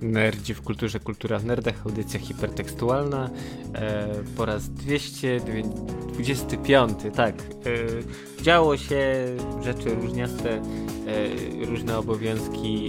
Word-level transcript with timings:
Nerdzi 0.00 0.54
w 0.54 0.62
kulturze, 0.62 1.00
kultura 1.00 1.38
w 1.38 1.44
nerdach, 1.44 1.74
audycja 1.86 2.20
hipertekstualna 2.20 3.30
e, 3.74 4.08
po 4.36 4.44
raz 4.44 4.70
225, 4.70 6.98
tak. 7.14 7.42
E, 7.42 7.44
działo 8.42 8.76
się 8.76 9.26
rzeczy 9.64 9.94
różniaste, 9.94 10.54
e, 10.54 10.60
różne 11.66 11.98
obowiązki 11.98 12.88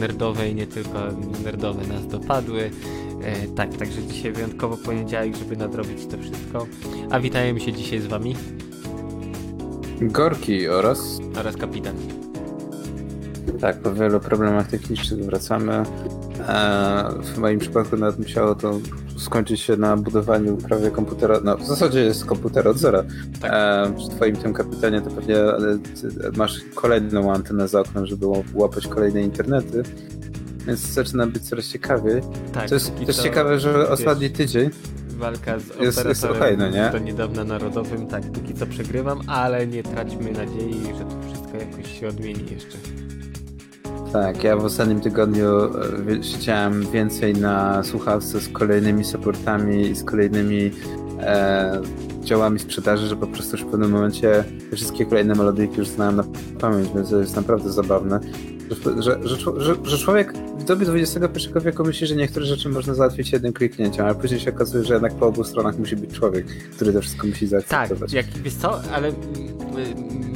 nerdowe 0.00 0.48
i 0.48 0.54
nie 0.54 0.66
tylko 0.66 0.98
nerdowe 1.44 1.86
nas 1.86 2.06
dopadły. 2.06 2.70
E, 3.22 3.46
tak, 3.46 3.76
także 3.76 4.02
dzisiaj 4.02 4.32
wyjątkowo 4.32 4.76
poniedziałek, 4.76 5.36
żeby 5.36 5.56
nadrobić 5.56 6.06
to 6.06 6.18
wszystko. 6.18 6.66
A 7.10 7.20
witajemy 7.20 7.60
się 7.60 7.72
dzisiaj 7.72 8.00
z 8.00 8.06
wami. 8.06 8.36
Gorki 10.00 10.68
oraz... 10.68 11.18
Oraz 11.36 11.56
kapitan. 11.56 12.21
Tak, 13.62 13.76
po 13.78 13.94
wielu 13.94 14.20
problemach 14.20 14.66
technicznych 14.66 15.24
wracamy. 15.24 15.72
E, 15.72 15.84
w 17.22 17.38
moim 17.38 17.58
przypadku 17.58 17.96
nawet 17.96 18.18
musiało 18.18 18.54
to 18.54 18.78
skończyć 19.16 19.60
się 19.60 19.76
na 19.76 19.96
budowaniu 19.96 20.56
prawie 20.56 20.90
komputera, 20.90 21.40
no 21.44 21.56
w 21.56 21.66
zasadzie 21.66 22.00
jest 22.00 22.24
komputer 22.24 22.68
od 22.68 22.76
zera. 22.76 23.04
Tak. 23.40 23.50
E, 23.54 23.92
przy 23.96 24.08
twoim 24.08 24.36
tym 24.36 24.52
kapitanie 24.54 25.00
to 25.00 25.10
pewnie 25.10 25.36
masz 26.36 26.60
kolejną 26.74 27.32
antenę 27.32 27.68
za 27.68 27.80
oknem, 27.80 28.06
żeby 28.06 28.26
łapać 28.54 28.86
kolejne 28.86 29.22
internety, 29.22 29.82
więc 30.66 30.80
zaczyna 30.80 31.26
być 31.26 31.42
coraz 31.42 31.68
ciekawiej. 31.68 32.22
Tak, 32.52 32.68
to 32.68 32.74
jest 32.74 33.06
też 33.06 33.16
ciekawe, 33.16 33.60
że 33.60 33.72
wiesz, 33.72 33.88
ostatni 33.88 34.30
tydzień 34.30 34.70
walka 35.22 35.58
z 35.58 35.80
jest, 35.80 36.04
jest 36.04 36.24
okay, 36.24 36.56
no 36.56 36.70
nie? 36.70 36.90
do 36.92 36.98
niedawna 36.98 37.44
narodowym, 37.44 38.06
tak, 38.06 38.22
póki 38.22 38.54
co 38.54 38.66
przegrywam, 38.66 39.20
ale 39.26 39.66
nie 39.66 39.82
traćmy 39.82 40.32
nadziei, 40.32 40.82
że 40.98 41.04
to 41.04 41.22
wszystko 41.26 41.56
jakoś 41.56 42.00
się 42.00 42.08
odmieni 42.08 42.46
jeszcze. 42.50 43.01
Tak, 44.12 44.44
ja 44.44 44.56
w 44.56 44.64
ostatnim 44.64 45.00
tygodniu 45.00 45.48
e, 46.18 46.22
siedziałem 46.22 46.90
więcej 46.90 47.34
na 47.34 47.82
słuchawce 47.82 48.40
z 48.40 48.48
kolejnymi 48.48 49.04
supportami 49.04 49.80
i 49.80 49.94
z 49.94 50.04
kolejnymi 50.04 50.70
e, 51.20 51.80
działami 52.20 52.58
sprzedaży, 52.58 53.06
że 53.06 53.16
po 53.16 53.26
prostu 53.26 53.56
już 53.56 53.66
w 53.66 53.70
pewnym 53.70 53.90
momencie 53.90 54.44
wszystkie 54.72 55.06
kolejne 55.06 55.34
melodyjki 55.34 55.78
już 55.78 55.88
znałem 55.88 56.16
na 56.16 56.24
pamięć, 56.60 56.88
więc 56.94 57.10
to 57.10 57.18
jest 57.18 57.36
naprawdę 57.36 57.72
zabawne. 57.72 58.20
Że, 58.70 59.02
że, 59.02 59.28
że, 59.60 59.74
że 59.84 59.98
człowiek 59.98 60.32
w 60.62 60.64
dobie 60.64 60.86
XXI 60.92 61.48
wieku 61.64 61.84
myśli, 61.84 62.06
że 62.06 62.16
niektóre 62.16 62.46
rzeczy 62.46 62.68
można 62.68 62.94
załatwić 62.94 63.32
jednym 63.32 63.52
kliknięciem, 63.52 64.04
ale 64.04 64.14
później 64.14 64.40
się 64.40 64.50
okazuje, 64.50 64.84
że 64.84 64.94
jednak 64.94 65.14
po 65.14 65.26
obu 65.26 65.44
stronach 65.44 65.78
musi 65.78 65.96
być 65.96 66.12
człowiek, 66.12 66.46
który 66.46 66.92
to 66.92 67.00
wszystko 67.00 67.26
musi 67.26 67.46
zaakceptować. 67.46 68.10
Tak, 68.10 68.12
jak, 68.12 68.26
wiesz 68.26 68.54
co, 68.54 68.82
ale 68.82 69.12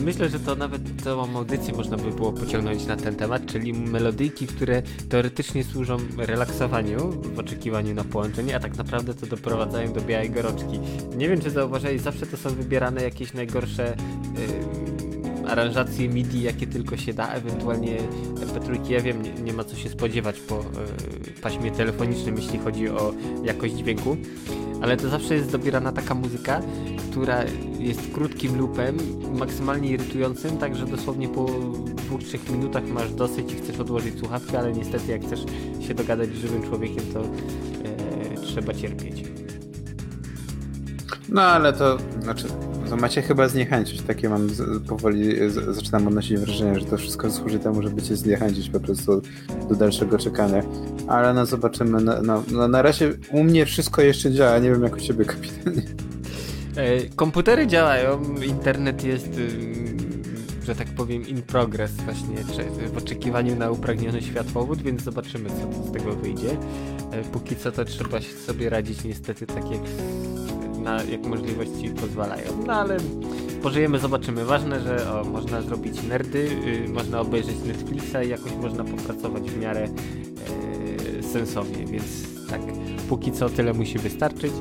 myślę, 0.05 0.29
że 0.29 0.41
to 0.41 0.57
nawet 0.57 0.83
całą 1.05 1.37
audycję 1.37 1.75
można 1.75 1.97
by 1.97 2.11
było 2.11 2.33
pociągnąć 2.33 2.87
na 2.87 2.97
ten 2.97 3.17
temat, 3.17 3.47
czyli 3.47 3.73
melodyjki, 3.73 4.47
które 4.47 4.83
teoretycznie 5.09 5.65
służą 5.65 5.97
relaksowaniu 6.19 7.11
w 7.35 7.39
oczekiwaniu 7.39 7.95
na 7.95 8.05
połączenie, 8.05 8.57
a 8.57 8.61
tak 8.61 8.77
naprawdę 8.77 9.15
to 9.15 9.27
doprowadzają 9.27 9.93
do 9.93 10.01
białej 10.01 10.31
gorączki. 10.31 10.81
Nie 11.17 11.29
wiem, 11.29 11.41
czy 11.41 11.51
zauważyłeś, 11.51 12.01
zawsze 12.01 12.27
to 12.27 12.37
są 12.37 12.51
wybierane 12.51 13.03
jakieś 13.03 13.35
najgorsze 13.35 13.97
yy, 14.35 14.86
aranżacje 15.47 16.09
MIDI, 16.09 16.43
jakie 16.43 16.67
tylko 16.67 16.97
się 16.97 17.15
da, 17.15 17.29
ewentualnie 17.29 17.97
MP3, 18.35 18.91
ja 18.91 19.01
wiem, 19.01 19.23
nie, 19.23 19.33
nie 19.33 19.53
ma 19.53 19.65
co 19.65 19.77
się 19.77 19.89
spodziewać 19.89 20.41
po 20.41 20.55
yy, 20.55 21.33
paśmie 21.43 21.71
telefonicznym, 21.71 22.37
jeśli 22.37 22.59
chodzi 22.59 22.89
o 22.89 23.13
jakość 23.45 23.75
dźwięku, 23.75 24.17
ale 24.83 24.97
to 24.97 25.09
zawsze 25.09 25.35
jest 25.35 25.53
dobierana 25.53 25.93
taka 25.93 26.15
muzyka, 26.15 26.61
która 27.11 27.45
jest 27.79 28.01
krótkim 28.15 28.59
loopem, 28.59 28.97
maksymalnie 29.39 29.91
irytującym, 29.91 30.59
tak 30.59 30.77
że 30.77 30.87
dosłownie 30.87 31.29
po 31.29 31.47
dwóch, 31.97 32.23
trzech 32.23 32.51
minutach 32.51 32.85
masz 32.89 33.13
dosyć 33.13 33.53
i 33.53 33.57
chcesz 33.57 33.81
odłożyć 33.81 34.19
słuchawkę, 34.19 34.59
ale 34.59 34.73
niestety 34.73 35.13
jak 35.13 35.23
chcesz 35.23 35.41
się 35.89 35.95
dogadać 35.95 36.29
z 36.29 36.39
żywym 36.39 36.63
człowiekiem, 36.63 37.05
to 37.13 37.21
e, 37.21 37.27
trzeba 38.43 38.75
cierpieć. 38.75 39.25
No 41.29 41.43
ale 41.43 41.73
to, 41.73 41.99
znaczy, 42.23 42.49
to 42.87 42.97
macie 42.97 43.23
chyba 43.23 43.49
zniechęcić. 43.49 44.03
Takie 44.03 44.29
mam 44.29 44.49
powoli, 44.89 45.51
zaczynam 45.71 46.09
odnosić 46.09 46.39
wrażenie, 46.39 46.81
że 46.81 46.87
to 46.87 46.97
wszystko 46.97 47.31
służy 47.31 47.59
temu, 47.59 47.83
żeby 47.83 48.03
cię 48.03 48.17
zniechęcić 48.17 48.71
po 48.71 48.81
prostu 48.81 49.23
do 49.69 49.75
dalszego 49.75 50.19
czekania. 50.19 50.63
Ale 51.09 51.35
no 51.35 51.47
zobaczymy. 51.47 52.01
No, 52.01 52.23
no, 52.23 52.43
no 52.53 52.69
na 52.69 52.83
razie 52.83 53.13
u 53.33 53.45
mnie 53.45 53.67
wszystko 53.67 54.03
jeszcze 54.03 54.33
działa. 54.33 54.59
Nie 54.59 54.71
wiem 54.71 54.83
jak 54.83 54.97
u 54.97 55.01
ciebie, 55.01 55.25
kapitanie. 55.25 55.83
E, 56.77 57.07
komputery 57.17 57.67
działają, 57.67 58.35
internet 58.47 59.05
jest, 59.05 59.39
y, 59.39 59.51
że 60.67 60.75
tak 60.75 60.89
powiem, 60.89 61.29
in 61.29 61.43
progress 61.43 61.93
właśnie, 61.93 62.37
w 62.93 62.97
oczekiwaniu 62.97 63.57
na 63.57 63.71
upragniony 63.71 64.23
światłowód, 64.23 64.83
więc 64.83 65.03
zobaczymy, 65.03 65.49
co 65.49 65.83
z 65.83 65.93
tego 65.93 66.13
wyjdzie. 66.13 66.51
E, 67.13 67.23
póki 67.23 67.57
co 67.57 67.73
to 67.73 67.85
trzeba 67.85 68.19
sobie 68.47 68.71
radzić 68.71 69.05
niestety 69.05 69.47
tak 69.47 69.71
jak, 69.71 69.81
na, 70.87 71.03
jak 71.03 71.27
możliwości 71.27 71.91
pozwalają. 71.91 72.65
No 72.67 72.73
ale 72.73 72.97
pożyjemy, 73.63 73.99
zobaczymy. 73.99 74.45
Ważne, 74.45 74.81
że 74.81 75.13
o, 75.13 75.25
można 75.25 75.63
zrobić 75.63 76.03
nerdy, 76.03 76.49
y, 76.87 76.89
można 76.89 77.21
obejrzeć 77.21 77.57
Netflixa 77.67 78.17
i 78.25 78.29
jakoś 78.29 78.53
można 78.53 78.85
popracować 78.85 79.51
w 79.51 79.61
miarę 79.61 79.89
e, 81.19 81.23
sensownie, 81.23 81.87
więc 81.87 82.05
tak, 82.51 82.61
póki 83.09 83.33
co 83.33 83.49
tyle 83.49 83.73
musi 83.73 83.99
wystarczyć. 83.99 84.53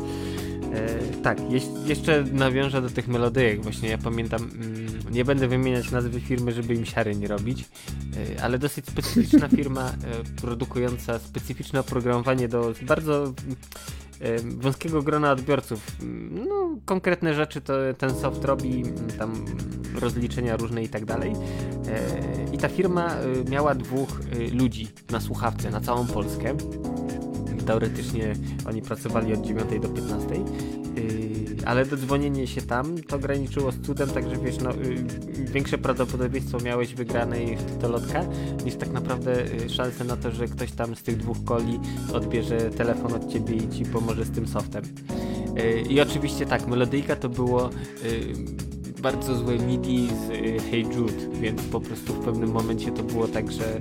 E, 0.74 1.00
tak, 1.22 1.38
jeszcze 1.86 2.24
nawiążę 2.24 2.82
do 2.82 2.90
tych 2.90 3.08
melodyjek. 3.08 3.64
Właśnie 3.64 3.90
ja 3.90 3.98
pamiętam, 3.98 4.42
mm, 4.42 4.86
nie 5.12 5.26
będę 5.26 5.48
wymieniać 5.48 5.92
nazwy 5.92 6.22
firmy, 6.22 6.52
żeby 6.52 6.76
im 6.76 6.86
siary 6.86 7.16
nie 7.16 7.28
robić, 7.28 7.66
e, 8.38 8.44
ale 8.44 8.60
dosyć 8.60 8.86
specyficzna 8.86 9.48
firma 9.58 9.94
produkująca 10.42 11.20
specyficzne 11.20 11.80
oprogramowanie 11.80 12.48
do 12.48 12.74
bardzo 12.82 13.34
wąskiego 14.44 15.02
grona 15.02 15.32
odbiorców. 15.32 15.98
No, 16.32 16.78
konkretne 16.86 17.34
rzeczy 17.34 17.62
to 17.62 17.74
ten 17.98 18.10
soft 18.10 18.46
robi, 18.46 18.84
tam 19.18 19.46
rozliczenia 20.00 20.58
różne 20.58 20.84
i 20.84 20.90
tak 20.90 21.06
dalej. 21.06 21.34
I 22.52 22.58
ta 22.58 22.70
firma 22.70 23.16
miała 23.50 23.76
dwóch 23.76 24.10
ludzi 24.54 24.88
na 25.12 25.20
słuchawce 25.20 25.70
na 25.70 25.82
całą 25.82 26.08
Polskę 26.08 26.56
teoretycznie 27.66 28.34
oni 28.68 28.82
pracowali 28.82 29.34
od 29.34 29.42
9 29.42 29.80
do 29.82 29.90
15, 29.90 30.36
yy, 30.36 30.44
ale 31.66 31.86
dodzwonienie 31.86 32.48
się 32.48 32.62
tam 32.62 32.98
to 32.98 33.20
graniczyło 33.20 33.72
z 33.72 33.82
cudem, 33.82 34.10
także 34.10 34.36
wiesz, 34.38 34.58
no, 34.60 34.74
yy, 34.74 35.46
większe 35.46 35.78
prawdopodobieństwo 35.78 36.58
miałeś 36.60 36.94
wygranej 36.94 37.58
w 37.58 37.64
tytolotka 37.64 38.26
niż 38.66 38.76
tak 38.76 38.92
naprawdę 38.92 39.44
yy, 39.62 39.70
szanse 39.70 40.04
na 40.04 40.18
to, 40.18 40.32
że 40.32 40.48
ktoś 40.48 40.72
tam 40.72 40.96
z 40.96 41.04
tych 41.04 41.18
dwóch 41.18 41.44
koli 41.46 41.80
odbierze 42.14 42.58
telefon 42.58 43.14
od 43.14 43.34
ciebie 43.34 43.56
i 43.56 43.70
ci 43.70 43.86
pomoże 43.86 44.26
z 44.26 44.32
tym 44.32 44.48
softem. 44.48 44.84
I 45.90 46.02
oczywiście 46.02 46.46
tak, 46.46 46.68
melodyjka 46.68 47.16
to 47.16 47.30
było 47.30 47.70
bardzo 49.02 49.36
złe 49.36 49.58
MIDI 49.60 50.08
z 50.08 50.28
Hey 50.64 50.82
Jude, 50.82 51.40
więc 51.42 51.62
po 51.62 51.82
prostu 51.82 52.14
w 52.14 52.26
pewnym 52.26 52.52
momencie 52.52 52.92
to 52.92 53.04
było 53.04 53.28
tak, 53.28 53.52
że 53.52 53.80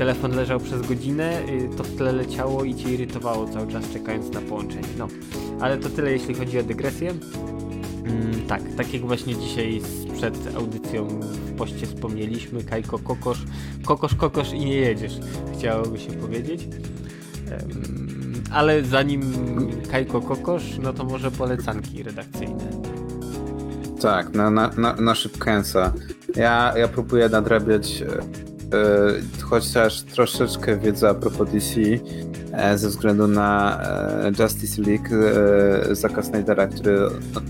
telefon 0.00 0.32
leżał 0.36 0.60
przez 0.60 0.82
godzinę, 0.82 1.42
y, 1.48 1.76
to 1.76 1.84
w 1.84 1.96
tle 1.96 2.12
leciało 2.12 2.64
i 2.64 2.74
cię 2.74 2.90
irytowało 2.90 3.48
cały 3.48 3.72
czas 3.72 3.90
czekając 3.92 4.32
na 4.32 4.40
połączenie. 4.40 4.88
No, 4.98 5.08
ale 5.60 5.78
to 5.78 5.88
tyle 5.88 6.12
jeśli 6.12 6.34
chodzi 6.34 6.58
o 6.58 6.62
dygresję. 6.62 7.10
Mm, 7.10 8.46
tak, 8.48 8.62
tak 8.76 8.94
jak 8.94 9.02
właśnie 9.02 9.36
dzisiaj 9.36 9.80
przed 10.14 10.56
audycją 10.56 11.06
w 11.06 11.56
poście 11.56 11.86
wspomnieliśmy, 11.86 12.64
Kajko 12.64 12.98
Kokosz, 12.98 13.42
Kokosz 13.84 14.14
Kokosz 14.14 14.52
i 14.52 14.58
nie 14.58 14.76
jedziesz, 14.76 15.18
chciałoby 15.54 15.98
się 15.98 16.12
powiedzieć. 16.12 16.68
Ale 18.52 18.84
zanim 18.84 19.22
Kajko 19.90 20.20
Kokosz, 20.20 20.78
no 20.82 20.92
to 20.92 21.04
może 21.04 21.30
polecanki 21.30 22.02
redakcyjne. 22.02 22.70
Tak, 24.02 24.34
na, 24.34 24.50
na, 24.50 24.70
na, 24.76 24.96
na 24.96 25.14
szybkęsa. 25.14 25.92
Ja, 26.36 26.72
ja 26.76 26.88
próbuję 26.88 27.28
nadrabiać 27.28 28.02
E, 28.02 28.49
chociaż 29.42 30.02
troszeczkę 30.02 30.76
wiedzy 30.76 31.08
a 31.08 31.14
propos 31.14 31.50
DC 31.50 31.80
e, 32.52 32.78
ze 32.78 32.88
względu 32.88 33.28
na 33.28 33.80
e, 33.82 34.32
Justice 34.42 34.82
League 34.82 35.08
Zaka 35.90 36.22
Snydera, 36.22 36.66
który 36.66 36.98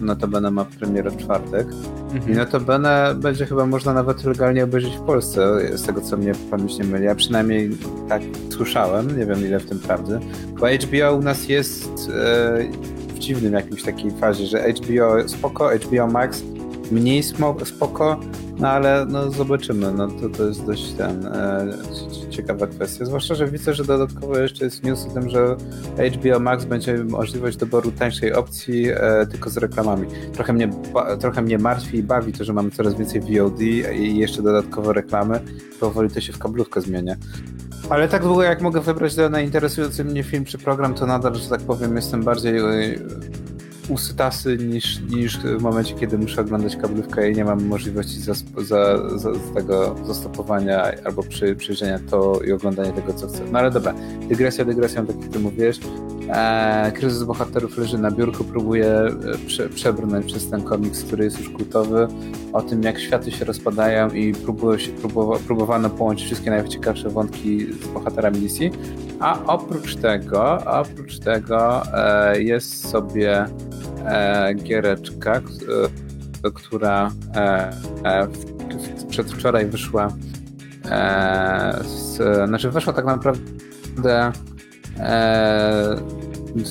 notabene 0.01 0.51
ma 0.51 0.65
premierę 0.65 1.11
w 1.11 1.17
czwartek. 1.17 1.67
Mhm. 2.13 2.33
I 2.33 2.37
notabene 2.37 3.15
będzie 3.17 3.47
chyba 3.47 3.67
można 3.67 3.95
nawet 3.95 4.25
legalnie 4.25 4.65
obejrzeć 4.65 4.97
w 4.97 5.01
Polsce, 5.01 5.61
z 5.79 5.87
tego 5.87 6.01
co 6.01 6.17
mnie 6.17 6.33
pamięć 6.51 6.79
nie 6.79 6.85
myli. 6.85 7.05
Ja 7.05 7.15
przynajmniej 7.15 7.71
tak 8.09 8.23
słyszałem, 8.51 9.19
nie 9.19 9.27
wiem 9.27 9.47
ile 9.47 9.61
w 9.61 9.67
tym 9.67 9.79
prawdy. 9.79 10.21
Bo 10.61 10.67
HBO 10.67 11.15
u 11.15 11.23
nas 11.23 11.49
jest 11.49 12.11
w 13.09 13.19
dziwnym 13.19 13.53
jakimś 13.53 13.83
takiej 13.83 14.11
fazie, 14.11 14.47
że 14.47 14.73
HBO 14.73 15.29
spoko, 15.29 15.71
HBO 15.77 16.07
Max 16.07 16.43
mniej 16.91 17.23
spoko, 17.65 18.21
no 18.59 18.69
ale 18.69 19.07
no 19.09 19.31
zobaczymy, 19.31 19.93
no 19.93 20.09
to, 20.09 20.29
to 20.29 20.47
jest 20.47 20.67
dość 20.67 20.93
ten 20.93 21.27
e, 21.27 21.67
ciekawa 22.31 22.67
kwestia, 22.67 23.05
zwłaszcza, 23.05 23.35
że 23.35 23.47
widzę, 23.47 23.75
że 23.75 23.85
dodatkowo 23.85 24.39
jeszcze 24.39 24.65
jest 24.65 24.85
news 24.85 25.07
o 25.07 25.11
tym, 25.11 25.29
że 25.29 25.57
HBO 26.13 26.41
Max 26.41 26.65
będzie 26.65 27.05
możliwość 27.05 27.57
doboru 27.57 27.93
tańszej 27.93 28.33
opcji 28.33 28.89
e, 28.91 29.27
tylko 29.31 29.51
z 29.51 29.57
reklamami. 29.57 30.07
Trochę 30.33 30.53
mnie, 30.53 30.71
trochę 31.21 31.43
mnie 31.43 31.59
martwi 31.59 31.99
i 31.99 32.03
bawi 32.03 32.33
to, 32.33 32.45
że 32.45 32.53
mamy 32.53 32.71
coraz 32.71 32.95
więcej 32.95 33.21
VOD 33.21 33.61
i 33.61 34.19
jeszcze 34.19 34.43
dodatkowo 34.43 34.93
reklamy. 34.93 35.41
Powoli 35.81 36.11
to 36.11 36.21
się 36.21 36.33
w 36.33 36.39
kablówkę 36.39 36.81
zmienia. 36.81 37.17
Ale 37.91 38.09
tak 38.09 38.23
długo 38.23 38.43
jak 38.43 38.63
mogę 38.63 38.81
wybrać 38.81 39.15
dany 39.15 39.45
interesujący 39.45 40.05
mnie 40.05 40.23
film 40.23 40.45
czy 40.45 40.59
program, 40.59 40.95
to 40.95 41.07
nadal, 41.07 41.35
że 41.35 41.49
tak 41.49 41.61
powiem, 41.61 41.97
jestem 41.97 42.23
bardziej 42.23 42.59
e, 42.59 42.99
usytasy 43.91 44.57
niż, 44.57 45.01
niż 45.01 45.39
w 45.39 45.63
momencie, 45.63 45.95
kiedy 45.95 46.19
muszę 46.19 46.41
oglądać 46.41 46.77
kablówkę 46.77 47.31
i 47.31 47.37
nie 47.37 47.45
mam 47.45 47.67
możliwości 47.67 48.21
za, 48.21 48.35
za, 48.59 49.09
za, 49.19 49.31
tego 49.55 49.97
zastopowania 50.05 50.93
albo 51.05 51.23
przy, 51.23 51.57
przyjrzenia 51.57 51.99
to 52.11 52.41
i 52.47 52.53
oglądania 52.53 52.93
tego, 52.93 53.13
co 53.13 53.29
chcę. 53.29 53.45
No 53.53 53.59
ale 53.59 53.71
dobra, 53.71 53.95
dygresja 54.29 54.65
dygresją, 54.65 55.07
tak 55.07 55.21
jak 55.21 55.33
ty 55.33 55.39
mówisz. 55.39 55.81
Eee, 56.33 56.93
kryzys 56.93 57.23
bohaterów 57.23 57.79
leży 57.79 57.99
na 57.99 58.11
biurku, 58.11 58.45
próbuje 58.45 58.87
e, 58.87 59.13
prze, 59.47 59.69
przebrnąć 59.69 60.27
przez 60.27 60.51
ten 60.51 60.63
komiks, 60.63 61.05
który 61.05 61.25
jest 61.25 61.39
już 61.39 61.51
kultowy, 61.51 62.09
o 62.53 62.63
tym 62.63 62.83
jak 62.83 63.01
światy 63.01 63.31
się 63.31 63.45
rozpadają 63.45 64.11
i 64.11 64.35
próbuje 64.35 64.79
się, 64.79 64.93
próbowa, 64.93 65.39
próbowano 65.47 65.91
połączyć 65.91 66.27
wszystkie 66.27 66.51
najciekawsze 66.51 67.11
wątki 67.11 67.73
z 67.73 67.87
bohaterami 67.87 68.41
DC. 68.41 68.65
A 69.21 69.45
oprócz 69.47 69.97
tego, 69.97 70.59
oprócz 70.65 71.19
tego 71.19 71.83
e, 71.95 72.43
jest 72.43 72.91
sobie 72.91 73.45
e, 74.07 74.55
giereczka, 74.55 75.37
e, 76.45 76.51
która 76.55 77.11
e, 77.35 77.71
e, 78.05 78.29
przedwczoraj 79.09 79.67
wyszła 79.67 80.09
e, 80.85 81.81
z, 81.85 82.49
znaczy 82.49 82.71
weszła 82.71 82.93
tak 82.93 83.05
naprawdę 83.05 83.41
e, 84.05 84.50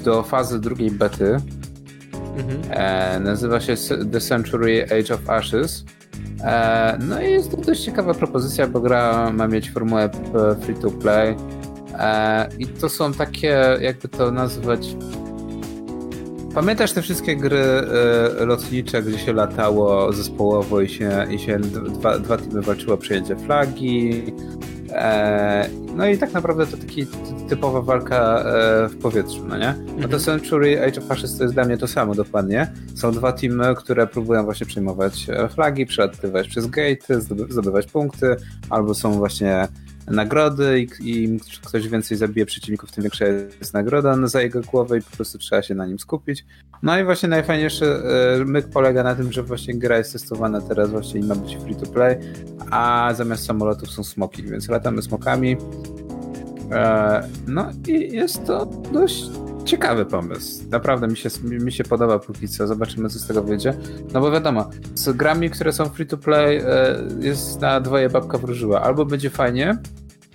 do 0.04 0.24
fazy 0.24 0.60
drugiej 0.60 0.92
bety. 0.92 1.38
Mhm. 2.38 2.62
E, 2.70 3.20
nazywa 3.20 3.60
się 3.60 3.76
The 4.12 4.22
Century 4.22 4.84
Age 4.84 5.14
of 5.14 5.30
Ashes. 5.30 5.86
E, 6.44 6.98
no 7.00 7.22
i 7.22 7.32
jest 7.32 7.52
to 7.52 7.58
dość 7.58 7.84
ciekawa 7.84 8.14
propozycja, 8.14 8.68
bo 8.68 8.80
gra 8.80 9.32
ma 9.34 9.48
mieć 9.48 9.72
formułę 9.72 10.10
free 10.62 10.76
to 10.76 10.92
play. 10.92 11.36
I 12.60 12.68
to 12.68 12.90
są 12.90 13.14
takie, 13.14 13.78
jakby 13.82 14.08
to 14.08 14.32
nazwać, 14.32 14.96
Pamiętasz 16.56 16.94
te 16.94 17.02
wszystkie 17.02 17.36
gry 17.36 17.64
lotnicze, 18.40 19.04
gdzie 19.04 19.20
się 19.20 19.34
latało 19.34 20.14
zespołowo 20.14 20.82
i 20.82 20.90
się, 20.90 21.28
i 21.32 21.40
się 21.40 21.60
dwa, 21.60 22.20
dwa 22.20 22.38
teamy 22.38 22.62
walczyło 22.62 22.94
o 22.94 22.98
przejęcie 22.98 23.36
flagi? 23.36 24.24
E, 25.00 25.70
no 25.96 26.08
i 26.08 26.18
tak 26.18 26.34
naprawdę 26.34 26.68
to 26.68 26.78
taki 26.78 27.08
typowa 27.50 27.82
walka 27.82 28.40
e, 28.40 28.90
w 28.90 28.98
powietrzu, 28.98 29.46
no 29.48 29.58
nie? 29.58 29.76
No 29.88 30.08
to 30.08 30.16
mhm. 30.16 30.20
Century 30.20 30.84
Age 30.84 31.02
of 31.02 31.08
Fascist 31.08 31.38
to 31.38 31.44
jest 31.44 31.54
dla 31.56 31.66
mnie 31.66 31.78
to 31.78 31.88
samo 31.88 32.16
dokładnie. 32.16 32.72
Są 32.96 33.12
dwa 33.12 33.32
teamy, 33.32 33.76
które 33.76 34.08
próbują 34.08 34.44
właśnie 34.44 34.66
przejmować 34.66 35.30
e, 35.30 35.50
flagi, 35.50 35.86
przelatywać 35.86 36.48
przez 36.48 36.68
gate, 36.68 37.22
zdobywać 37.50 37.88
punkty, 37.88 38.36
albo 38.70 38.94
są 38.94 39.12
właśnie 39.12 39.68
nagrody 40.10 40.88
i 41.02 41.24
im 41.24 41.40
ktoś 41.66 41.88
więcej 41.88 42.18
zabije 42.18 42.46
przeciwników, 42.46 42.92
tym 42.92 43.04
większa 43.04 43.26
jest 43.60 43.74
nagroda 43.74 44.28
za 44.28 44.42
jego 44.42 44.62
głowę 44.62 44.98
i 44.98 45.02
po 45.02 45.16
prostu 45.16 45.38
trzeba 45.38 45.62
się 45.62 45.76
na 45.76 45.86
nim 45.86 46.00
skupić. 46.00 46.46
No 46.84 47.00
i 47.00 47.04
właśnie 47.04 47.30
najfajniejszy 47.30 47.86
e, 47.86 48.46
myk 48.46 48.70
polega 48.70 49.04
na 49.04 49.16
tym, 49.16 49.32
że 49.32 49.44
właśnie 49.44 49.76
gra 49.76 49.98
jest 49.98 50.14
testowana 50.14 50.62
teraz 50.62 50.90
właśnie 50.90 51.20
i 51.20 51.24
ma 51.24 51.36
być 51.36 51.58
free 51.58 51.76
to 51.76 51.86
play, 51.86 52.18
a 52.72 53.14
zamiast 53.16 53.46
samolotów 53.46 53.92
są 53.92 54.04
smoki, 54.04 54.44
więc 54.44 54.70
latamy 54.70 55.02
smokami. 55.02 55.58
E, 56.72 57.28
no 57.48 57.70
i 57.88 58.16
jest 58.16 58.46
to 58.46 58.66
dość 58.66 59.30
ciekawy 59.70 60.06
pomysł. 60.06 60.64
Naprawdę 60.70 61.08
mi 61.08 61.18
się, 61.18 61.30
mi 61.44 61.72
się 61.72 61.84
podoba 61.84 62.20
póki 62.20 62.48
co. 62.48 62.68
Zobaczymy, 62.68 63.10
co 63.10 63.20
z 63.20 63.28
tego 63.28 63.44
wyjdzie. 63.44 63.74
No 64.14 64.22
bo 64.22 64.32
wiadomo, 64.32 64.70
z 64.96 65.18
grami, 65.18 65.50
które 65.50 65.74
są 65.74 65.86
free 65.86 66.08
to 66.08 66.18
play, 66.18 66.58
e, 66.58 66.96
jest 67.20 67.62
na 67.62 67.82
dwoje 67.82 68.10
babka 68.10 68.38
wróżyła. 68.38 68.82
Albo 68.82 69.06
będzie 69.06 69.30
fajnie, 69.30 69.78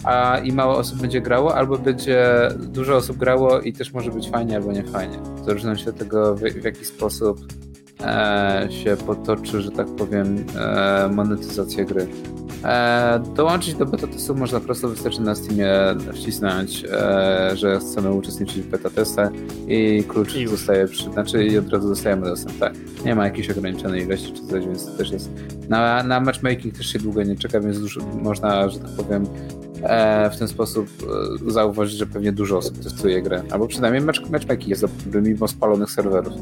a 0.05 0.39
i 0.39 0.53
mało 0.53 0.77
osób 0.77 1.01
będzie 1.01 1.21
grało, 1.21 1.55
albo 1.55 1.79
będzie 1.79 2.49
dużo 2.59 2.97
osób 2.97 3.17
grało 3.17 3.61
i 3.61 3.73
też 3.73 3.93
może 3.93 4.11
być 4.11 4.31
fajnie 4.31 4.57
albo 4.57 4.73
nie 4.73 4.85
fajnie. 4.85 5.19
W 5.43 5.45
zależności 5.45 5.89
od 5.89 5.97
tego, 5.97 6.35
w, 6.35 6.41
w 6.41 6.65
jaki 6.65 6.85
sposób 6.85 7.41
się 8.71 8.97
potoczy, 9.07 9.61
że 9.61 9.71
tak 9.71 9.87
powiem, 9.87 10.47
e, 10.59 11.09
monetyzacja 11.13 11.85
gry. 11.85 12.07
E, 12.65 13.23
dołączyć 13.37 13.75
do 13.75 13.87
beta 13.87 14.07
testu 14.07 14.35
można 14.35 14.61
prosto, 14.61 14.89
wystarczy 14.89 15.21
na 15.21 15.35
Steamie 15.35 15.71
wcisnąć, 16.13 16.85
e, 16.93 17.57
że 17.57 17.79
chcemy 17.79 18.13
uczestniczyć 18.13 18.61
w 18.61 18.67
beta 18.67 18.91
testach 18.91 19.31
i 19.69 20.05
klucz 20.09 20.37
I 20.37 20.47
zostaje 20.47 20.87
przy, 20.87 21.13
znaczy 21.13 21.45
i 21.45 21.59
od 21.59 21.69
razu 21.73 21.89
dostajemy 21.89 22.27
dostęp, 22.27 22.59
tak. 22.59 22.75
Nie 23.05 23.15
ma 23.15 23.25
jakiejś 23.25 23.51
ograniczonej 23.51 24.03
ilości 24.03 24.33
czy 24.33 24.47
coś, 24.47 24.67
więc 24.67 24.87
to 24.87 24.93
też 24.93 25.11
jest. 25.11 25.31
Na, 25.69 26.03
na 26.03 26.21
matchmaking 26.21 26.77
też 26.77 26.87
się 26.87 26.99
długo 26.99 27.23
nie 27.23 27.37
czeka, 27.37 27.61
więc 27.61 27.81
dużo, 27.81 28.01
można, 28.23 28.69
że 28.69 28.79
tak 28.79 28.91
powiem, 28.97 29.27
e, 29.85 30.31
w 30.31 30.39
ten 30.39 30.49
sposób 30.49 30.89
e, 31.47 31.51
zauważyć, 31.51 31.99
że 31.99 32.07
pewnie 32.07 32.33
dużo 32.33 32.59
osób 32.59 32.79
testuje 32.79 33.23
grę. 33.23 33.43
Albo 33.51 33.67
przynajmniej 33.67 34.03
match, 34.03 34.31
matchmaking 34.31 34.69
jest 34.69 34.83
dobry 34.83 35.23
mimo 35.23 35.49
spalonych 35.49 35.91
serwerów. 35.91 36.35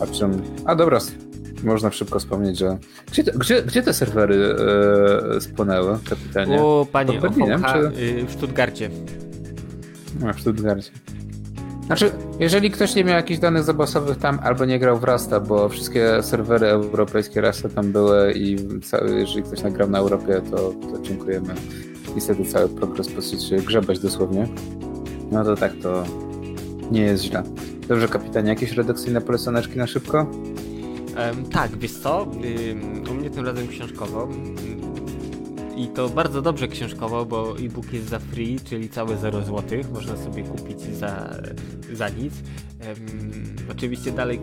A 0.00 0.06
czym... 0.06 0.42
A 0.64 0.74
dobra, 0.74 0.98
można 1.64 1.90
szybko 1.90 2.18
wspomnieć, 2.18 2.58
że. 2.58 2.78
Gdzie, 3.12 3.22
gdzie, 3.22 3.62
gdzie 3.62 3.82
te 3.82 3.94
serwery 3.94 4.56
e, 5.36 5.40
spłonęły, 5.40 5.98
kapitanie? 6.10 6.62
O, 6.62 6.86
panie, 6.92 7.20
Berlinem, 7.20 7.62
czy... 7.62 8.00
Y, 8.00 8.26
w 8.26 8.32
Stuttgarcie. 8.32 8.90
A, 10.26 10.32
w 10.32 10.40
Stuttgarcie. 10.40 10.90
Znaczy, 11.86 12.10
jeżeli 12.40 12.70
ktoś 12.70 12.94
nie 12.94 13.04
miał 13.04 13.16
jakichś 13.16 13.40
danych 13.40 13.64
zapasowych 13.64 14.16
tam 14.16 14.38
albo 14.42 14.64
nie 14.64 14.78
grał 14.78 14.98
w 14.98 15.04
Rasta, 15.04 15.40
bo 15.40 15.68
wszystkie 15.68 16.22
serwery 16.22 16.66
europejskie 16.66 17.40
Rasta 17.40 17.68
tam 17.68 17.92
były 17.92 18.32
i 18.32 18.56
jeżeli 19.16 19.42
ktoś 19.42 19.62
nagrał 19.62 19.90
na 19.90 19.98
Europie, 19.98 20.40
to, 20.50 20.56
to 20.56 21.02
dziękujemy. 21.02 21.54
Niestety 22.14 22.44
cały 22.44 22.68
progres 22.68 23.08
posyć 23.08 23.44
się 23.44 23.56
grzebać 23.56 23.98
dosłownie. 23.98 24.48
No 25.30 25.44
to 25.44 25.56
tak, 25.56 25.72
to 25.82 26.04
nie 26.90 27.00
jest 27.00 27.24
źle. 27.24 27.42
Dobrze, 27.88 28.08
kapitanie, 28.08 28.48
jakieś 28.48 28.72
redakcyjne 28.72 29.20
polecaneczki 29.20 29.78
na 29.78 29.86
szybko? 29.86 30.18
Um, 30.18 31.44
tak, 31.44 31.78
wiesz 31.78 31.92
co? 31.92 32.22
Um, 32.22 33.10
u 33.10 33.14
mnie 33.14 33.30
tym 33.30 33.46
razem 33.46 33.68
książkowo. 33.68 34.28
I 35.76 35.86
to 35.88 36.08
bardzo 36.08 36.42
dobrze 36.42 36.68
książkowo, 36.68 37.26
bo 37.26 37.58
e-book 37.58 37.92
jest 37.92 38.08
za 38.08 38.18
free, 38.18 38.60
czyli 38.60 38.88
całe 38.88 39.16
0 39.16 39.42
zł. 39.42 39.80
Można 39.92 40.16
sobie 40.16 40.42
kupić 40.42 40.80
za, 40.80 41.30
za 41.92 42.08
nic. 42.08 42.34
Um, 42.88 43.56
oczywiście 43.70 44.12
dalej 44.12 44.40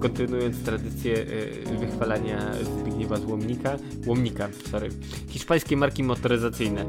kontynuując 0.00 0.62
tradycję 0.62 1.16
y, 1.18 1.78
wychwalania 1.78 2.52
Zbigniewa 2.62 3.16
Złomnika, 3.16 3.76
Łomnika, 4.06 4.48
sorry, 4.70 4.88
hiszpańskie 5.28 5.76
marki 5.76 6.02
motoryzacyjne. 6.02 6.84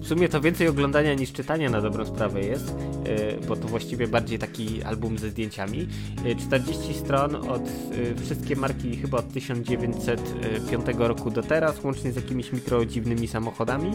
w 0.00 0.06
sumie 0.06 0.28
to 0.28 0.40
więcej 0.40 0.68
oglądania 0.68 1.14
niż 1.14 1.32
czytania 1.32 1.70
na 1.70 1.80
dobrą 1.80 2.06
sprawę 2.06 2.40
jest, 2.40 2.68
y, 2.68 3.46
bo 3.48 3.56
to 3.56 3.68
właściwie 3.68 4.08
bardziej 4.08 4.38
taki 4.38 4.82
album 4.82 5.18
ze 5.18 5.30
zdjęciami. 5.30 5.88
40 6.46 6.90
y, 6.90 6.94
stron 6.94 7.34
od 7.34 7.62
wszystkie 8.24 8.56
marki 8.56 8.96
chyba 8.96 9.18
od 9.18 9.32
1905 9.32 10.86
roku 10.98 11.30
do 11.30 11.42
teraz, 11.42 11.84
łącznie 11.84 12.12
z 12.12 12.16
jakimiś 12.22 12.52
mikrodziwnymi 12.52 13.28
samochodami. 13.28 13.90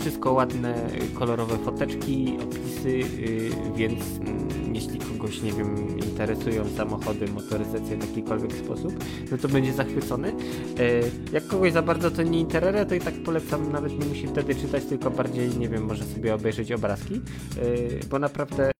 Wszystko 0.00 0.32
ładne, 0.32 0.74
kolorowe 1.14 1.58
foteczki, 1.58 2.38
opisy, 2.42 3.00
więc 3.76 4.00
mm, 4.20 4.74
jeśli 4.74 4.98
kogoś, 4.98 5.42
nie 5.42 5.52
wiem, 5.52 5.98
interesują 5.98 6.64
samochody, 6.76 7.28
motoryzacja 7.28 7.96
w 7.96 8.08
jakikolwiek 8.08 8.52
sposób, 8.52 9.04
no 9.30 9.38
to 9.38 9.48
będzie 9.48 9.72
zachwycony. 9.72 10.28
E, 10.28 10.82
jak 11.32 11.46
kogoś 11.46 11.72
za 11.72 11.82
bardzo 11.82 12.10
to 12.10 12.22
nie 12.22 12.40
interesuje, 12.40 12.86
to 12.86 12.94
i 12.94 13.00
tak 13.00 13.14
polecam, 13.24 13.72
nawet 13.72 13.98
nie 13.98 14.06
musi 14.06 14.26
wtedy 14.26 14.54
czytać, 14.54 14.84
tylko 14.84 15.10
bardziej, 15.10 15.58
nie 15.58 15.68
wiem, 15.68 15.84
może 15.84 16.04
sobie 16.04 16.34
obejrzeć 16.34 16.72
obrazki, 16.72 17.20
bo 18.10 18.18
naprawdę 18.18 18.70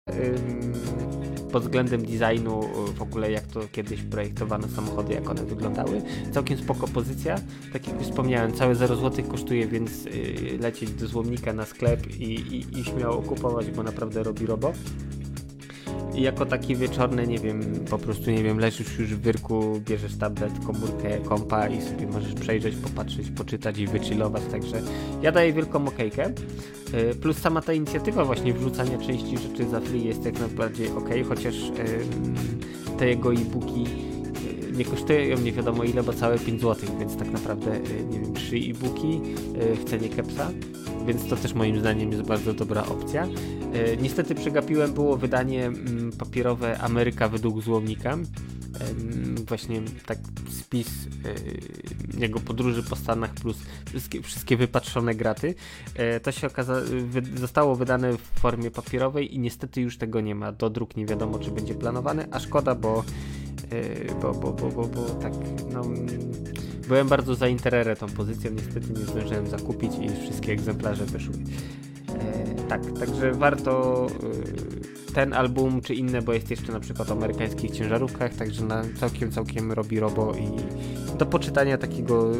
pod 1.51 1.63
względem 1.63 2.05
designu, 2.05 2.61
w 2.95 3.01
ogóle 3.01 3.31
jak 3.31 3.47
to 3.47 3.59
kiedyś 3.71 4.01
projektowano 4.01 4.67
samochody, 4.67 5.13
jak 5.13 5.29
one 5.29 5.43
wyglądały. 5.43 6.01
Całkiem 6.31 6.57
spoko 6.57 6.87
pozycja. 6.87 7.35
Tak 7.73 7.87
jak 7.87 7.97
już 7.99 8.07
wspomniałem, 8.07 8.53
całe 8.53 8.75
0 8.75 8.95
zł 8.95 9.25
kosztuje, 9.25 9.67
więc 9.67 10.05
y, 10.05 10.57
lecieć 10.61 10.91
do 10.91 11.07
złomnika 11.07 11.53
na 11.53 11.65
sklep 11.65 12.07
i, 12.07 12.23
i, 12.23 12.79
i 12.79 12.83
śmiało 12.83 13.21
kupować, 13.21 13.71
bo 13.71 13.83
naprawdę 13.83 14.23
robi 14.23 14.45
robo. 14.45 14.73
I 16.17 16.21
jako 16.21 16.45
taki 16.45 16.75
wieczorny, 16.75 17.27
nie 17.27 17.39
wiem, 17.39 17.61
po 17.89 17.97
prostu, 17.97 18.31
nie 18.31 18.43
wiem, 18.43 18.59
leżysz 18.59 18.99
już 18.99 19.15
w 19.15 19.21
wyrku, 19.21 19.81
bierzesz 19.87 20.15
tablet, 20.15 20.51
komórkę, 20.65 21.17
kompa 21.17 21.67
i 21.67 21.81
sobie 21.81 22.07
możesz 22.07 22.33
przejrzeć, 22.33 22.75
popatrzeć, 22.75 23.31
poczytać 23.31 23.77
i 23.77 23.87
wychillować, 23.87 24.43
także 24.51 24.81
ja 25.21 25.31
daję 25.31 25.53
wielką 25.53 25.87
okejkę. 25.87 26.29
Y, 26.93 27.15
plus 27.15 27.37
sama 27.37 27.61
ta 27.61 27.73
inicjatywa 27.73 28.25
właśnie 28.25 28.53
wrzucania 28.53 28.97
części 28.97 29.37
rzeczy 29.37 29.69
za 29.69 29.79
free 29.79 30.03
jest 30.05 30.25
jak 30.25 30.39
najbardziej 30.39 30.87
ok, 30.87 31.09
chociaż 31.29 31.55
te 32.97 33.07
jego 33.07 33.33
e-booki 33.33 33.85
y, 34.69 34.77
nie 34.77 34.85
kosztują 34.85 35.37
nie 35.37 35.51
wiadomo 35.51 35.83
ile, 35.83 36.03
bo 36.03 36.13
całe 36.13 36.39
5 36.39 36.61
zł, 36.61 36.89
więc 36.99 37.17
tak 37.17 37.31
naprawdę, 37.31 37.75
y, 37.75 38.05
nie 38.11 38.19
wiem, 38.19 38.33
3 38.33 38.55
e-booki 38.55 39.21
w 39.75 39.89
cenie 39.89 40.09
kepsa 40.09 40.51
więc 41.07 41.29
to 41.29 41.35
też 41.35 41.53
moim 41.53 41.79
zdaniem 41.79 42.11
jest 42.11 42.23
bardzo 42.23 42.53
dobra 42.53 42.85
opcja. 42.85 43.27
Niestety 44.01 44.35
przegapiłem 44.35 44.93
było 44.93 45.17
wydanie 45.17 45.65
mm, 45.65 46.11
papierowe 46.11 46.79
Ameryka 46.79 47.29
według 47.29 47.61
złomnika 47.61 48.17
właśnie 49.47 49.81
tak 50.05 50.17
spis 50.49 50.87
jego 52.17 52.39
podróży 52.39 52.83
po 52.83 52.95
Stanach 52.95 53.33
plus 53.33 53.57
wszystkie, 53.89 54.21
wszystkie 54.21 54.57
wypatrzone 54.57 55.15
graty. 55.15 55.55
To 56.23 56.31
się 56.31 56.47
okazało, 56.47 56.81
zostało 57.35 57.75
wydane 57.75 58.13
w 58.13 58.39
formie 58.39 58.71
papierowej 58.71 59.35
i 59.35 59.39
niestety 59.39 59.81
już 59.81 59.97
tego 59.97 60.21
nie 60.21 60.35
ma. 60.35 60.51
Do 60.51 60.69
druk 60.69 60.97
nie 60.97 61.05
wiadomo, 61.05 61.39
czy 61.39 61.51
będzie 61.51 61.75
planowany, 61.75 62.27
a 62.31 62.39
szkoda, 62.39 62.75
bo 62.75 63.03
bo, 64.21 64.33
bo, 64.33 64.53
bo, 64.53 64.69
bo, 64.69 64.87
bo 64.87 65.03
tak 65.09 65.33
no 65.73 65.81
byłem 66.87 67.07
bardzo 67.07 67.35
zainteresowany 67.35 67.95
tą 67.95 68.07
pozycją, 68.07 68.51
niestety 68.51 68.93
nie 68.99 69.05
zdążyłem 69.05 69.47
zakupić 69.47 69.91
i 70.01 70.21
wszystkie 70.21 70.51
egzemplarze 70.51 71.05
wyszły. 71.05 71.33
E, 72.19 72.55
tak, 72.69 72.81
także 72.99 73.31
warto 73.31 74.05
e, 75.09 75.13
ten 75.13 75.33
album 75.33 75.81
czy 75.81 75.95
inne, 75.95 76.21
bo 76.21 76.33
jest 76.33 76.49
jeszcze 76.49 76.71
na 76.71 76.79
przykład 76.79 77.09
o 77.09 77.13
amerykańskich 77.13 77.71
ciężarówkach, 77.71 78.33
także 78.33 78.65
na 78.65 78.83
całkiem, 78.99 79.31
całkiem 79.31 79.71
robi 79.71 79.99
robo 79.99 80.33
i 80.33 80.47
do 81.17 81.25
poczytania 81.25 81.77
takiego 81.77 82.31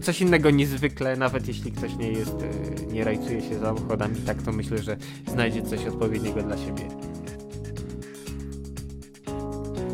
coś 0.00 0.20
innego 0.20 0.50
niezwykle, 0.50 1.16
nawet 1.16 1.48
jeśli 1.48 1.72
ktoś 1.72 1.96
nie 1.96 2.12
jest, 2.12 2.34
e, 2.42 2.86
nie 2.92 3.04
rajcuje 3.04 3.40
się 3.42 3.60
samochodami, 3.60 4.16
tak 4.16 4.42
to 4.42 4.52
myślę, 4.52 4.78
że 4.78 4.96
znajdzie 5.26 5.62
coś 5.62 5.86
odpowiedniego 5.86 6.42
dla 6.42 6.56
siebie. 6.56 7.05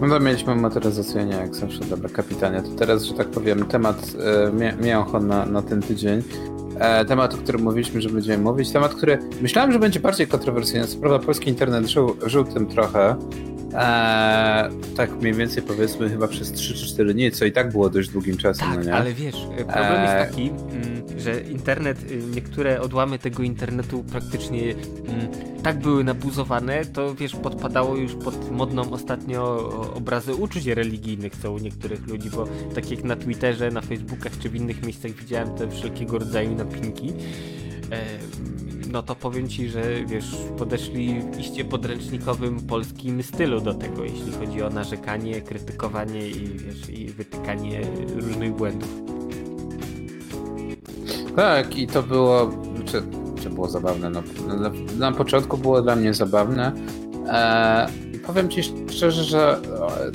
No 0.02 0.08
to 0.08 0.20
mieliśmy 0.20 0.54
motoryzację, 0.54 1.24
nie 1.24 1.36
jak 1.36 1.54
zawsze, 1.54 1.80
dobra, 1.84 2.08
kapitanie. 2.08 2.62
To 2.62 2.68
teraz, 2.68 3.02
że 3.02 3.14
tak 3.14 3.28
powiem, 3.28 3.64
temat 3.64 4.12
e, 4.58 4.82
miał 4.82 5.22
na, 5.22 5.46
na 5.46 5.62
ten 5.62 5.82
tydzień. 5.82 6.22
E, 6.78 7.04
temat, 7.04 7.34
o 7.34 7.36
którym 7.36 7.62
mówiliśmy, 7.62 8.00
że 8.00 8.08
będziemy 8.08 8.44
mówić. 8.44 8.70
Temat, 8.70 8.94
który 8.94 9.18
myślałem, 9.40 9.72
że 9.72 9.78
będzie 9.78 10.00
bardziej 10.00 10.26
kontrowersyjny. 10.26 10.86
Co 10.86 10.98
prawda 10.98 11.26
polski 11.26 11.50
internet 11.50 11.86
żył, 11.86 12.16
żył 12.26 12.44
tym 12.44 12.66
trochę. 12.66 13.16
E, 13.74 14.70
tak 14.96 15.10
mniej 15.20 15.34
więcej 15.34 15.62
powiedzmy 15.62 16.10
chyba 16.10 16.28
przez 16.28 16.52
3 16.52 16.74
czy 16.74 16.86
4 16.86 17.14
dni, 17.14 17.30
co 17.30 17.44
i 17.44 17.52
tak 17.52 17.72
było 17.72 17.90
dość 17.90 18.08
długim 18.08 18.36
czasem, 18.36 18.68
tak, 18.68 18.76
no 18.76 18.84
nie? 18.84 18.94
ale 18.94 19.12
wiesz, 19.12 19.36
problem 19.56 20.00
e... 20.00 20.02
jest 20.02 20.30
taki, 20.30 20.50
mm, 20.50 21.20
że 21.20 21.40
internet, 21.40 22.10
y, 22.10 22.22
niektóre 22.34 22.80
odłamy 22.80 23.18
tego 23.18 23.42
internetu 23.42 24.04
praktycznie 24.04 24.62
mm, 24.62 25.52
tak 25.62 25.78
były 25.78 26.04
nabuzowane, 26.04 26.84
to 26.84 27.14
wiesz, 27.14 27.36
podpadało 27.36 27.96
już 27.96 28.14
pod 28.14 28.50
modną 28.50 28.90
ostatnio 28.92 29.70
obrazy 29.94 30.34
uczuć 30.34 30.66
religijnych 30.66 31.36
co 31.36 31.52
u 31.52 31.58
niektórych 31.58 32.06
ludzi, 32.06 32.30
bo 32.30 32.46
tak 32.74 32.90
jak 32.90 33.04
na 33.04 33.16
Twitterze, 33.16 33.70
na 33.70 33.80
Facebookach 33.80 34.38
czy 34.38 34.48
w 34.48 34.54
innych 34.54 34.82
miejscach 34.82 35.10
widziałem 35.10 35.54
te 35.54 35.70
wszelkiego 35.70 36.18
rodzaju 36.18 36.54
napinki. 36.54 37.12
No 38.92 39.02
to 39.02 39.14
powiem 39.14 39.48
ci, 39.48 39.68
że 39.68 39.82
wiesz, 40.06 40.36
podeszli 40.58 41.20
w 41.20 41.38
iście 41.38 41.64
podręcznikowym 41.64 42.60
polskim 42.60 43.22
stylu 43.22 43.60
do 43.60 43.74
tego, 43.74 44.04
jeśli 44.04 44.32
chodzi 44.32 44.62
o 44.62 44.70
narzekanie, 44.70 45.40
krytykowanie 45.40 46.28
i 46.28 46.48
wiesz, 46.58 46.90
i 46.90 47.06
wytykanie 47.06 47.80
różnych 48.16 48.52
błędów. 48.54 48.88
Tak, 51.36 51.76
i 51.76 51.86
to 51.86 52.02
było, 52.02 52.50
czy, 52.84 53.02
czy 53.42 53.50
było 53.50 53.68
zabawne? 53.68 54.10
No, 54.10 54.22
na, 54.46 54.70
na 54.98 55.12
początku 55.12 55.58
było 55.58 55.82
dla 55.82 55.96
mnie 55.96 56.14
zabawne. 56.14 56.72
E, 57.28 57.86
powiem 58.26 58.48
ci 58.48 58.62
szczerze, 58.90 59.24
że 59.24 59.58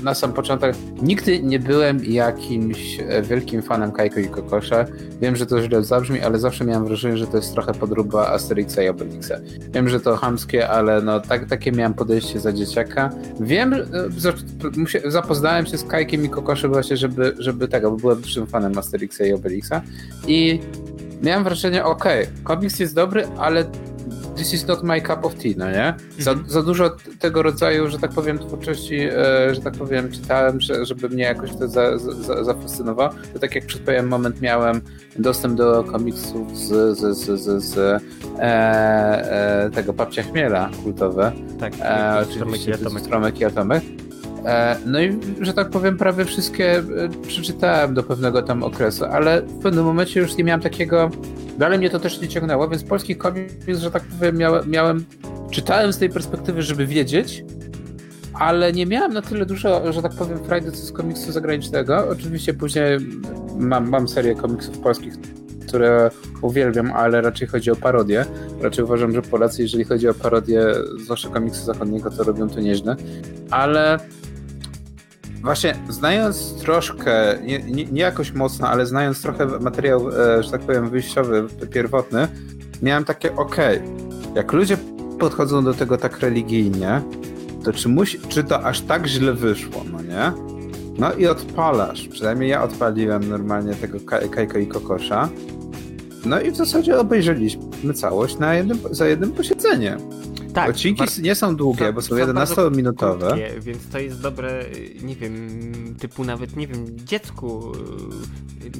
na 0.03 0.13
sam 0.13 0.33
początek 0.33 0.75
nigdy 1.01 1.43
nie 1.43 1.59
byłem 1.59 2.05
jakimś 2.05 2.99
e, 2.99 3.21
wielkim 3.21 3.61
fanem 3.61 3.91
Kajko 3.91 4.19
i 4.19 4.27
Kokosza. 4.27 4.85
Wiem, 5.21 5.35
że 5.35 5.45
to 5.45 5.61
źle 5.61 5.83
zabrzmi, 5.83 6.21
ale 6.21 6.39
zawsze 6.39 6.65
miałem 6.65 6.85
wrażenie, 6.85 7.17
że 7.17 7.27
to 7.27 7.37
jest 7.37 7.53
trochę 7.53 7.73
podróba 7.73 8.27
Asterixa 8.27 8.81
i 8.83 8.89
Obelixa. 8.89 9.33
Wiem, 9.69 9.89
że 9.89 9.99
to 9.99 10.15
chamskie, 10.15 10.69
ale 10.69 11.01
no 11.01 11.19
tak, 11.19 11.45
takie 11.45 11.71
miałem 11.71 11.93
podejście 11.93 12.39
za 12.39 12.53
dzieciaka. 12.53 13.09
Wiem, 13.39 13.73
e, 13.73 15.09
zapoznałem 15.11 15.65
się 15.65 15.77
z 15.77 15.83
Kajkiem 15.83 16.25
i 16.25 16.29
Kokoszem 16.29 16.71
właśnie, 16.71 16.97
żeby, 16.97 17.35
żeby 17.39 17.67
tego, 17.67 17.91
bo 17.91 17.97
byłem 17.97 18.21
dużym 18.21 18.47
fanem 18.47 18.77
Asterixa 18.77 19.21
i 19.25 19.33
Obelixa 19.33 19.81
i 20.27 20.59
miałem 21.21 21.43
wrażenie, 21.43 21.85
okej, 21.85 22.23
okay, 22.23 22.43
komiks 22.43 22.79
jest 22.79 22.95
dobry, 22.95 23.27
ale 23.37 23.65
this 24.37 24.53
is 24.53 24.67
not 24.67 24.83
my 24.83 25.01
cup 25.01 25.25
of 25.25 25.35
tea, 25.35 25.53
no 25.57 25.71
nie? 25.71 25.93
Za, 26.19 26.31
mhm. 26.31 26.49
za 26.49 26.63
dużo 26.63 26.95
tego 27.19 27.43
rodzaju, 27.43 27.89
że 27.89 27.99
tak 27.99 28.11
powiem, 28.11 28.39
twórczości, 28.39 28.95
e, 28.95 29.55
że 29.55 29.61
tak 29.61 29.73
powiem, 29.73 30.11
czytałem, 30.11 30.61
że, 30.61 30.85
żeby 30.85 31.09
mnie 31.09 31.23
jakoś 31.23 31.51
to 31.51 31.67
za, 31.67 31.97
za, 31.97 32.43
zafascynowało. 32.43 33.09
To 33.33 33.39
tak 33.39 33.55
jak 33.55 33.65
przed 33.65 33.81
pewien 33.81 34.05
moment 34.05 34.41
miałem 34.41 34.81
dostęp 35.19 35.55
do 35.57 35.83
komiksów 35.83 36.57
z, 36.57 36.97
z, 36.97 37.17
z, 37.17 37.41
z, 37.41 37.63
z 37.63 37.77
e, 37.77 37.99
e, 38.39 39.69
tego 39.69 39.93
Papcia 39.93 40.23
Chmiela 40.23 40.69
kultowe. 40.83 41.31
Tak, 41.59 41.73
e, 41.81 42.25
oczywiście 42.29 42.77
Stromek 42.99 43.39
i 43.39 43.45
Atomek. 43.45 43.83
E, 43.83 44.06
no 44.85 45.01
i, 45.01 45.19
że 45.41 45.53
tak 45.53 45.69
powiem, 45.69 45.97
prawie 45.97 46.25
wszystkie 46.25 46.77
e, 46.77 46.83
przeczytałem 47.27 47.93
do 47.93 48.03
pewnego 48.03 48.41
tam 48.41 48.63
okresu, 48.63 49.05
ale 49.05 49.41
w 49.41 49.59
pewnym 49.59 49.85
momencie 49.85 50.19
już 50.19 50.37
nie 50.37 50.43
miałem 50.43 50.61
takiego. 50.61 51.09
Dalej 51.57 51.79
mnie 51.79 51.89
to 51.89 51.99
też 51.99 52.21
nie 52.21 52.27
ciągnęło, 52.27 52.67
więc 52.69 52.83
polski 52.83 53.15
komiks, 53.15 53.79
że 53.79 53.91
tak 53.91 54.03
powiem, 54.03 54.37
miałem. 54.67 55.05
Czytałem 55.51 55.93
z 55.93 55.97
tej 55.97 56.09
perspektywy, 56.09 56.61
żeby 56.61 56.85
wiedzieć, 56.85 57.43
ale 58.33 58.73
nie 58.73 58.85
miałem 58.85 59.13
na 59.13 59.21
tyle 59.21 59.45
dużo, 59.45 59.93
że 59.93 60.01
tak 60.01 60.11
powiem, 60.11 60.39
frajdy 60.45 60.71
z 60.71 60.91
komiksu 60.91 61.31
zagranicznego. 61.31 62.09
Oczywiście 62.09 62.53
później 62.53 62.99
mam, 63.57 63.89
mam 63.89 64.07
serię 64.07 64.35
komiksów 64.35 64.79
polskich, 64.79 65.13
które 65.67 66.11
uwielbiam, 66.41 66.91
ale 66.91 67.21
raczej 67.21 67.47
chodzi 67.47 67.71
o 67.71 67.75
parodię. 67.75 68.25
Raczej 68.61 68.83
uważam, 68.83 69.13
że 69.13 69.21
Polacy, 69.21 69.61
jeżeli 69.61 69.83
chodzi 69.83 70.09
o 70.09 70.13
parodię, 70.13 70.61
zwłaszcza 71.03 71.29
komiksu 71.29 71.65
zachodniego, 71.65 72.11
to 72.11 72.23
robią 72.23 72.49
to 72.49 72.59
nieźle. 72.59 72.95
Ale 73.51 73.99
Właśnie, 75.41 75.75
znając 75.89 76.61
troszkę, 76.61 77.37
nie, 77.43 77.59
nie, 77.59 77.85
nie, 77.85 78.01
jakoś 78.01 78.33
mocno, 78.33 78.67
ale 78.67 78.85
znając 78.85 79.21
trochę 79.21 79.45
materiał, 79.45 80.09
e, 80.09 80.43
że 80.43 80.51
tak 80.51 80.61
powiem, 80.61 80.89
wyjściowy, 80.89 81.47
pierwotny, 81.71 82.27
miałem 82.81 83.03
takie, 83.03 83.35
okay, 83.35 83.81
jak 84.35 84.53
ludzie 84.53 84.77
podchodzą 85.19 85.63
do 85.63 85.73
tego 85.73 85.97
tak 85.97 86.19
religijnie, 86.19 87.01
to 87.63 87.73
czy, 87.73 87.89
musi, 87.89 88.19
czy 88.19 88.43
to 88.43 88.63
aż 88.63 88.81
tak 88.81 89.07
źle 89.07 89.33
wyszło, 89.33 89.83
no 89.91 90.01
nie? 90.01 90.31
No 90.99 91.13
i 91.13 91.27
odpalasz, 91.27 92.07
przynajmniej 92.07 92.49
ja 92.49 92.63
odpaliłem 92.63 93.29
normalnie 93.29 93.73
tego 93.73 93.97
Kajko 94.31 94.57
i 94.57 94.67
Kokosza, 94.67 95.29
no 96.27 96.41
i 96.41 96.51
w 96.51 96.55
zasadzie 96.55 96.99
obejrzeliśmy 96.99 97.93
całość 97.93 98.37
na 98.39 98.55
jednym, 98.55 98.79
za 98.91 99.07
jednym 99.07 99.31
posiedzeniem. 99.31 99.99
Tak. 100.57 100.69
Odcinki 100.69 101.03
nie 101.21 101.35
są 101.35 101.55
długie, 101.55 101.93
bo 101.93 102.01
są 102.01 102.15
11-minutowe. 102.15 103.59
Więc 103.59 103.89
to 103.89 103.99
jest 103.99 104.21
dobre, 104.21 104.65
nie 105.01 105.15
wiem, 105.15 105.95
typu 105.99 106.23
nawet, 106.23 106.55
nie 106.55 106.67
wiem, 106.67 106.85
dziecku, 107.05 107.71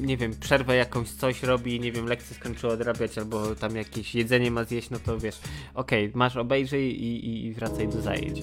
nie 0.02 0.16
wiem, 0.16 0.32
przerwę 0.40 0.76
jakąś 0.76 1.10
coś 1.10 1.42
robi, 1.42 1.80
nie 1.80 1.92
wiem, 1.92 2.06
lekcję 2.06 2.36
skończyło 2.36 2.72
odrabiać, 2.72 3.18
albo 3.18 3.54
tam 3.54 3.76
jakieś 3.76 4.14
jedzenie 4.14 4.50
ma 4.50 4.64
zjeść, 4.64 4.90
no 4.90 4.98
to 5.04 5.18
wiesz, 5.18 5.38
okej, 5.74 6.04
okay, 6.04 6.18
masz 6.18 6.36
obejrzyj 6.36 7.04
i, 7.04 7.46
i 7.46 7.52
wracaj 7.54 7.88
do 7.88 8.02
zajęć. 8.02 8.42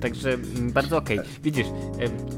Także 0.00 0.34
mm, 0.34 0.72
bardzo 0.72 0.96
okej. 0.96 1.18
Okay. 1.18 1.30
Widzisz, 1.42 1.66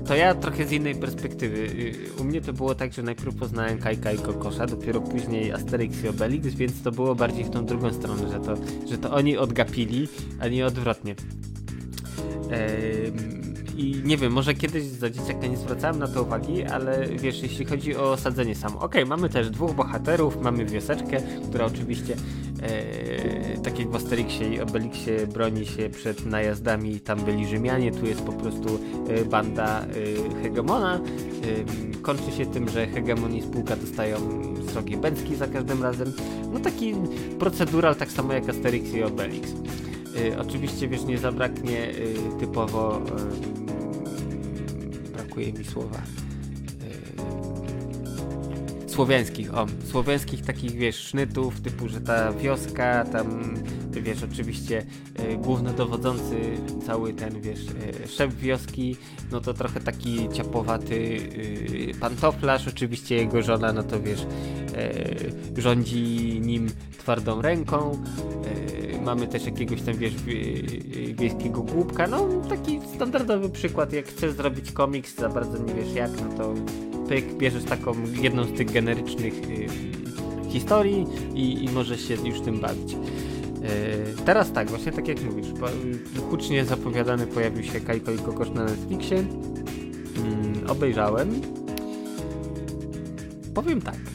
to 0.06 0.14
ja 0.14 0.34
trochę 0.34 0.66
z 0.66 0.72
innej 0.72 0.94
perspektywy. 0.94 1.58
Y, 1.58 1.94
u 2.20 2.24
mnie 2.24 2.40
to 2.40 2.52
było 2.52 2.74
tak, 2.74 2.92
że 2.92 3.02
najpierw 3.02 3.36
poznałem 3.36 3.78
Kajka 3.78 4.12
i 4.12 4.18
Kokosza, 4.18 4.66
dopiero 4.66 5.00
później 5.00 5.52
Asterix 5.52 6.04
i 6.04 6.08
Obelix, 6.08 6.54
więc 6.54 6.82
to 6.82 6.92
było 6.92 7.14
bardziej 7.14 7.44
w 7.44 7.50
tą 7.50 7.66
drugą 7.66 7.92
stronę, 7.92 8.30
że 8.32 8.40
to, 8.40 8.54
że 8.90 8.98
to 8.98 9.10
oni 9.10 9.36
odgapili, 9.36 10.08
a 10.40 10.48
nie 10.48 10.66
odwrotnie. 10.66 11.14
I 13.76 14.02
nie 14.04 14.16
wiem, 14.16 14.32
może 14.32 14.54
kiedyś 14.54 14.84
za 14.84 15.10
dzieciaka 15.10 15.46
nie 15.46 15.56
zwracałem 15.56 15.98
na 15.98 16.08
to 16.08 16.22
uwagi, 16.22 16.64
ale 16.64 17.06
wiesz, 17.08 17.42
jeśli 17.42 17.64
chodzi 17.64 17.96
o 17.96 18.16
sadzenie 18.16 18.54
sam, 18.54 18.76
ok, 18.76 18.94
mamy 19.06 19.28
też 19.28 19.50
dwóch 19.50 19.74
bohaterów, 19.74 20.42
mamy 20.42 20.64
wioseczkę, 20.64 21.22
która 21.48 21.64
oczywiście 21.64 22.16
e, 22.62 23.58
tak 23.58 23.78
jak 23.78 23.90
w 23.90 23.94
Asterixie 23.94 24.54
i 24.54 24.60
Obelixie 24.60 25.26
broni 25.26 25.66
się 25.66 25.90
przed 25.90 26.26
najazdami, 26.26 27.00
tam 27.00 27.20
byli 27.24 27.46
Rzymianie, 27.46 27.92
tu 27.92 28.06
jest 28.06 28.22
po 28.22 28.32
prostu 28.32 28.78
e, 29.08 29.24
banda 29.24 29.80
e, 30.36 30.42
hegemona. 30.42 31.00
Kończy 32.02 32.32
się 32.32 32.46
tym, 32.46 32.68
że 32.68 32.86
hegemon 32.86 33.34
i 33.34 33.42
spółka 33.42 33.76
dostają 33.76 34.16
srogie 34.70 34.96
bęcki 34.96 35.36
za 35.36 35.46
każdym 35.46 35.82
razem. 35.82 36.12
No 36.52 36.60
taki 36.60 36.94
procedural, 37.38 37.96
tak 37.96 38.12
samo 38.12 38.32
jak 38.32 38.48
Asterix 38.48 38.94
i 38.94 39.02
Obelix. 39.02 39.52
Y, 40.16 40.38
oczywiście, 40.38 40.88
wiesz, 40.88 41.04
nie 41.04 41.18
zabraknie 41.18 41.90
y, 41.90 42.14
typowo. 42.40 42.98
Y, 42.98 43.00
brakuje 45.12 45.52
mi 45.52 45.64
słowa. 45.64 46.02
Słowiańskich, 48.86 49.54
o, 49.54 49.66
słowiańskich 49.90 50.44
takich, 50.44 50.72
wiesz, 50.72 50.96
sznytów, 50.96 51.60
typu, 51.60 51.88
że 51.88 52.00
ta 52.00 52.32
wioska, 52.32 53.04
tam, 53.04 53.54
wiesz, 53.90 54.22
oczywiście 54.22 54.86
y, 55.32 55.36
głównodowodzący, 55.36 56.40
cały 56.86 57.12
ten, 57.12 57.40
wiesz, 57.40 57.60
y, 58.04 58.08
szef 58.08 58.36
wioski, 58.36 58.96
no 59.32 59.40
to 59.40 59.54
trochę 59.54 59.80
taki 59.80 60.28
ciapowaty 60.32 60.94
y, 60.94 61.92
pantoflarz, 62.00 62.68
oczywiście 62.68 63.14
jego 63.14 63.42
żona, 63.42 63.72
no 63.72 63.82
to 63.82 64.00
wiesz, 64.00 64.26
rządzi 65.56 66.40
nim 66.40 66.68
twardą 66.98 67.42
ręką. 67.42 68.02
E, 68.96 69.00
mamy 69.02 69.26
też 69.26 69.46
jakiegoś 69.46 69.82
tam, 69.82 69.94
wiesz, 69.94 70.14
wiejskiego 71.14 71.62
głupka. 71.62 72.06
No, 72.06 72.28
taki 72.48 72.80
standardowy 72.94 73.48
przykład. 73.48 73.92
Jak 73.92 74.06
chcesz 74.06 74.32
zrobić 74.32 74.72
komiks, 74.72 75.16
za 75.16 75.28
bardzo 75.28 75.58
nie 75.58 75.74
wiesz 75.74 75.94
jak, 75.94 76.10
no 76.20 76.36
to 76.36 76.54
pyk, 77.08 77.34
bierzesz 77.34 77.64
taką 77.64 77.94
jedną 78.22 78.44
z 78.44 78.52
tych 78.52 78.72
generycznych 78.72 79.34
historii 80.48 81.06
i, 81.34 81.64
i 81.64 81.68
możesz 81.68 82.08
się 82.08 82.14
już 82.14 82.40
tym 82.40 82.60
bawić. 82.60 82.94
E, 82.94 84.24
teraz 84.24 84.52
tak, 84.52 84.70
właśnie 84.70 84.92
tak 84.92 85.08
jak 85.08 85.22
mówisz, 85.22 85.46
hucznie 86.30 86.64
zapowiadany 86.64 87.26
pojawił 87.26 87.64
się 87.64 87.80
Kajko 87.80 88.12
i 88.12 88.18
Kokosz 88.18 88.50
na 88.50 88.64
Netflixie. 88.64 89.18
Mm, 89.18 90.70
obejrzałem. 90.70 91.40
Powiem 93.54 93.82
tak. 93.82 94.09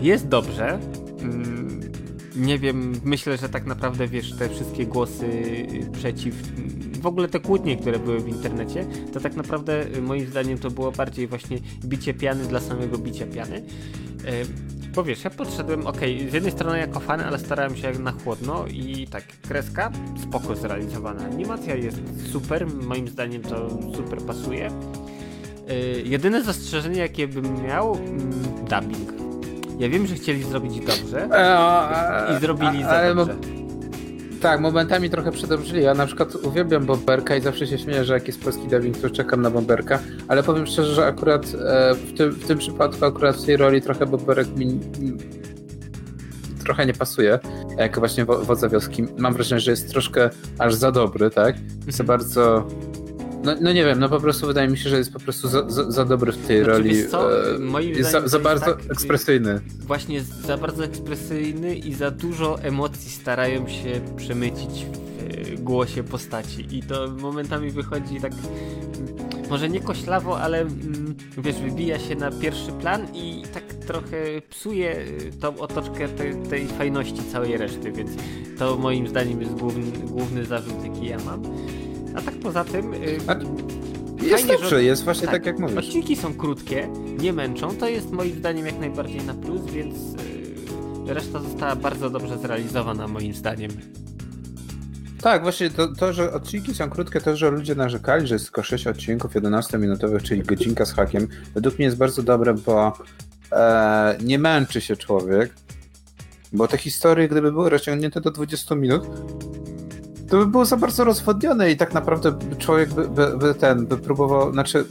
Jest 0.00 0.28
dobrze. 0.28 0.78
Mm, 1.20 1.80
nie 2.36 2.58
wiem, 2.58 2.92
myślę, 3.04 3.36
że 3.36 3.48
tak 3.48 3.66
naprawdę 3.66 4.08
wiesz, 4.08 4.32
te 4.32 4.48
wszystkie 4.48 4.86
głosy 4.86 5.26
przeciw, 5.92 6.34
w 7.00 7.06
ogóle 7.06 7.28
te 7.28 7.40
kłótnie, 7.40 7.76
które 7.76 7.98
były 7.98 8.20
w 8.20 8.28
internecie, 8.28 8.86
to 9.12 9.20
tak 9.20 9.36
naprawdę 9.36 9.84
moim 10.02 10.26
zdaniem 10.26 10.58
to 10.58 10.70
było 10.70 10.92
bardziej 10.92 11.26
właśnie 11.26 11.58
bicie 11.84 12.14
piany 12.14 12.44
dla 12.44 12.60
samego 12.60 12.98
bicia 12.98 13.26
piany. 13.26 13.62
Bo 14.94 15.04
wiesz, 15.04 15.24
ja 15.24 15.30
podszedłem, 15.30 15.86
ok, 15.86 16.00
z 16.30 16.32
jednej 16.32 16.52
strony 16.52 16.78
jako 16.78 17.00
fan, 17.00 17.20
ale 17.20 17.38
starałem 17.38 17.76
się 17.76 17.92
na 17.92 18.12
chłodno 18.12 18.64
i 18.66 19.06
tak, 19.10 19.24
kreska, 19.48 19.92
spoko 20.22 20.56
zrealizowana. 20.56 21.24
Animacja 21.24 21.74
jest 21.74 21.98
super, 22.32 22.66
moim 22.66 23.08
zdaniem 23.08 23.42
to 23.42 23.78
super 23.96 24.18
pasuje. 24.18 24.70
Jedyne 26.04 26.42
zastrzeżenie, 26.42 27.00
jakie 27.00 27.28
bym 27.28 27.62
miał, 27.62 27.94
mm, 27.94 28.30
dubbing. 28.70 29.25
Ja 29.78 29.88
wiem, 29.88 30.06
że 30.06 30.14
chcieli 30.14 30.42
zrobić 30.42 30.80
dobrze 30.80 31.28
e, 31.32 32.36
i 32.36 32.40
zrobili 32.40 32.82
za 32.82 33.14
dobrze. 33.14 33.36
Tak, 34.40 34.60
momentami 34.60 35.10
trochę 35.10 35.32
przedobrzyli. 35.32 35.82
Ja 35.82 35.94
na 35.94 36.06
przykład 36.06 36.34
uwielbiam 36.34 36.86
Bomberka 36.86 37.36
i 37.36 37.40
zawsze 37.40 37.66
się 37.66 37.78
śmieję, 37.78 38.04
że 38.04 38.14
jak 38.14 38.26
jest 38.26 38.40
polski 38.40 38.68
dubbing, 38.68 38.98
to 38.98 39.10
czekam 39.10 39.42
na 39.42 39.50
Bomberka, 39.50 39.98
ale 40.28 40.42
powiem 40.42 40.66
szczerze, 40.66 40.94
że 40.94 41.06
akurat 41.06 41.46
e, 41.46 41.94
w, 41.94 42.16
tym, 42.16 42.30
w 42.30 42.46
tym 42.46 42.58
przypadku, 42.58 43.04
akurat 43.04 43.36
w 43.36 43.46
tej 43.46 43.56
roli 43.56 43.82
trochę 43.82 44.06
Bomberek 44.06 44.56
mi 44.56 44.80
trochę 46.64 46.86
nie 46.86 46.92
pasuje, 46.92 47.38
jak 47.78 47.98
właśnie 47.98 48.24
wodza 48.24 48.68
wioski. 48.68 49.04
Mam 49.18 49.34
wrażenie, 49.34 49.60
że 49.60 49.70
jest 49.70 49.90
troszkę 49.90 50.30
aż 50.58 50.74
za 50.74 50.92
dobry, 50.92 51.30
tak? 51.30 51.56
Za 51.88 52.02
mhm. 52.02 52.06
bardzo 52.06 52.66
no, 53.46 53.54
no 53.60 53.72
nie 53.72 53.84
wiem, 53.84 53.98
no 53.98 54.08
po 54.08 54.20
prostu 54.20 54.46
wydaje 54.46 54.68
mi 54.68 54.78
się, 54.78 54.90
że 54.90 54.98
jest 54.98 55.12
po 55.12 55.20
prostu 55.20 55.48
za, 55.48 55.70
za, 55.70 55.90
za 55.90 56.04
dobry 56.04 56.32
w 56.32 56.46
tej 56.46 56.64
znaczy, 56.64 56.78
roli. 56.78 57.08
Co? 57.08 57.50
E, 57.54 57.58
Moim 57.58 57.90
jest 57.90 58.10
za, 58.10 58.28
za 58.28 58.38
bardzo 58.38 58.64
tak, 58.64 58.90
ekspresyjny. 58.90 59.60
Właśnie 59.80 60.22
za 60.22 60.56
bardzo 60.56 60.84
ekspresyjny 60.84 61.74
i 61.74 61.94
za 61.94 62.10
dużo 62.10 62.62
emocji 62.62 63.10
starają 63.10 63.68
się 63.68 64.00
przemycić 64.16 64.86
w 64.86 65.52
e, 65.52 65.56
głosie 65.56 66.04
postaci. 66.04 66.66
I 66.70 66.82
to 66.82 67.08
momentami 67.20 67.70
wychodzi 67.70 68.20
tak 68.20 68.32
może 69.50 69.68
nie 69.68 69.80
koślawo, 69.80 70.40
ale 70.40 70.60
mm, 70.60 71.14
wiesz, 71.38 71.56
wybija 71.56 71.98
się 71.98 72.14
na 72.14 72.30
pierwszy 72.30 72.72
plan 72.72 73.06
i 73.14 73.42
tak 73.54 73.62
trochę 73.62 74.16
psuje 74.50 75.04
tą 75.40 75.58
otoczkę 75.58 76.08
tej, 76.08 76.34
tej 76.36 76.66
fajności 76.66 77.22
całej 77.32 77.56
reszty, 77.56 77.92
więc 77.92 78.10
to 78.58 78.76
moim 78.76 79.08
zdaniem 79.08 79.40
jest 79.40 79.52
główny, 79.52 79.92
główny 80.04 80.44
zarzut, 80.44 80.84
jaki 80.84 81.06
ja 81.06 81.18
mam. 81.26 81.42
A 82.16 82.20
tak 82.20 82.34
poza 82.34 82.64
tym. 82.64 82.92
Yy, 82.92 83.18
jest 84.22 84.46
dobrze, 84.46 84.68
że, 84.68 84.84
jest 84.84 85.04
właśnie 85.04 85.26
tak, 85.26 85.34
tak, 85.34 85.46
jak 85.46 85.58
mówisz. 85.58 85.76
Odcinki 85.78 86.16
są 86.16 86.34
krótkie, 86.34 86.88
nie 87.18 87.32
męczą, 87.32 87.76
to 87.76 87.88
jest 87.88 88.12
moim 88.12 88.38
zdaniem 88.38 88.66
jak 88.66 88.78
najbardziej 88.78 89.22
na 89.22 89.34
plus, 89.34 89.64
więc 89.64 89.96
yy, 91.06 91.14
reszta 91.14 91.40
została 91.40 91.76
bardzo 91.76 92.10
dobrze 92.10 92.38
zrealizowana 92.38 93.08
moim 93.08 93.34
zdaniem. 93.34 93.70
Tak, 95.20 95.42
właśnie 95.42 95.70
to, 95.70 95.88
to, 95.88 96.12
że 96.12 96.32
odcinki 96.32 96.74
są 96.74 96.90
krótkie, 96.90 97.20
to, 97.20 97.36
że 97.36 97.50
ludzie 97.50 97.74
narzekali, 97.74 98.26
że 98.26 98.34
jest 98.34 98.44
tylko 98.44 98.62
6 98.62 98.86
odcinków 98.86 99.34
11-minutowych, 99.34 100.22
czyli 100.22 100.42
godzinka 100.42 100.84
z 100.84 100.92
hakiem, 100.92 101.28
według 101.54 101.78
mnie 101.78 101.84
jest 101.84 101.96
bardzo 101.96 102.22
dobre, 102.22 102.54
bo 102.54 102.98
e, 103.52 104.18
nie 104.24 104.38
męczy 104.38 104.80
się 104.80 104.96
człowiek, 104.96 105.54
bo 106.52 106.68
te 106.68 106.78
historie, 106.78 107.28
gdyby 107.28 107.52
były 107.52 107.70
rozciągnięte 107.70 108.20
do 108.20 108.30
20 108.30 108.74
minut, 108.74 109.06
to 110.30 110.38
by 110.38 110.46
było 110.46 110.64
za 110.64 110.76
bardzo 110.76 111.04
rozwodnione 111.04 111.70
i 111.70 111.76
tak 111.76 111.94
naprawdę 111.94 112.38
człowiek 112.58 112.94
by, 112.94 113.08
by, 113.08 113.38
by 113.38 113.54
ten, 113.54 113.86
by 113.86 113.96
próbował, 113.96 114.52
znaczy 114.52 114.84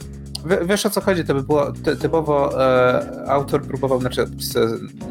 wiesz 0.66 0.86
o 0.86 0.90
co 0.90 1.00
chodzi, 1.00 1.24
to 1.24 1.34
by 1.34 1.42
było 1.42 1.72
typowo 2.00 2.64
e, 2.66 3.24
autor 3.28 3.62
próbował, 3.62 4.00
znaczy 4.00 4.26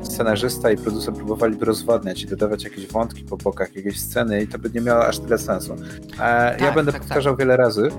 scenarzysta 0.04 0.72
i 0.72 0.78
producent 0.78 1.18
próbowaliby 1.18 1.66
rozwadniać 1.66 2.24
i 2.24 2.28
dodawać 2.28 2.64
jakieś 2.64 2.88
wątki 2.88 3.24
po 3.24 3.38
bokach, 3.38 3.76
jakieś 3.76 4.00
sceny 4.00 4.44
i 4.44 4.48
to 4.48 4.60
by 4.60 4.70
nie 4.70 4.82
miało 4.82 5.06
aż 5.06 5.20
tyle 5.20 5.38
sensu. 5.38 5.74
E, 5.74 6.18
tak, 6.18 6.62
ja 6.62 6.72
będę 6.72 6.92
tak, 6.92 7.02
tak. 7.02 7.08
powtarzał 7.08 7.34
tak. 7.34 7.40
wiele 7.40 7.58
razy, 7.58 7.90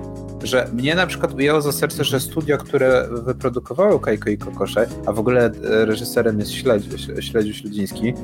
że 0.42 0.68
mnie 0.72 0.94
na 0.94 1.06
przykład 1.06 1.34
ujęło 1.34 1.60
za 1.60 1.72
serce, 1.72 2.04
że 2.04 2.20
studio, 2.20 2.58
które 2.58 3.08
wyprodukowało 3.10 3.98
Kajko 3.98 4.30
i 4.30 4.38
Kokosze, 4.38 4.86
a 5.06 5.12
w 5.12 5.18
ogóle 5.18 5.44
e, 5.44 5.84
reżyserem 5.84 6.38
jest 6.38 6.52
Śledziu, 6.52 6.98
Śledziu 7.20 7.54
Śledziński, 7.54 8.14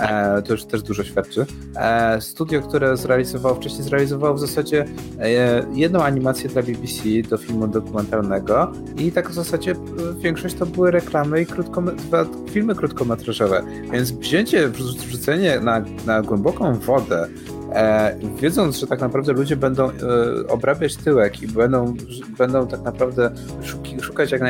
E, 0.00 0.42
to 0.42 0.52
już 0.52 0.64
też 0.64 0.82
dużo 0.82 1.04
świadczy. 1.04 1.46
E, 1.76 2.20
studio, 2.20 2.62
które 2.62 2.96
zrealizowało 2.96 3.54
wcześniej, 3.54 3.82
zrealizowało 3.82 4.34
w 4.34 4.40
zasadzie 4.40 4.84
e, 5.20 5.66
jedną 5.72 6.02
animację 6.02 6.48
dla 6.48 6.62
BBC 6.62 7.02
do 7.30 7.36
filmu 7.38 7.68
dokumentalnego 7.68 8.72
i 8.98 9.12
tak 9.12 9.30
w 9.30 9.34
zasadzie 9.34 9.72
e, 9.72 9.76
większość 10.18 10.54
to 10.54 10.66
były 10.66 10.90
reklamy 10.90 11.42
i 11.42 11.46
krótko, 11.46 11.82
filmy 12.50 12.74
krótkometrażowe. 12.74 13.62
Więc 13.92 14.10
wzięcie, 14.10 14.68
wrzucenie 14.68 15.60
na, 15.60 15.84
na 16.06 16.22
głęboką 16.22 16.74
wodę 16.74 17.28
E, 17.74 18.16
wiedząc, 18.40 18.76
że 18.76 18.86
tak 18.86 19.00
naprawdę 19.00 19.32
ludzie 19.32 19.56
będą 19.56 19.90
e, 19.90 19.92
obrabiać 20.48 20.96
tyłek 20.96 21.42
i 21.42 21.48
będą, 21.48 21.94
będą 22.38 22.66
tak 22.66 22.82
naprawdę 22.82 23.30
szuki, 23.62 24.00
szukać 24.00 24.32
jak 24.32 24.40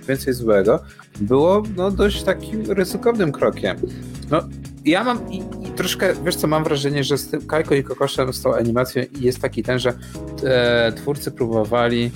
najwięcej 0.00 0.34
złego, 0.34 0.80
było 1.20 1.62
no, 1.76 1.90
dość 1.90 2.22
takim 2.22 2.70
ryzykownym 2.70 3.32
krokiem. 3.32 3.76
No, 4.30 4.42
ja 4.84 5.04
mam 5.04 5.30
i, 5.30 5.38
i, 5.38 5.70
troszkę, 5.76 6.14
wiesz 6.24 6.36
co, 6.36 6.46
mam 6.46 6.64
wrażenie, 6.64 7.04
że 7.04 7.18
z 7.18 7.28
tym 7.28 7.46
Kajko 7.46 7.74
i 7.74 7.84
Kokoszem 7.84 8.32
z 8.32 8.42
tą 8.42 8.54
animacją 8.54 9.02
jest 9.20 9.40
taki 9.40 9.62
ten, 9.62 9.78
że 9.78 9.92
e, 10.44 10.92
twórcy 10.92 11.30
próbowali 11.30 12.10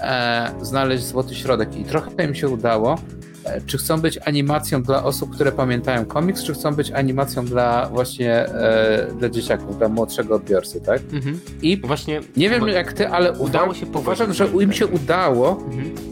e, 0.00 0.52
znaleźć 0.62 1.04
złoty 1.04 1.34
środek 1.34 1.76
i 1.76 1.84
trochę 1.84 2.24
im 2.24 2.34
się 2.34 2.48
udało. 2.48 2.98
E, 3.44 3.60
czy 3.60 3.78
chcą 3.78 4.00
być 4.00 4.18
animacją 4.18 4.82
dla 4.82 5.04
osób, 5.04 5.34
które 5.34 5.52
pamiętają 5.52 6.04
komiks, 6.04 6.42
czy 6.42 6.54
chcą 6.54 6.74
być 6.74 6.90
animacją 6.90 7.44
dla 7.44 7.88
właśnie 7.88 8.32
e, 8.34 9.06
dla 9.18 9.28
dzieciaków, 9.28 9.78
dla 9.78 9.88
młodszego 9.88 10.34
odbiorcy, 10.34 10.80
tak? 10.80 11.00
Mhm. 11.12 11.40
I 11.62 11.80
właśnie 11.80 12.20
nie 12.36 12.50
wiem 12.50 12.68
jak 12.68 12.92
ty, 12.92 13.08
ale 13.08 13.32
udało 13.32 13.74
się 13.74 13.86
uważam, 13.86 14.32
że 14.32 14.48
im 14.60 14.72
się 14.72 14.86
udało, 14.86 15.62
mhm. 15.66 16.11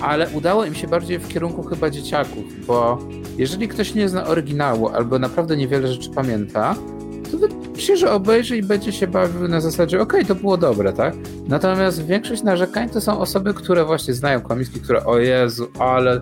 Ale 0.00 0.28
udało 0.28 0.64
im 0.64 0.74
się 0.74 0.88
bardziej 0.88 1.18
w 1.18 1.28
kierunku 1.28 1.62
chyba 1.62 1.90
dzieciaków, 1.90 2.66
bo 2.66 2.98
jeżeli 3.38 3.68
ktoś 3.68 3.94
nie 3.94 4.08
zna 4.08 4.26
oryginału 4.26 4.88
albo 4.88 5.18
naprawdę 5.18 5.56
niewiele 5.56 5.88
rzeczy 5.88 6.10
pamięta, 6.10 6.74
to 7.30 7.38
wydaje 7.38 7.70
że 7.96 8.12
obejrzy 8.12 8.56
i 8.56 8.62
będzie 8.62 8.92
się 8.92 9.06
bawił 9.06 9.48
na 9.48 9.60
zasadzie, 9.60 10.00
okej, 10.00 10.20
okay, 10.20 10.34
to 10.34 10.40
było 10.40 10.56
dobre, 10.56 10.92
tak? 10.92 11.14
Natomiast 11.48 12.06
większość 12.06 12.42
narzekań 12.42 12.88
to 12.88 13.00
są 13.00 13.18
osoby, 13.18 13.54
które 13.54 13.84
właśnie 13.84 14.14
znają 14.14 14.40
komiski, 14.40 14.80
które 14.80 15.04
o 15.04 15.18
Jezu, 15.18 15.68
ale 15.78 16.20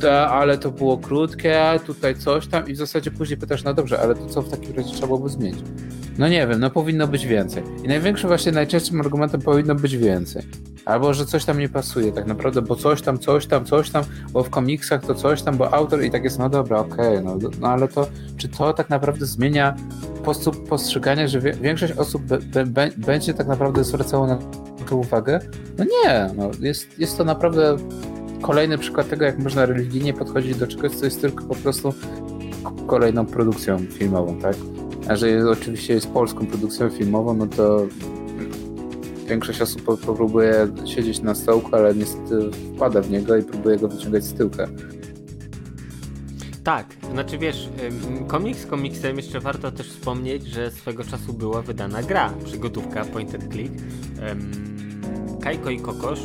to, 0.00 0.28
ale 0.28 0.58
to 0.58 0.70
było 0.70 0.98
krótkie, 0.98 1.60
tutaj 1.86 2.14
coś 2.14 2.46
tam 2.46 2.68
i 2.68 2.74
w 2.74 2.76
zasadzie 2.76 3.10
później 3.10 3.38
pytasz, 3.38 3.64
no 3.64 3.74
dobrze, 3.74 4.00
ale 4.00 4.14
to 4.14 4.26
co 4.26 4.42
w 4.42 4.50
takim 4.50 4.76
razie 4.76 4.90
trzeba 4.90 5.06
byłoby 5.06 5.28
zmienić? 5.28 5.64
No 6.18 6.28
nie 6.28 6.46
wiem, 6.46 6.60
no 6.60 6.70
powinno 6.70 7.06
być 7.06 7.26
więcej. 7.26 7.62
I 7.84 7.88
największym 7.88 8.28
właśnie, 8.28 8.52
najczęstszym 8.52 9.00
argumentem 9.00 9.40
powinno 9.40 9.74
być 9.74 9.96
więcej. 9.96 10.42
Albo, 10.88 11.14
że 11.14 11.26
coś 11.26 11.44
tam 11.44 11.58
nie 11.58 11.68
pasuje 11.68 12.12
tak 12.12 12.26
naprawdę, 12.26 12.62
bo 12.62 12.76
coś 12.76 13.02
tam, 13.02 13.18
coś 13.18 13.46
tam, 13.46 13.64
coś 13.64 13.90
tam, 13.90 14.04
bo 14.32 14.42
w 14.42 14.50
komiksach 14.50 15.06
to 15.06 15.14
coś 15.14 15.42
tam, 15.42 15.56
bo 15.56 15.74
autor 15.74 16.04
i 16.04 16.10
tak 16.10 16.24
jest, 16.24 16.38
no 16.38 16.48
dobra, 16.48 16.78
okej, 16.78 17.18
okay, 17.18 17.22
no, 17.22 17.50
no 17.60 17.68
ale 17.68 17.88
to, 17.88 18.06
czy 18.36 18.48
to 18.48 18.72
tak 18.72 18.90
naprawdę 18.90 19.26
zmienia 19.26 19.76
sposób 20.22 20.68
postrzegania, 20.68 21.28
że 21.28 21.40
większość 21.40 21.92
osób 21.92 22.22
będzie 22.96 23.34
tak 23.34 23.46
naprawdę 23.46 23.84
zwracało 23.84 24.26
na 24.26 24.38
to 24.88 24.96
uwagę? 24.96 25.40
No 25.78 25.84
nie, 25.84 26.30
no 26.36 26.50
jest, 26.60 26.98
jest 26.98 27.18
to 27.18 27.24
naprawdę 27.24 27.76
kolejny 28.42 28.78
przykład 28.78 29.08
tego, 29.08 29.24
jak 29.24 29.38
można 29.38 29.66
religijnie 29.66 30.14
podchodzić 30.14 30.56
do 30.56 30.66
czegoś, 30.66 30.92
co 30.92 31.04
jest 31.04 31.20
tylko 31.20 31.44
po 31.44 31.54
prostu 31.54 31.94
kolejną 32.86 33.26
produkcją 33.26 33.78
filmową, 33.78 34.38
tak? 34.38 34.56
A 35.08 35.16
że 35.16 35.28
jest, 35.28 35.46
oczywiście 35.46 35.94
jest 35.94 36.10
polską 36.12 36.46
produkcją 36.46 36.90
filmową, 36.90 37.34
no 37.34 37.46
to 37.46 37.86
większość 39.28 39.62
osób 39.62 39.98
próbuje 40.16 40.68
siedzieć 40.84 41.20
na 41.20 41.34
stołku, 41.34 41.76
ale 41.76 41.94
niestety 41.94 42.50
wpada 42.76 43.00
w 43.00 43.10
niego 43.10 43.36
i 43.36 43.42
próbuje 43.42 43.76
go 43.76 43.88
wyciągać 43.88 44.24
z 44.24 44.34
tyłka. 44.34 44.68
Tak, 46.64 46.86
znaczy 47.12 47.38
wiesz, 47.38 47.68
komiks 48.26 48.66
komiksem 48.66 49.16
jeszcze 49.16 49.40
warto 49.40 49.72
też 49.72 49.88
wspomnieć, 49.88 50.46
że 50.46 50.70
swego 50.70 51.04
czasu 51.04 51.32
była 51.32 51.62
wydana 51.62 52.02
gra, 52.02 52.32
przygodówka 52.44 53.04
point 53.04 53.34
and 53.34 53.52
click. 53.52 53.72
Kajko 55.42 55.70
i 55.70 55.80
Kokosz 55.80 56.20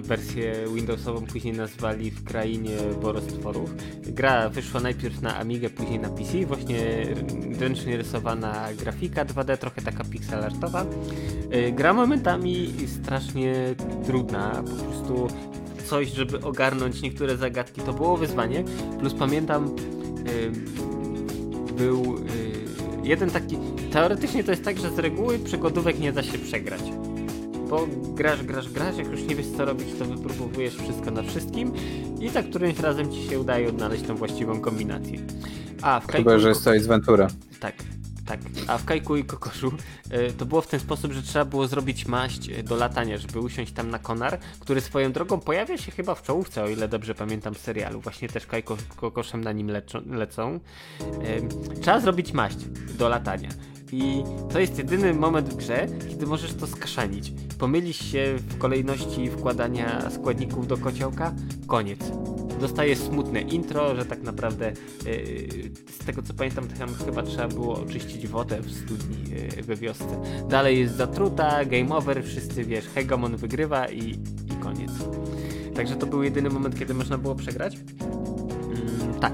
wersję 0.00 0.54
Windowsową 0.74 1.26
później 1.26 1.54
nazwali 1.54 2.10
w 2.10 2.24
krainie 2.24 2.76
borostworów. 3.02 3.74
Gra 4.02 4.48
wyszła 4.48 4.80
najpierw 4.80 5.22
na 5.22 5.36
Amigę, 5.36 5.70
później 5.70 5.98
na 5.98 6.08
PC, 6.08 6.46
właśnie 6.46 7.06
ręcznie 7.58 7.96
rysowana 7.96 8.68
grafika 8.78 9.24
2D, 9.24 9.56
trochę 9.58 9.82
taka 9.82 10.04
pixelartowa. 10.04 10.86
Y, 11.54 11.72
gra 11.72 11.92
momentami 11.92 12.72
strasznie 13.02 13.74
trudna, 14.06 14.62
po 14.62 14.84
prostu 14.84 15.28
coś, 15.86 16.08
żeby 16.08 16.40
ogarnąć 16.40 17.02
niektóre 17.02 17.36
zagadki, 17.36 17.80
to 17.80 17.92
było 17.92 18.16
wyzwanie. 18.16 18.64
Plus 19.00 19.14
pamiętam, 19.14 19.76
był 21.76 22.16
jeden 23.04 23.30
taki. 23.30 23.56
Teoretycznie 23.92 24.44
to 24.44 24.50
jest 24.50 24.64
tak, 24.64 24.78
że 24.78 24.90
z 24.90 24.98
reguły 24.98 25.38
przygodówek 25.38 25.98
nie 25.98 26.12
da 26.12 26.22
się 26.22 26.38
przegrać. 26.38 26.82
Bo 27.68 27.86
grasz, 28.14 28.42
grasz, 28.42 28.68
grasz, 28.68 28.96
jak 28.96 29.10
już 29.10 29.22
nie 29.22 29.36
wiesz 29.36 29.46
co 29.56 29.64
robić, 29.64 29.88
to 29.98 30.04
wypróbujesz 30.04 30.76
wszystko 30.76 31.10
na 31.10 31.22
wszystkim 31.22 31.72
i 32.20 32.30
tak 32.30 32.50
którymś 32.50 32.78
razem 32.78 33.12
ci 33.12 33.22
się 33.22 33.40
udaje 33.40 33.68
odnaleźć 33.68 34.04
tą 34.04 34.16
właściwą 34.16 34.60
kombinację. 34.60 35.18
A 35.82 36.00
w 36.00 36.06
Chyba, 36.06 36.38
że 36.38 36.48
jest 36.48 36.64
to 36.64 36.70
Ace 36.70 36.88
Ventura. 36.88 37.28
Tak, 37.60 37.74
tak, 38.26 38.40
a 38.66 38.78
w 38.78 38.84
Kajku 38.84 39.16
i 39.16 39.24
Kokoszu 39.24 39.72
e, 40.10 40.30
to 40.30 40.46
było 40.46 40.60
w 40.60 40.66
ten 40.66 40.80
sposób, 40.80 41.12
że 41.12 41.22
trzeba 41.22 41.44
było 41.44 41.66
zrobić 41.66 42.06
maść 42.06 42.48
e, 42.48 42.62
do 42.62 42.76
latania, 42.76 43.18
żeby 43.18 43.40
usiąść 43.40 43.72
tam 43.72 43.90
na 43.90 43.98
konar, 43.98 44.38
który 44.60 44.80
swoją 44.80 45.12
drogą 45.12 45.40
pojawia 45.40 45.78
się 45.78 45.92
chyba 45.92 46.14
w 46.14 46.22
czołówce, 46.22 46.64
o 46.64 46.68
ile 46.68 46.88
dobrze 46.88 47.14
pamiętam 47.14 47.54
serialu. 47.54 48.00
Właśnie 48.00 48.28
też 48.28 48.46
Kajko 48.46 48.76
z 48.76 48.94
Kokoszem 48.96 49.44
na 49.44 49.52
nim 49.52 49.70
lecą. 50.10 50.60
E, 51.00 51.80
trzeba 51.80 52.00
zrobić 52.00 52.32
maść 52.32 52.58
do 52.98 53.08
latania. 53.08 53.48
I 53.94 54.24
to 54.52 54.60
jest 54.60 54.78
jedyny 54.78 55.14
moment 55.14 55.48
w 55.48 55.56
grze, 55.56 55.86
kiedy 56.08 56.26
możesz 56.26 56.54
to 56.54 56.66
skaszanić. 56.66 57.32
Pomylisz 57.58 58.12
się 58.12 58.34
w 58.48 58.58
kolejności 58.58 59.30
wkładania 59.30 60.10
składników 60.10 60.66
do 60.66 60.76
kociołka, 60.76 61.34
koniec 61.66 62.00
dostaje 62.60 62.96
smutne 62.96 63.40
intro, 63.40 63.96
że 63.96 64.04
tak 64.04 64.22
naprawdę 64.22 64.72
yy, 65.06 65.70
z 66.00 66.04
tego 66.06 66.22
co 66.22 66.34
pamiętam 66.34 66.68
tam 66.68 66.94
chyba 66.94 67.22
trzeba 67.22 67.48
było 67.48 67.74
oczyścić 67.74 68.28
wodę 68.28 68.60
w 68.60 68.72
studni 68.72 69.16
yy, 69.56 69.62
we 69.62 69.76
wiosce. 69.76 70.22
Dalej 70.48 70.80
jest 70.80 70.96
zatruta, 70.96 71.64
game 71.64 71.96
over, 71.96 72.24
wszyscy 72.24 72.64
wiesz, 72.64 72.84
Hegemon 72.84 73.36
wygrywa 73.36 73.88
i, 73.88 74.10
i 74.46 74.56
koniec. 74.60 74.90
Także 75.74 75.96
to 75.96 76.06
był 76.06 76.22
jedyny 76.22 76.50
moment, 76.50 76.78
kiedy 76.78 76.94
można 76.94 77.18
było 77.18 77.34
przegrać. 77.34 77.76
Mm, 77.76 79.20
tak, 79.20 79.32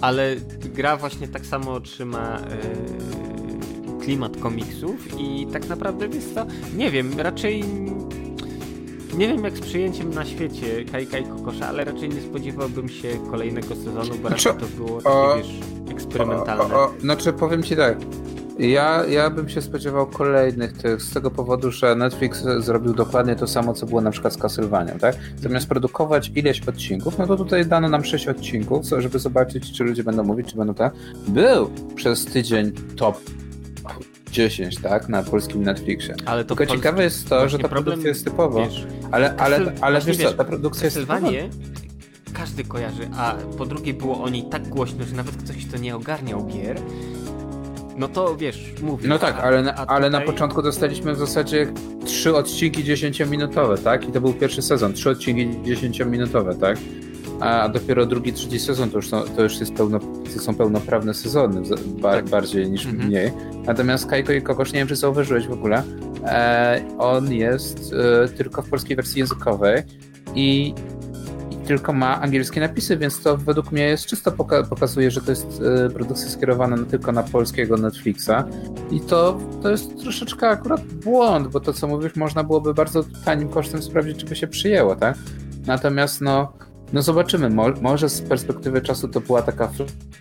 ale 0.00 0.36
gra 0.74 0.96
właśnie 0.96 1.28
tak 1.28 1.46
samo 1.46 1.80
trzyma 1.80 2.40
yy, 2.40 3.35
klimat 4.06 4.36
komiksów 4.36 5.20
i 5.20 5.46
tak 5.52 5.68
naprawdę 5.68 6.06
jest 6.06 6.34
to, 6.34 6.46
nie 6.76 6.90
wiem, 6.90 7.20
raczej 7.20 7.64
nie 9.16 9.28
wiem 9.28 9.44
jak 9.44 9.56
z 9.56 9.60
przyjęciem 9.60 10.14
na 10.14 10.24
świecie 10.24 10.84
Kajka 10.92 11.18
i 11.18 11.24
Kokosza, 11.24 11.68
ale 11.68 11.84
raczej 11.84 12.08
nie 12.08 12.20
spodziewałbym 12.20 12.88
się 12.88 13.08
kolejnego 13.30 13.74
sezonu, 13.76 14.14
bo 14.22 14.28
raczej 14.28 14.52
to 14.52 14.66
było 14.66 15.00
takie, 15.00 15.16
o, 15.16 15.36
wiesz, 15.36 15.60
eksperymentalne. 15.90 16.74
O, 16.74 16.84
o, 16.84 16.92
znaczy 17.00 17.32
powiem 17.32 17.62
ci 17.62 17.76
tak, 17.76 17.98
ja, 18.58 19.04
ja 19.06 19.30
bym 19.30 19.48
się 19.48 19.62
spodziewał 19.62 20.06
kolejnych 20.06 20.72
tych, 20.72 21.02
z 21.02 21.12
tego 21.12 21.30
powodu, 21.30 21.70
że 21.70 21.96
Netflix 21.96 22.44
zrobił 22.58 22.94
dokładnie 22.94 23.36
to 23.36 23.46
samo, 23.46 23.74
co 23.74 23.86
było 23.86 24.00
na 24.00 24.10
przykład 24.10 24.32
z 24.32 24.36
Castlevania, 24.36 24.98
tak? 24.98 25.16
Zamiast 25.42 25.68
produkować 25.68 26.32
ileś 26.34 26.68
odcinków, 26.68 27.18
no 27.18 27.26
to 27.26 27.36
tutaj 27.36 27.66
dano 27.66 27.88
nam 27.88 28.04
sześć 28.04 28.28
odcinków, 28.28 28.84
żeby 28.98 29.18
zobaczyć, 29.18 29.72
czy 29.72 29.84
ludzie 29.84 30.04
będą 30.04 30.24
mówić, 30.24 30.50
czy 30.50 30.56
będą 30.56 30.74
tak. 30.74 30.92
Był 31.28 31.70
przez 31.94 32.24
tydzień 32.24 32.72
top 32.96 33.18
10, 34.30 34.76
tak, 34.76 35.08
na 35.08 35.22
polskim 35.22 35.62
Netflixie. 35.62 36.14
Ale 36.24 36.44
to 36.44 36.56
Tylko 36.56 36.74
ciekawe 36.76 37.02
jest 37.02 37.28
to, 37.28 37.48
że 37.48 37.58
ta 37.58 37.68
produkcja 37.68 38.08
jest 38.08 38.24
typowo. 38.24 38.66
Wiesz, 38.66 38.86
ale, 39.10 39.36
ale, 39.36 39.72
ale 39.80 40.00
wiesz 40.00 40.16
co, 40.16 40.32
ta 40.32 40.44
produkcja 40.44 40.84
jest 40.84 40.96
typowa. 40.96 41.20
każdy 42.32 42.64
kojarzy, 42.64 43.08
a 43.16 43.34
po 43.58 43.66
drugie 43.66 43.94
było 43.94 44.22
o 44.22 44.28
niej 44.28 44.44
tak 44.50 44.68
głośno, 44.68 45.04
że 45.04 45.14
nawet 45.16 45.36
ktoś, 45.36 45.66
kto 45.66 45.78
nie 45.78 45.96
ogarniał 45.96 46.46
gier, 46.46 46.80
no 47.96 48.08
to 48.08 48.36
wiesz, 48.36 48.74
mówię. 48.82 49.08
No 49.08 49.18
tak, 49.18 49.38
ale, 49.38 49.62
na, 49.62 49.74
ale 49.74 50.10
na 50.10 50.20
początku 50.20 50.62
dostaliśmy 50.62 51.14
w 51.14 51.18
zasadzie 51.18 51.72
trzy 52.04 52.36
odcinki 52.36 52.84
10-minutowe, 52.84 53.78
tak? 53.78 54.08
I 54.08 54.12
to 54.12 54.20
był 54.20 54.32
pierwszy 54.32 54.62
sezon, 54.62 54.92
trzy 54.92 55.10
odcinki 55.10 55.48
10-minutowe, 55.48 56.60
tak? 56.60 56.78
A 57.40 57.68
dopiero 57.68 58.06
drugi, 58.06 58.32
trzeci 58.32 58.58
sezon 58.58 58.90
to 58.90 58.98
już, 58.98 59.08
są, 59.08 59.22
to 59.22 59.42
już 59.42 59.60
jest 59.60 59.74
pełno, 59.74 59.98
to 60.34 60.40
są 60.40 60.54
pełnoprawne 60.54 61.14
sezony, 61.14 61.62
bar, 61.86 62.14
tak. 62.14 62.28
bardziej 62.28 62.70
niż 62.70 62.86
mhm. 62.86 63.08
mniej. 63.08 63.32
Natomiast 63.66 64.06
Kajko 64.06 64.32
i 64.32 64.42
Kokosz, 64.42 64.72
nie 64.72 64.78
wiem, 64.78 64.88
czy 64.88 64.96
zauważyłeś 64.96 65.46
w 65.46 65.52
ogóle, 65.52 65.82
e, 66.24 66.82
on 66.98 67.32
jest 67.32 67.92
e, 68.24 68.28
tylko 68.28 68.62
w 68.62 68.70
polskiej 68.70 68.96
wersji 68.96 69.18
językowej 69.18 69.82
i, 70.34 70.74
i, 71.50 71.56
tylko 71.56 71.92
ma 71.92 72.20
angielskie 72.20 72.60
napisy, 72.60 72.96
więc 72.96 73.22
to 73.22 73.36
według 73.36 73.72
mnie 73.72 73.82
jest 73.82 74.06
czysto 74.06 74.32
poka 74.32 74.62
pokazuje, 74.62 75.10
że 75.10 75.20
to 75.20 75.30
jest 75.30 75.62
e, 75.86 75.90
produkcja 75.90 76.28
skierowana 76.28 76.76
tylko 76.90 77.12
na 77.12 77.22
polskiego 77.22 77.76
Netflixa 77.76 78.44
i 78.90 79.00
to, 79.00 79.40
to 79.62 79.70
jest 79.70 80.00
troszeczkę 80.00 80.48
akurat 80.48 80.80
błąd, 80.84 81.48
bo 81.48 81.60
to 81.60 81.72
co 81.72 81.88
mówisz, 81.88 82.16
można 82.16 82.44
byłoby 82.44 82.74
bardzo 82.74 83.04
tanim 83.24 83.48
kosztem 83.48 83.82
sprawdzić, 83.82 84.18
czy 84.18 84.26
by 84.26 84.36
się 84.36 84.46
przyjęło, 84.46 84.96
tak? 84.96 85.16
Natomiast 85.66 86.20
no 86.20 86.52
no 86.92 87.02
zobaczymy, 87.02 87.50
Mo 87.50 87.66
może 87.82 88.08
z 88.08 88.22
perspektywy 88.22 88.80
czasu 88.80 89.08
to 89.08 89.20
była 89.20 89.42
taka 89.42 89.70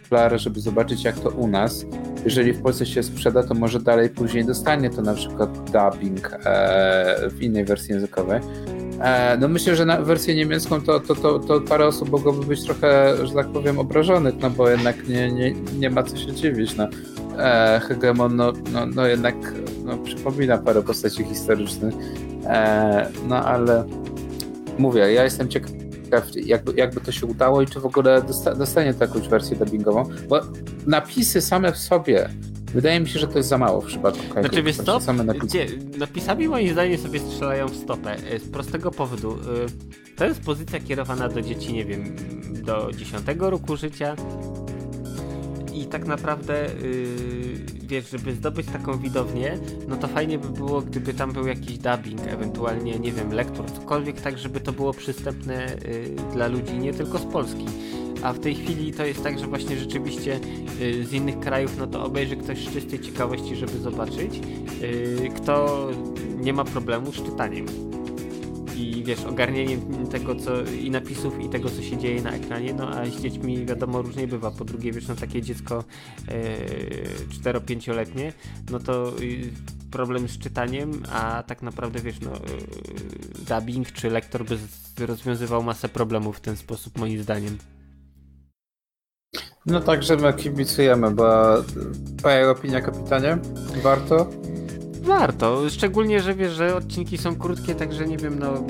flara, 0.03 0.37
żeby 0.37 0.59
zobaczyć 0.59 1.03
jak 1.03 1.19
to 1.19 1.29
u 1.29 1.47
nas. 1.47 1.85
Jeżeli 2.25 2.53
w 2.53 2.61
Polsce 2.61 2.85
się 2.85 3.03
sprzeda, 3.03 3.43
to 3.43 3.53
może 3.53 3.79
dalej 3.79 4.09
później 4.09 4.45
dostanie 4.45 4.89
to 4.89 5.01
na 5.01 5.13
przykład 5.13 5.71
dubbing 5.71 6.31
e, 6.33 7.29
w 7.29 7.41
innej 7.41 7.65
wersji 7.65 7.93
językowej. 7.93 8.41
E, 9.01 9.37
no 9.37 9.47
myślę, 9.47 9.75
że 9.75 9.85
na 9.85 10.01
wersję 10.01 10.35
niemiecką 10.35 10.81
to, 10.81 10.99
to, 10.99 11.15
to, 11.15 11.39
to 11.39 11.61
parę 11.61 11.87
osób 11.87 12.11
mogłoby 12.11 12.45
być 12.45 12.63
trochę, 12.63 13.15
że 13.27 13.33
tak 13.33 13.47
powiem, 13.47 13.79
obrażonych, 13.79 14.35
no 14.41 14.49
bo 14.49 14.69
jednak 14.69 15.07
nie, 15.07 15.31
nie, 15.31 15.51
nie 15.51 15.89
ma 15.89 16.03
co 16.03 16.17
się 16.17 16.31
dziwić. 16.31 16.75
No. 16.75 16.87
E, 17.37 17.81
Hegemon 17.87 18.35
no, 18.35 18.53
no, 18.73 18.85
no 18.85 19.07
jednak 19.07 19.35
no, 19.83 19.97
przypomina 19.97 20.57
parę 20.57 20.81
postaci 20.81 21.23
historycznych. 21.23 21.93
E, 22.45 23.09
no 23.27 23.45
ale 23.45 23.85
mówię, 24.77 24.99
ja 24.99 25.23
jestem 25.23 25.49
ciekaw 25.49 25.84
jakby, 26.45 26.73
jakby 26.75 27.01
to 27.01 27.11
się 27.11 27.25
udało 27.25 27.61
i 27.61 27.65
czy 27.65 27.79
w 27.79 27.85
ogóle 27.85 28.21
dosta 28.21 28.55
dostanie 28.55 28.93
to 28.93 29.03
jakąś 29.03 29.27
wersję 29.27 29.57
dubbingową, 29.57 30.03
bo 30.29 30.41
napisy 30.87 31.41
same 31.41 31.71
w 31.71 31.77
sobie 31.77 32.29
Wydaje 32.75 32.99
mi 32.99 33.09
się, 33.09 33.19
że 33.19 33.27
to 33.27 33.37
jest 33.37 33.49
za 33.49 33.57
mało 33.57 33.81
w 33.81 33.85
przypadku 33.85 34.21
Kajku. 34.21 34.41
Znaczy 34.41 34.63
wiesz 34.63 34.77
co? 34.77 35.01
Same 35.01 35.23
napisy. 35.23 35.67
napisami 35.97 36.47
moim 36.47 36.73
zdaniem 36.73 36.97
sobie 36.97 37.19
strzelają 37.19 37.67
w 37.67 37.75
stopę. 37.75 38.15
E, 38.31 38.39
z 38.39 38.49
prostego 38.49 38.91
powodu. 38.91 39.31
E, 39.33 40.15
to 40.15 40.25
jest 40.25 40.41
pozycja 40.41 40.79
kierowana 40.79 41.29
do 41.29 41.41
dzieci, 41.41 41.73
nie 41.73 41.85
wiem, 41.85 42.15
do 42.63 42.89
10 42.97 43.25
roku 43.39 43.77
życia 43.77 44.15
i 45.75 45.85
tak 45.85 46.07
naprawdę 46.07 46.53
yy, 46.53 47.87
wiesz, 47.87 48.09
żeby 48.09 48.33
zdobyć 48.33 48.67
taką 48.67 48.97
widownię, 48.97 49.57
no 49.87 49.95
to 49.95 50.07
fajnie 50.07 50.37
by 50.39 50.49
było, 50.49 50.81
gdyby 50.81 51.13
tam 51.13 51.33
był 51.33 51.47
jakiś 51.47 51.77
dubbing, 51.77 52.21
ewentualnie, 52.27 52.99
nie 52.99 53.11
wiem, 53.11 53.33
lektor, 53.33 53.71
cokolwiek, 53.71 54.21
tak 54.21 54.37
żeby 54.37 54.59
to 54.59 54.71
było 54.71 54.93
przystępne 54.93 55.77
yy, 55.85 56.33
dla 56.33 56.47
ludzi 56.47 56.77
nie 56.77 56.93
tylko 56.93 57.17
z 57.17 57.25
Polski. 57.25 57.65
A 58.23 58.33
w 58.33 58.39
tej 58.39 58.55
chwili 58.55 58.93
to 58.93 59.05
jest 59.05 59.23
tak, 59.23 59.39
że 59.39 59.47
właśnie 59.47 59.77
rzeczywiście 59.77 60.39
yy, 60.79 61.05
z 61.05 61.13
innych 61.13 61.39
krajów, 61.39 61.77
no 61.77 61.87
to 61.87 62.05
obejrzy 62.05 62.35
ktoś 62.35 62.67
z 62.67 62.73
czystej 62.73 62.99
ciekawości, 62.99 63.55
żeby 63.55 63.77
zobaczyć, 63.77 64.41
yy, 64.81 65.29
kto 65.35 65.87
nie 66.37 66.53
ma 66.53 66.63
problemu 66.63 67.11
z 67.11 67.15
czytaniem 67.15 67.65
i 68.75 69.03
wiesz, 69.03 69.23
ogarnieniem 69.23 70.07
tego 70.07 70.35
co 70.35 70.63
i 70.63 70.91
napisów 70.91 71.39
i 71.39 71.49
tego 71.49 71.69
co 71.69 71.81
się 71.81 71.97
dzieje 71.97 72.21
na 72.21 72.31
ekranie, 72.31 72.73
no 72.73 72.89
a 72.89 73.05
z 73.05 73.21
dziećmi 73.21 73.65
wiadomo 73.65 74.01
różnie 74.01 74.27
bywa. 74.27 74.51
Po 74.51 74.65
drugie, 74.65 74.91
wiesz, 74.91 75.07
no 75.07 75.15
takie 75.15 75.41
dziecko 75.41 75.83
e, 76.27 77.53
4-5-letnie, 77.53 78.33
no 78.71 78.79
to 78.79 79.13
y, 79.21 79.51
problem 79.91 80.27
z 80.27 80.37
czytaniem, 80.37 81.03
a 81.11 81.43
tak 81.47 81.61
naprawdę 81.61 81.99
wiesz, 81.99 82.19
no 82.19 82.31
e, 82.31 82.39
dubbing 83.49 83.91
czy 83.91 84.09
lektor 84.09 84.45
by 84.45 84.57
rozwiązywał 85.05 85.63
masę 85.63 85.89
problemów 85.89 86.37
w 86.37 86.41
ten 86.41 86.55
sposób 86.55 86.97
moim 86.97 87.23
zdaniem. 87.23 87.57
No 89.65 89.81
także 89.81 90.15
my 90.15 90.33
kibicujemy, 90.33 91.11
bo 91.11 91.55
twoja 92.17 92.49
opinia 92.49 92.81
kapitanie? 92.81 93.37
Warto? 93.83 94.29
Warto, 95.05 95.69
szczególnie, 95.69 96.21
że 96.21 96.35
wiesz, 96.35 96.53
że 96.53 96.75
odcinki 96.75 97.17
są 97.17 97.35
krótkie, 97.35 97.75
także 97.75 98.07
nie 98.07 98.17
wiem, 98.17 98.39
no 98.39 98.63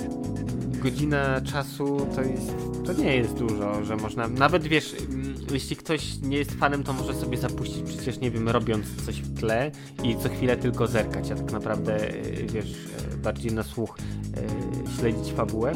godzina 0.84 1.41
czasu 1.41 2.08
to 2.15 2.21
jest, 2.21 2.54
to 2.86 2.93
nie 2.93 3.15
jest 3.15 3.34
dużo, 3.34 3.84
że 3.84 3.95
można, 3.95 4.28
nawet 4.28 4.63
wiesz, 4.67 4.95
mm, 5.10 5.36
jeśli 5.52 5.76
ktoś 5.76 6.21
nie 6.21 6.38
jest 6.38 6.52
fanem, 6.52 6.84
to 6.84 6.93
może 6.93 7.13
sobie 7.13 7.38
zapuścić 7.38 7.84
przecież, 7.84 8.19
nie 8.19 8.32
wiem, 8.32 8.50
robiąc 8.50 9.06
coś 9.06 9.15
w 9.15 9.39
tle 9.39 9.71
i 10.04 10.15
co 10.17 10.30
chwilę 10.30 10.58
tylko 10.58 10.88
zerkać, 10.88 11.32
a 11.32 11.36
tak 11.36 11.52
naprawdę, 11.52 12.10
e, 12.10 12.21
wiesz, 12.54 12.74
e, 13.13 13.17
bardziej 13.17 13.52
na 13.52 13.63
słuch 13.63 13.98
e, 13.98 14.98
śledzić 15.00 15.34
fabułę. 15.34 15.74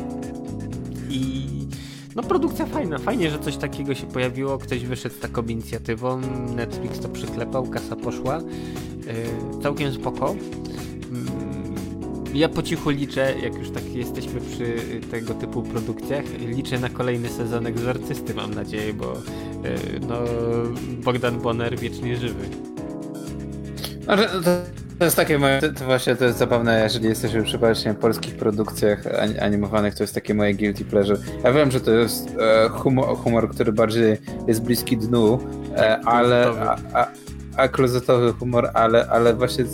I 1.10 1.46
no 2.22 2.28
produkcja 2.28 2.66
fajna, 2.66 2.98
fajnie, 2.98 3.32
że 3.32 3.40
coś 3.40 3.58
takiego 3.58 3.96
się 3.96 4.08
pojawiło, 4.08 4.58
ktoś 4.58 4.86
wyszedł 4.86 5.16
z 5.16 5.20
taką 5.20 5.44
inicjatywą, 5.44 6.22
Netflix 6.56 7.00
to 7.00 7.10
przyklepał, 7.10 7.68
kasa 7.68 7.96
poszła, 7.96 8.38
yy, 8.38 9.64
całkiem 9.64 9.94
spoko. 9.94 10.36
Yy, 12.34 12.40
ja 12.40 12.50
po 12.50 12.64
cichu 12.64 12.90
liczę, 12.90 13.34
jak 13.44 13.56
już 13.56 13.70
tak 13.70 13.96
jesteśmy 13.96 14.42
przy 14.42 14.76
tego 15.12 15.34
typu 15.34 15.62
produkcjach, 15.62 16.26
liczę 16.40 16.80
na 16.80 16.90
kolejny 16.90 17.30
sezon 17.30 17.68
Egzorcysty, 17.68 18.34
mam 18.34 18.54
nadzieję, 18.54 18.94
bo 18.94 19.14
no, 20.10 20.16
Bogdan 21.04 21.40
Bonner 21.40 21.80
wiecznie 21.80 22.18
żywy. 22.18 22.50
To, 25.00 25.06
jest 25.06 25.18
takie 25.18 25.40
moje, 25.40 25.62
to, 25.62 25.74
to, 25.74 25.86
właśnie 25.86 26.16
to 26.16 26.26
jest 26.26 26.38
zabawne, 26.38 26.84
jeżeli 26.84 27.06
jesteśmy 27.06 27.44
przy 27.44 27.58
właśnie 27.58 27.94
polskich 27.94 28.36
produkcjach 28.36 29.04
animowanych, 29.42 29.96
to 29.96 30.04
jest 30.04 30.16
takie 30.16 30.34
moje 30.34 30.54
guilty 30.54 30.86
pleasure. 30.86 31.20
Ja 31.44 31.54
wiem, 31.54 31.72
że 31.72 31.82
to 31.82 31.92
jest 31.92 32.30
e, 32.40 32.70
humor, 32.70 33.18
humor 33.18 33.50
który 33.50 33.72
bardziej 33.72 34.18
jest 34.48 34.64
bliski 34.64 34.98
dnu, 34.98 35.40
e, 35.76 36.00
ale... 36.06 36.48
A, 36.48 36.78
a, 36.94 37.08
a 37.58 37.68
klozetowy 37.68 38.34
humor, 38.34 38.70
ale, 38.74 39.08
ale 39.08 39.34
właśnie 39.34 39.66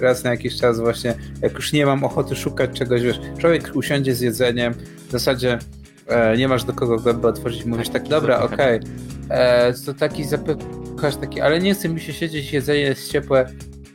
raz 0.00 0.24
na 0.24 0.30
jakiś 0.30 0.56
czas 0.56 0.80
właśnie, 0.80 1.14
jak 1.42 1.52
już 1.52 1.72
nie 1.72 1.86
mam 1.86 2.04
ochoty 2.04 2.36
szukać 2.36 2.70
czegoś, 2.70 3.02
wiesz, 3.02 3.20
człowiek 3.38 3.70
usiądzie 3.74 4.14
z 4.14 4.20
jedzeniem, 4.20 4.74
w 5.08 5.12
zasadzie 5.12 5.58
e, 6.06 6.36
nie 6.36 6.48
masz 6.48 6.64
do 6.64 6.72
kogo 6.72 6.98
gębę 6.98 7.28
otworzyć, 7.28 7.64
mówisz 7.64 7.88
tak, 7.88 8.08
dobra, 8.08 8.38
okej, 8.38 8.80
okay, 8.80 9.38
e, 9.38 9.74
to 9.86 9.94
taki 9.94 10.24
zapychasz 10.24 11.16
taki, 11.20 11.40
ale 11.40 11.60
nie 11.60 11.74
chce 11.74 11.88
mi 11.88 12.00
się 12.00 12.12
siedzieć, 12.12 12.52
jedzenie 12.52 12.80
jest 12.80 13.12
ciepłe, 13.12 13.46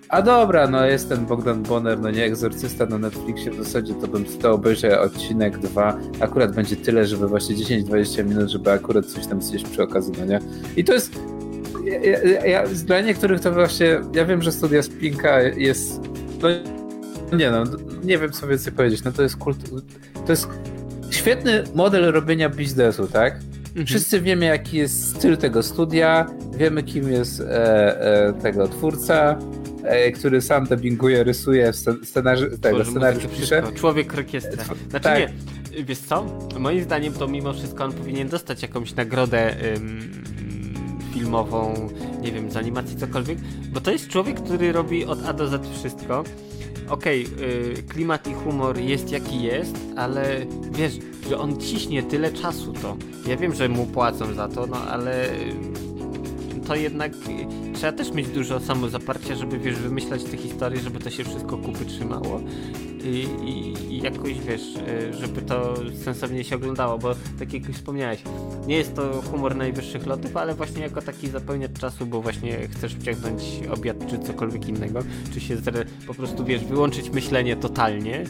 a 0.09 0.21
dobra, 0.21 0.67
no 0.67 0.85
jest 0.85 1.09
ten 1.09 1.25
Bogdan 1.25 1.63
Bonner, 1.63 1.99
no 1.99 2.11
nie 2.11 2.23
egzorcysta 2.23 2.85
na 2.85 2.97
Netflixie, 2.97 3.51
w 3.51 3.55
zasadzie 3.55 3.93
to 3.93 4.07
bym 4.07 4.25
to 4.25 4.53
obejrzał 4.53 5.03
odcinek, 5.03 5.57
dwa, 5.57 5.97
akurat 6.19 6.55
będzie 6.55 6.75
tyle, 6.75 7.05
żeby 7.05 7.27
właśnie 7.27 7.55
10-20 7.55 8.25
minut, 8.25 8.49
żeby 8.49 8.71
akurat 8.71 9.05
coś 9.05 9.27
tam 9.27 9.41
zjeść 9.41 9.65
przy 9.65 9.83
okazji, 9.83 10.13
no 10.19 10.25
nie? 10.25 10.39
I 10.77 10.83
to 10.83 10.93
jest 10.93 11.19
ja, 11.85 12.19
ja, 12.19 12.45
ja, 12.45 12.67
dla 12.67 13.01
niektórych 13.01 13.41
to 13.41 13.51
właśnie, 13.51 13.99
ja 14.13 14.25
wiem, 14.25 14.41
że 14.41 14.51
studia 14.51 14.83
Spinka 14.83 15.41
jest, 15.41 16.01
no 16.41 16.49
nie 17.37 17.51
no, 17.51 17.63
nie 18.03 18.17
wiem 18.17 18.31
co 18.31 18.47
więcej 18.47 18.73
powiedzieć, 18.73 19.03
no 19.03 19.11
to 19.11 19.23
jest 19.23 19.37
kult, 19.37 19.57
to 20.25 20.31
jest 20.31 20.47
świetny 21.11 21.63
model 21.75 22.11
robienia 22.11 22.49
biznesu, 22.49 23.07
tak? 23.07 23.35
Mhm. 23.67 23.85
Wszyscy 23.85 24.21
wiemy, 24.21 24.45
jaki 24.45 24.77
jest 24.77 25.15
styl 25.15 25.37
tego 25.37 25.63
studia, 25.63 26.25
wiemy, 26.57 26.83
kim 26.83 27.11
jest 27.11 27.39
e, 27.39 28.27
e, 28.27 28.33
tego 28.33 28.67
twórca, 28.67 29.37
który 30.15 30.41
sam 30.41 30.65
dubbinguje, 30.65 31.23
rysuje, 31.23 31.71
scenarzy, 32.03 32.57
tego, 32.61 32.85
scenariusz 32.85 33.25
pisze. 33.39 33.63
Człowiek 33.75 34.13
orkiestra. 34.13 34.63
Znaczy 34.63 35.03
tak. 35.03 35.19
nie, 35.19 35.33
wiesz 35.83 35.99
co? 35.99 36.25
Moim 36.59 36.83
zdaniem 36.83 37.13
to 37.13 37.27
mimo 37.27 37.53
wszystko 37.53 37.83
on 37.83 37.93
powinien 37.93 38.29
dostać 38.29 38.61
jakąś 38.61 38.95
nagrodę 38.95 39.55
filmową, 41.13 41.89
nie 42.21 42.31
wiem, 42.31 42.51
z 42.51 42.57
animacji, 42.57 42.97
cokolwiek, 42.97 43.37
bo 43.73 43.81
to 43.81 43.91
jest 43.91 44.07
człowiek, 44.07 44.41
który 44.41 44.71
robi 44.71 45.05
od 45.05 45.25
A 45.25 45.33
do 45.33 45.47
Z 45.47 45.67
wszystko. 45.79 46.23
Okej, 46.89 47.25
okay, 47.25 47.83
klimat 47.83 48.27
i 48.27 48.33
humor 48.33 48.79
jest 48.79 49.11
jaki 49.11 49.43
jest, 49.43 49.75
ale 49.95 50.45
wiesz, 50.71 50.99
że 51.29 51.37
on 51.37 51.57
ciśnie 51.57 52.03
tyle 52.03 52.31
czasu 52.31 52.73
to. 52.73 52.97
Ja 53.27 53.37
wiem, 53.37 53.53
że 53.53 53.69
mu 53.69 53.85
płacą 53.85 54.33
za 54.33 54.47
to, 54.47 54.67
no 54.67 54.77
ale 54.77 55.29
to 56.67 56.75
jednak 56.75 57.11
trzeba 57.73 57.91
też 57.91 58.11
mieć 58.11 58.27
dużo 58.27 58.59
samozaparcia, 58.59 59.35
żeby 59.35 59.59
wiesz, 59.59 59.75
wymyślać 59.75 60.23
te 60.23 60.37
historie, 60.37 60.79
żeby 60.79 60.99
to 60.99 61.09
się 61.09 61.23
wszystko 61.23 61.57
kupy 61.57 61.85
trzymało 61.85 62.41
i, 63.03 63.27
i, 63.43 64.01
jakoś 64.01 64.39
wiesz, 64.39 64.61
e, 64.87 65.13
żeby 65.13 65.41
to 65.41 65.73
sensownie 66.03 66.43
się 66.43 66.55
oglądało, 66.55 66.97
bo 66.97 67.15
tak 67.39 67.53
jak 67.53 67.67
już 67.67 67.77
wspomniałeś, 67.77 68.23
nie 68.67 68.77
jest 68.77 68.95
to 68.95 69.21
humor 69.21 69.55
najwyższych 69.55 70.05
lotów, 70.05 70.37
ale 70.37 70.55
właśnie 70.55 70.81
jako 70.81 71.01
taki 71.01 71.29
zapełniacz 71.29 71.79
czasu, 71.79 72.05
bo 72.05 72.21
właśnie 72.21 72.67
chcesz 72.67 72.95
wciągnąć 72.95 73.43
obiad 73.73 73.97
czy 74.09 74.19
cokolwiek 74.19 74.67
innego, 74.67 74.99
czy 75.33 75.39
się 75.39 75.57
po 76.07 76.13
prostu 76.13 76.45
wiesz, 76.45 76.65
wyłączyć 76.65 77.09
myślenie 77.09 77.55
totalnie, 77.55 78.23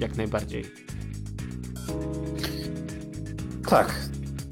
jak 0.00 0.16
najbardziej. 0.16 0.64
Tak, 3.68 3.94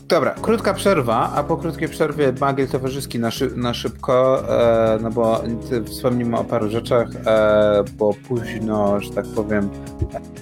Dobra, 0.08 0.34
krótka 0.42 0.74
przerwa, 0.74 1.32
a 1.34 1.42
po 1.44 1.56
krótkiej 1.56 1.88
przerwie 1.88 2.32
magiel 2.40 2.68
towarzyski 2.68 3.18
na, 3.18 3.30
szy 3.30 3.50
na 3.56 3.74
szybko, 3.74 4.44
e, 4.48 4.98
no 5.02 5.10
bo 5.10 5.42
wspomnimy 5.84 6.38
o 6.38 6.44
paru 6.44 6.70
rzeczach, 6.70 7.08
e, 7.26 7.84
bo 7.98 8.14
późno, 8.28 9.00
że 9.00 9.10
tak 9.10 9.26
powiem, 9.26 9.70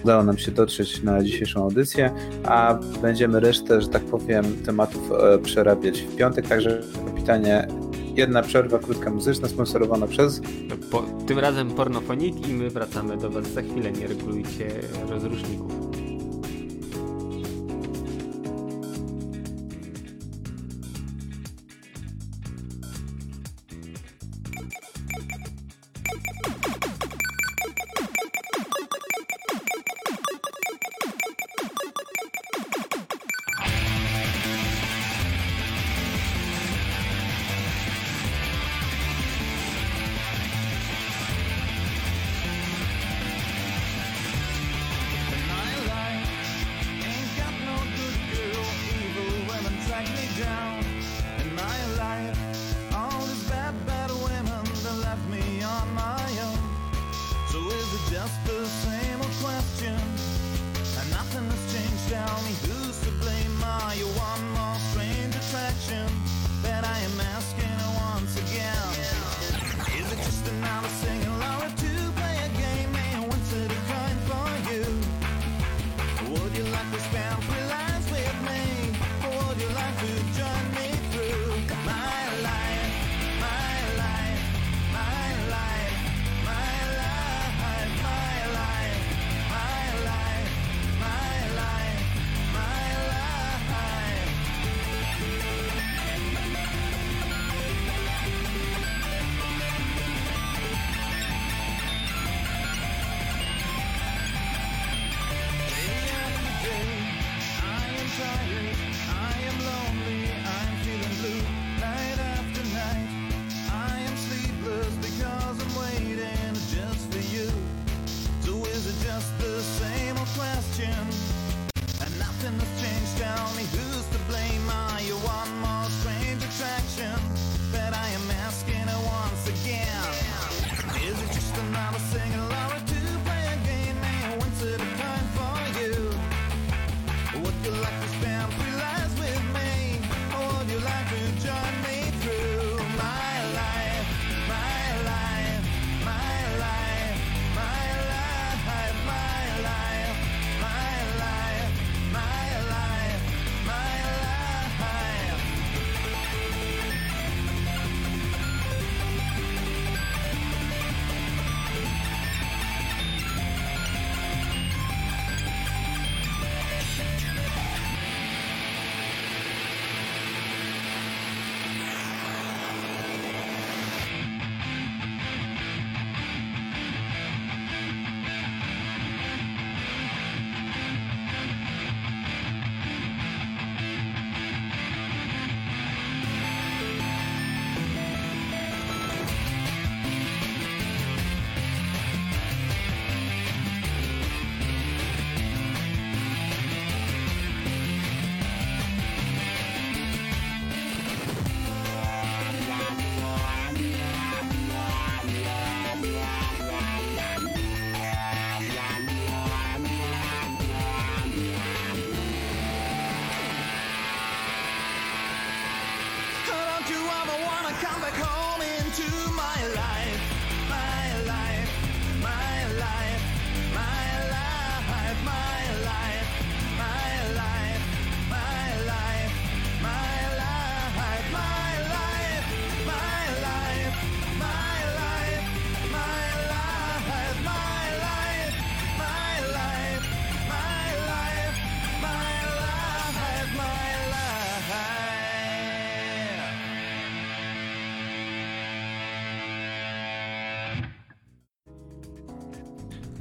udało 0.04 0.24
nam 0.24 0.38
się 0.38 0.52
dotrzeć 0.52 1.02
na 1.02 1.22
dzisiejszą 1.22 1.62
audycję, 1.62 2.10
a 2.44 2.78
będziemy 3.02 3.40
resztę, 3.40 3.80
że 3.80 3.88
tak 3.88 4.02
powiem, 4.02 4.44
tematów 4.64 5.12
e, 5.12 5.38
przerabiać 5.38 6.00
w 6.00 6.16
piątek, 6.16 6.48
także 6.48 6.80
pytanie 7.16 7.68
jedna 8.16 8.42
przerwa 8.42 8.78
krótka 8.78 9.10
muzyczna 9.10 9.48
sponsorowana 9.48 10.06
przez... 10.06 10.40
Po, 10.90 11.02
tym 11.26 11.38
razem 11.38 11.70
Pornofonik 11.70 12.48
i 12.48 12.52
my 12.52 12.70
wracamy 12.70 13.16
do 13.16 13.30
Was 13.30 13.46
za 13.46 13.62
chwilę, 13.62 13.92
nie 13.92 14.06
regulujcie 14.06 14.68
rozruszników. 15.08 15.85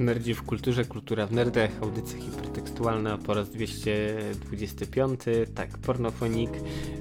Nerdzi 0.06 0.34
w 0.34 0.42
kulturze, 0.42 0.84
kultura 0.84 1.26
w 1.26 1.32
nerdach, 1.32 1.70
audycja 1.82 2.18
hipertekstualna 2.18 3.18
po 3.18 3.34
raz 3.34 3.50
225, 3.50 5.20
tak, 5.54 5.78
pornofonik, 5.78 6.50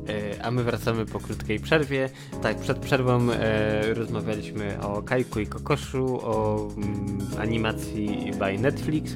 e, 0.07 0.43
a 0.43 0.51
my 0.51 0.63
wracamy 0.63 1.05
po 1.05 1.19
krótkiej 1.19 1.59
przerwie. 1.59 2.09
Tak, 2.41 2.57
przed 2.57 2.77
przerwą 2.77 3.31
e, 3.31 3.93
rozmawialiśmy 3.93 4.81
o 4.81 5.01
Kajku 5.01 5.39
i 5.39 5.47
Kokoszu, 5.47 6.19
o 6.21 6.67
mm, 6.77 7.27
animacji 7.39 8.31
by 8.39 8.57
Netflix, 8.57 9.13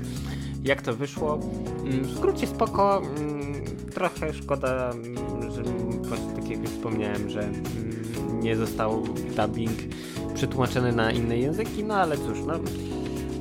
jak 0.63 0.81
to 0.81 0.95
wyszło. 0.95 1.39
Mm, 1.83 2.03
w 2.03 2.17
skrócie 2.17 2.47
spoko, 2.47 3.01
mm, 3.01 3.65
trochę 3.93 4.33
szkoda, 4.33 4.93
że 5.55 5.63
właśnie 6.01 6.33
tak 6.35 6.49
jak 6.49 6.61
już 6.61 6.69
wspomniałem, 6.69 7.29
że 7.29 7.49
nie 8.41 8.55
został 8.55 9.03
dubbing 9.37 9.77
przetłumaczony 10.33 10.91
na 10.91 11.11
inne 11.11 11.37
języki, 11.37 11.83
no 11.83 11.95
ale 11.95 12.17
cóż, 12.17 12.39
no 12.47 12.53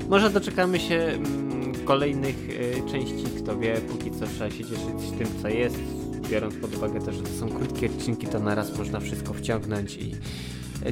może 0.08 0.30
doczekamy 0.30 0.80
się 0.80 0.94
mm, 0.94 1.74
kolejnych 1.84 2.36
y, 2.50 2.90
części, 2.90 3.24
kto 3.42 3.58
wie, 3.58 3.74
póki 3.74 4.10
co 4.10 4.26
trzeba 4.26 4.50
się 4.50 4.64
cieszyć 4.64 5.18
tym, 5.18 5.28
co 5.42 5.48
jest, 5.48 5.78
biorąc 6.30 6.54
pod 6.54 6.74
uwagę 6.74 7.00
też, 7.00 7.16
że 7.16 7.22
to 7.22 7.28
są 7.28 7.48
krótkie 7.48 7.86
odcinki, 7.86 8.26
to 8.26 8.40
naraz 8.40 8.78
można 8.78 9.00
wszystko 9.00 9.34
wciągnąć 9.34 9.96
i 9.96 10.14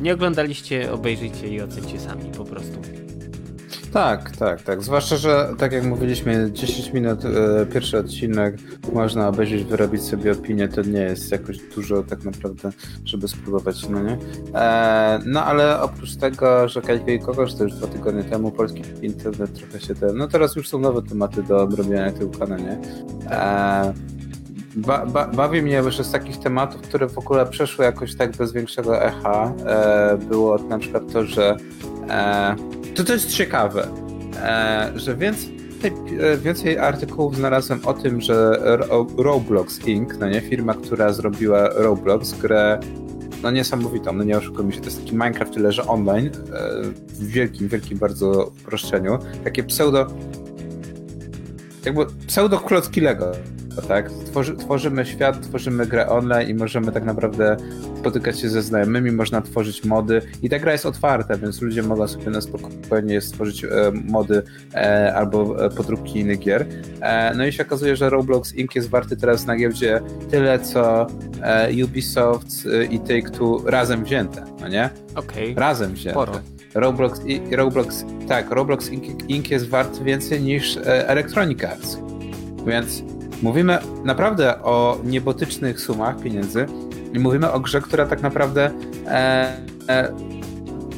nie 0.01 0.15
oglądaliście, 0.15 0.93
obejrzyjcie 0.93 1.49
i 1.49 1.61
ocencie 1.61 2.01
sami 2.01 2.33
po 2.37 2.45
prostu. 2.45 3.06
Tak, 3.97 4.37
tak, 4.37 4.63
tak. 4.63 4.83
Zwłaszcza, 4.83 5.17
że 5.17 5.49
tak 5.59 5.73
jak 5.73 5.85
mówiliśmy, 5.85 6.53
10 6.53 6.93
minut 6.93 7.25
e, 7.25 7.67
pierwszy 7.67 7.99
odcinek 7.99 8.57
można 8.93 9.29
obejrzeć, 9.29 9.65
wyrobić 9.65 10.03
sobie 10.03 10.33
opinię, 10.33 10.69
to 10.69 10.83
nie 10.83 11.01
jest 11.01 11.33
jakoś 11.33 11.59
dużo 11.75 12.03
tak 12.03 12.25
naprawdę, 12.25 12.71
żeby 13.05 13.29
spróbować, 13.29 13.89
no 13.89 14.03
nie? 14.03 14.19
E, 14.55 15.21
no 15.27 15.45
ale 15.45 15.81
oprócz 15.81 16.17
tego, 16.17 16.69
że 16.69 16.83
Kajko 16.83 17.11
i 17.11 17.21
Kogoś 17.21 17.55
to 17.55 17.65
już 17.65 17.73
dwa 17.73 17.87
tygodnie 17.87 18.25
temu 18.25 18.51
polski 18.51 18.83
internet 19.03 19.55
trochę 19.55 19.81
się 19.81 19.95
ten... 19.95 20.17
No 20.17 20.29
teraz 20.29 20.57
już 20.57 20.69
są 20.69 20.79
nowe 20.79 21.03
tematy 21.03 21.43
do 21.43 21.63
odrobienia 21.63 22.13
tyłu 22.13 22.31
kanale. 22.31 22.81
E, 23.31 23.93
ba, 24.77 25.07
ba, 25.07 25.29
bawi 25.29 25.63
mnie, 25.63 25.91
że 25.91 26.05
z 26.05 26.11
takich 26.13 26.39
tematów, 26.39 26.83
które 26.83 27.09
w 27.09 27.19
ogóle 27.19 27.47
przeszły 27.47 27.85
jakoś 27.85 28.17
tak 28.17 28.37
bez 28.37 28.53
większego 28.53 29.03
echa, 29.03 29.53
e, 29.67 30.19
było 30.19 30.59
na 30.59 30.79
przykład 30.79 31.13
to, 31.13 31.25
że 31.25 31.57
e, 32.09 32.57
to 33.05 33.13
jest 33.13 33.31
ciekawe, 33.31 33.89
e, 34.37 34.93
że 34.95 35.17
więcej, 35.17 35.57
e, 36.21 36.37
więcej 36.37 36.79
artykułów 36.79 37.37
znalazłem 37.37 37.81
o 37.85 37.95
tym, 37.95 38.21
że 38.21 38.61
Roblox 39.17 39.87
Inc., 39.87 40.19
no 40.21 40.29
nie, 40.29 40.41
firma, 40.41 40.75
która 40.75 41.13
zrobiła 41.13 41.69
Roblox, 41.69 42.33
grę 42.33 42.81
no 43.43 43.51
niesamowitą, 43.51 44.13
no 44.13 44.25
nie 44.25 44.39
oszukujmy 44.39 44.73
się, 44.73 44.81
to 44.81 44.85
jest 44.85 45.01
taki 45.01 45.13
Minecraft 45.13 45.55
tyle, 45.55 45.73
że 45.73 45.87
online, 45.87 46.27
e, 46.27 46.31
w 47.09 47.27
wielkim, 47.27 47.69
wielkim 47.69 47.99
bardzo 47.99 48.53
uproszczeniu, 48.63 49.19
takie 49.45 49.65
pseudo 49.65 50.07
jakby 51.85 52.07
pseudo 52.27 52.59
klocki 52.59 53.01
Lego, 53.01 53.33
tak? 53.83 54.11
Tworzy, 54.11 54.57
tworzymy 54.57 55.07
świat, 55.07 55.43
tworzymy 55.43 55.87
grę 55.87 56.09
online 56.09 56.49
i 56.49 56.55
możemy 56.55 56.93
tak 56.93 57.05
naprawdę 57.05 57.57
spotykać 57.99 58.41
się 58.41 58.49
ze 58.49 58.63
znajomymi, 58.63 59.13
można 59.13 59.43
tworzyć 59.43 59.85
mody 59.85 60.23
i 60.43 60.49
ta 60.49 60.59
gra 60.59 60.73
jest 60.73 60.87
otwarta, 60.87 61.37
więc 61.37 61.63
ludzie 61.63 61.83
mogą 61.83 62.09
sobie 62.09 62.31
na 62.31 62.41
spokojnie 62.41 63.21
stworzyć 63.21 63.65
e, 63.65 63.69
mody 64.05 64.43
e, 64.75 65.15
albo 65.15 65.65
e, 65.65 65.71
podróbki 65.71 66.21
innych 66.21 66.39
gier. 66.39 66.67
E, 67.01 67.35
no 67.35 67.47
i 67.47 67.53
się 67.53 67.63
okazuje, 67.63 67.97
że 67.97 68.11
Roblox 68.11 68.55
Inc. 68.55 68.75
jest 68.75 68.91
warty 68.91 69.17
teraz 69.17 69.47
na 69.47 69.57
giełdzie 69.57 70.01
tyle, 70.31 70.59
co 70.59 71.07
e, 71.43 71.85
Ubisoft 71.85 72.47
e, 72.67 72.85
i 72.85 73.01
Take-Two 73.01 73.63
razem 73.67 74.05
wzięte, 74.05 74.45
no 74.61 74.69
nie? 74.69 74.91
Okej. 75.15 75.53
Okay. 75.53 75.55
Razem 75.55 75.93
wzięte. 75.93 76.11
Sporo. 76.11 76.41
Roblox, 76.75 77.21
Roblox, 77.51 78.05
tak, 78.29 78.51
Roblox 78.51 78.89
Inc. 78.89 79.05
Inc. 79.29 79.51
jest 79.51 79.69
wart 79.69 80.03
więcej 80.03 80.43
niż 80.43 80.79
Electronic 80.85 81.65
Arts. 81.65 81.99
Więc 82.67 83.03
Mówimy 83.43 83.79
naprawdę 84.05 84.63
o 84.63 84.99
niebotycznych 85.05 85.81
sumach 85.81 86.21
pieniędzy 86.21 86.67
i 87.13 87.19
mówimy 87.19 87.53
o 87.53 87.61
grze, 87.61 87.81
która 87.81 88.07
tak 88.07 88.23
naprawdę 88.23 88.71
e, 89.07 89.57
e, 89.89 90.13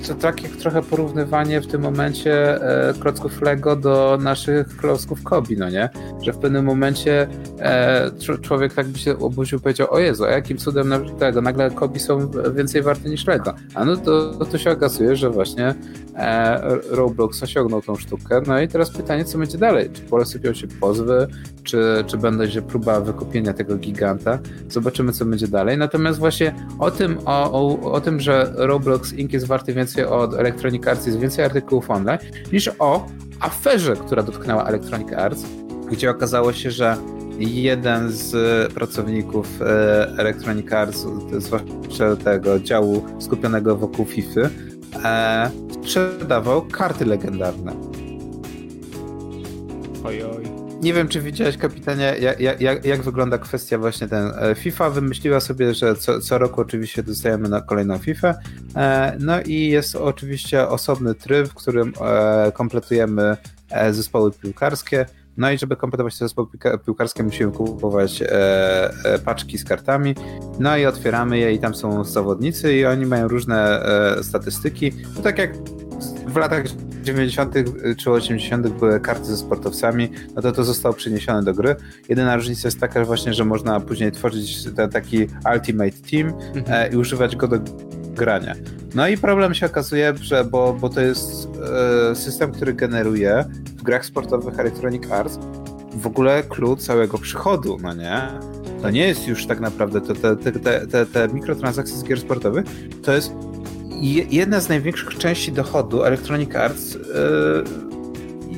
to 0.07 0.15
tak 0.15 0.43
jak 0.43 0.53
trochę 0.53 0.83
porównywanie 0.83 1.61
w 1.61 1.67
tym 1.67 1.83
momencie 1.83 2.63
e, 2.89 2.95
klocków 2.95 3.43
Lego 3.43 3.77
do 3.77 4.19
naszych 4.21 4.77
klocków 4.77 5.23
Kobi, 5.23 5.57
no 5.57 5.71
nie? 5.71 5.89
Że 6.23 6.33
w 6.33 6.39
pewnym 6.39 6.65
momencie 6.65 7.29
e, 7.61 8.11
człowiek 8.43 8.75
tak 8.75 8.87
by 8.87 8.99
się 8.99 9.19
obudził 9.19 9.59
i 9.59 9.63
powiedział, 9.63 9.87
o 9.91 9.99
Jezu, 9.99 10.25
a 10.25 10.31
jakim 10.31 10.59
cudem 10.59 10.89
na, 10.89 11.01
tego, 11.19 11.43
nagle 11.43 11.71
Kobi 11.71 12.01
są 12.01 12.31
więcej 12.55 12.83
warte 12.83 13.09
niż 13.09 13.27
Lego. 13.27 13.55
A 13.75 13.85
no 13.85 13.97
to, 13.97 14.35
to 14.45 14.59
się 14.59 14.71
okazuje, 14.71 15.17
że 15.17 15.31
właśnie 15.31 15.75
e, 16.17 16.61
Roblox 16.91 17.43
osiągnął 17.43 17.83
tą 17.83 17.97
sztukę. 17.97 18.43
No 18.47 18.61
i 18.61 18.69
teraz 18.69 18.91
pytanie, 18.91 19.25
co 19.25 19.39
będzie 19.39 19.59
dalej? 19.59 19.91
Czy 19.93 20.03
posypią 20.03 20.55
się 20.55 20.67
pozwy, 20.81 21.27
czy, 21.63 22.05
czy 22.07 22.19
będzie 22.19 22.63
próba 22.63 23.01
wykupienia 23.01 23.53
tego 23.53 23.77
giganta? 23.77 24.39
Zobaczymy, 24.69 25.13
co 25.13 25.25
będzie 25.25 25.49
dalej. 25.49 25.79
Natomiast 25.79 26.19
właśnie 26.19 26.55
o 26.79 26.91
tym, 26.91 27.19
o, 27.25 27.53
o, 27.53 27.93
o 27.93 28.01
tym, 28.01 28.21
że 28.21 28.53
Roblox 28.57 29.13
Inc. 29.13 29.33
jest 29.33 29.47
warty 29.47 29.75
więcej 29.75 29.88
od 29.97 30.35
Electronic 30.35 30.87
Arts, 30.87 31.07
jest 31.07 31.19
więcej 31.19 31.45
artykułów 31.45 31.91
online, 31.91 32.19
niż 32.53 32.71
o 32.79 33.07
aferze, 33.41 33.97
która 33.97 34.23
dotknęła 34.23 34.65
Electronic 34.65 35.13
Arts, 35.13 35.45
gdzie 35.91 36.11
okazało 36.11 36.53
się, 36.53 36.71
że 36.71 36.97
jeden 37.39 38.13
z 38.13 38.73
pracowników 38.73 39.63
e, 39.63 40.15
Electronic 40.19 40.73
Arts, 40.73 41.07
zwłaszcza 41.39 42.17
tego 42.25 42.61
działu 42.61 43.05
skupionego 43.19 43.77
wokół 43.77 44.05
FIFA, 44.05 44.41
e, 45.05 45.51
sprzedawał 45.71 46.63
karty 46.63 47.05
legendarne. 47.05 47.73
Oj, 50.05 50.23
oj. 50.23 50.68
Nie 50.83 50.95
wiem, 50.95 51.09
czy 51.09 51.21
widziałeś, 51.21 51.57
kapitanie, 51.57 52.17
jak, 52.21 52.61
jak, 52.61 52.85
jak 52.85 53.03
wygląda 53.03 53.39
kwestia 53.39 53.79
właśnie 53.79 54.09
ten. 54.09 54.33
E, 54.39 54.55
FIFA 54.55 54.91
wymyśliła 54.91 55.41
sobie, 55.41 55.75
że 55.75 55.95
co, 55.95 56.21
co 56.21 56.39
roku 56.39 56.61
oczywiście 56.61 57.03
dostajemy 57.03 57.49
na 57.49 57.61
kolejną 57.61 57.99
FIFA. 57.99 58.35
E, 58.77 59.17
no 59.21 59.41
i 59.41 59.69
jest 59.69 59.97
oczywiście 59.97 60.69
osobny 60.69 61.15
tryb, 61.15 61.49
w 61.49 61.55
którym 61.55 61.93
e, 62.01 62.53
kompletujemy 62.53 63.37
zespoły 63.91 64.33
piłkarskie. 64.33 65.07
No 65.37 65.51
i 65.51 65.59
żeby 65.59 65.77
kompletować 65.77 66.19
te 66.19 66.25
zespoły 66.25 66.49
piłkarskie, 66.85 67.23
musimy 67.23 67.53
kupować 67.53 68.23
paczki 69.25 69.59
z 69.59 69.65
kartami. 69.65 70.15
No 70.59 70.77
i 70.77 70.87
otwieramy 70.87 71.39
je 71.39 71.53
i 71.53 71.59
tam 71.59 71.75
są 71.75 72.05
zawodnicy 72.05 72.75
i 72.75 72.87
oni 72.87 73.07
mają 73.07 73.29
różne 73.29 73.83
statystyki. 74.23 74.93
No 75.17 75.23
tak 75.23 75.39
jak 75.39 75.51
w 76.27 76.37
latach 76.37 76.65
90. 77.03 77.55
czy 77.99 78.11
80. 78.11 78.69
były 78.69 79.01
karty 79.01 79.25
ze 79.25 79.37
sportowcami, 79.37 80.13
no 80.35 80.43
to 80.43 80.53
to 80.53 80.65
zostało 80.65 80.95
przeniesione 80.95 81.43
do 81.43 81.55
gry. 81.55 81.77
Jedyna 82.09 82.37
różnica 82.37 82.69
jest 82.69 82.81
taka 82.81 83.05
właśnie, 83.05 83.35
że 83.35 83.45
można 83.45 83.81
później 83.81 84.13
tworzyć 84.13 84.65
taki 84.93 85.27
Ultimate 85.55 85.97
Team 86.11 86.33
mhm. 86.55 86.65
e, 86.69 86.89
i 86.89 86.97
używać 86.97 87.37
go 87.37 87.49
do 87.49 87.59
grania. 88.15 88.55
No 88.95 89.09
i 89.09 89.17
problem 89.17 89.55
się 89.55 89.67
okazuje, 89.67 90.15
że 90.21 90.45
bo, 90.45 90.73
bo 90.81 90.89
to 90.89 91.01
jest 91.01 91.49
e, 92.11 92.15
system, 92.15 92.53
który 92.53 92.75
generuje 92.75 93.45
w 93.77 93.83
grach 93.83 94.05
sportowych 94.05 94.59
Electronic 94.59 95.11
Arts 95.11 95.39
w 95.95 96.07
ogóle 96.07 96.43
klucz 96.43 96.81
całego 96.81 97.19
przychodu, 97.19 97.79
no 97.83 97.95
nie? 97.95 98.23
To 98.83 98.91
nie 98.91 99.07
jest 99.07 99.29
już 99.29 99.47
tak 99.47 99.61
naprawdę 99.61 100.01
te, 100.01 100.37
te, 100.37 100.53
te, 100.53 100.87
te, 100.87 101.07
te 101.07 101.29
mikrotransakcje 101.29 101.97
z 101.97 102.05
gier 102.05 102.21
sportowych, 102.21 102.65
to 103.03 103.13
jest 103.13 103.33
jedna 104.31 104.61
z 104.61 104.69
największych 104.69 105.19
części 105.19 105.53
dochodu 105.53 106.05
Electronic 106.05 106.55
Arts 106.55 106.95
yy, 106.95 107.01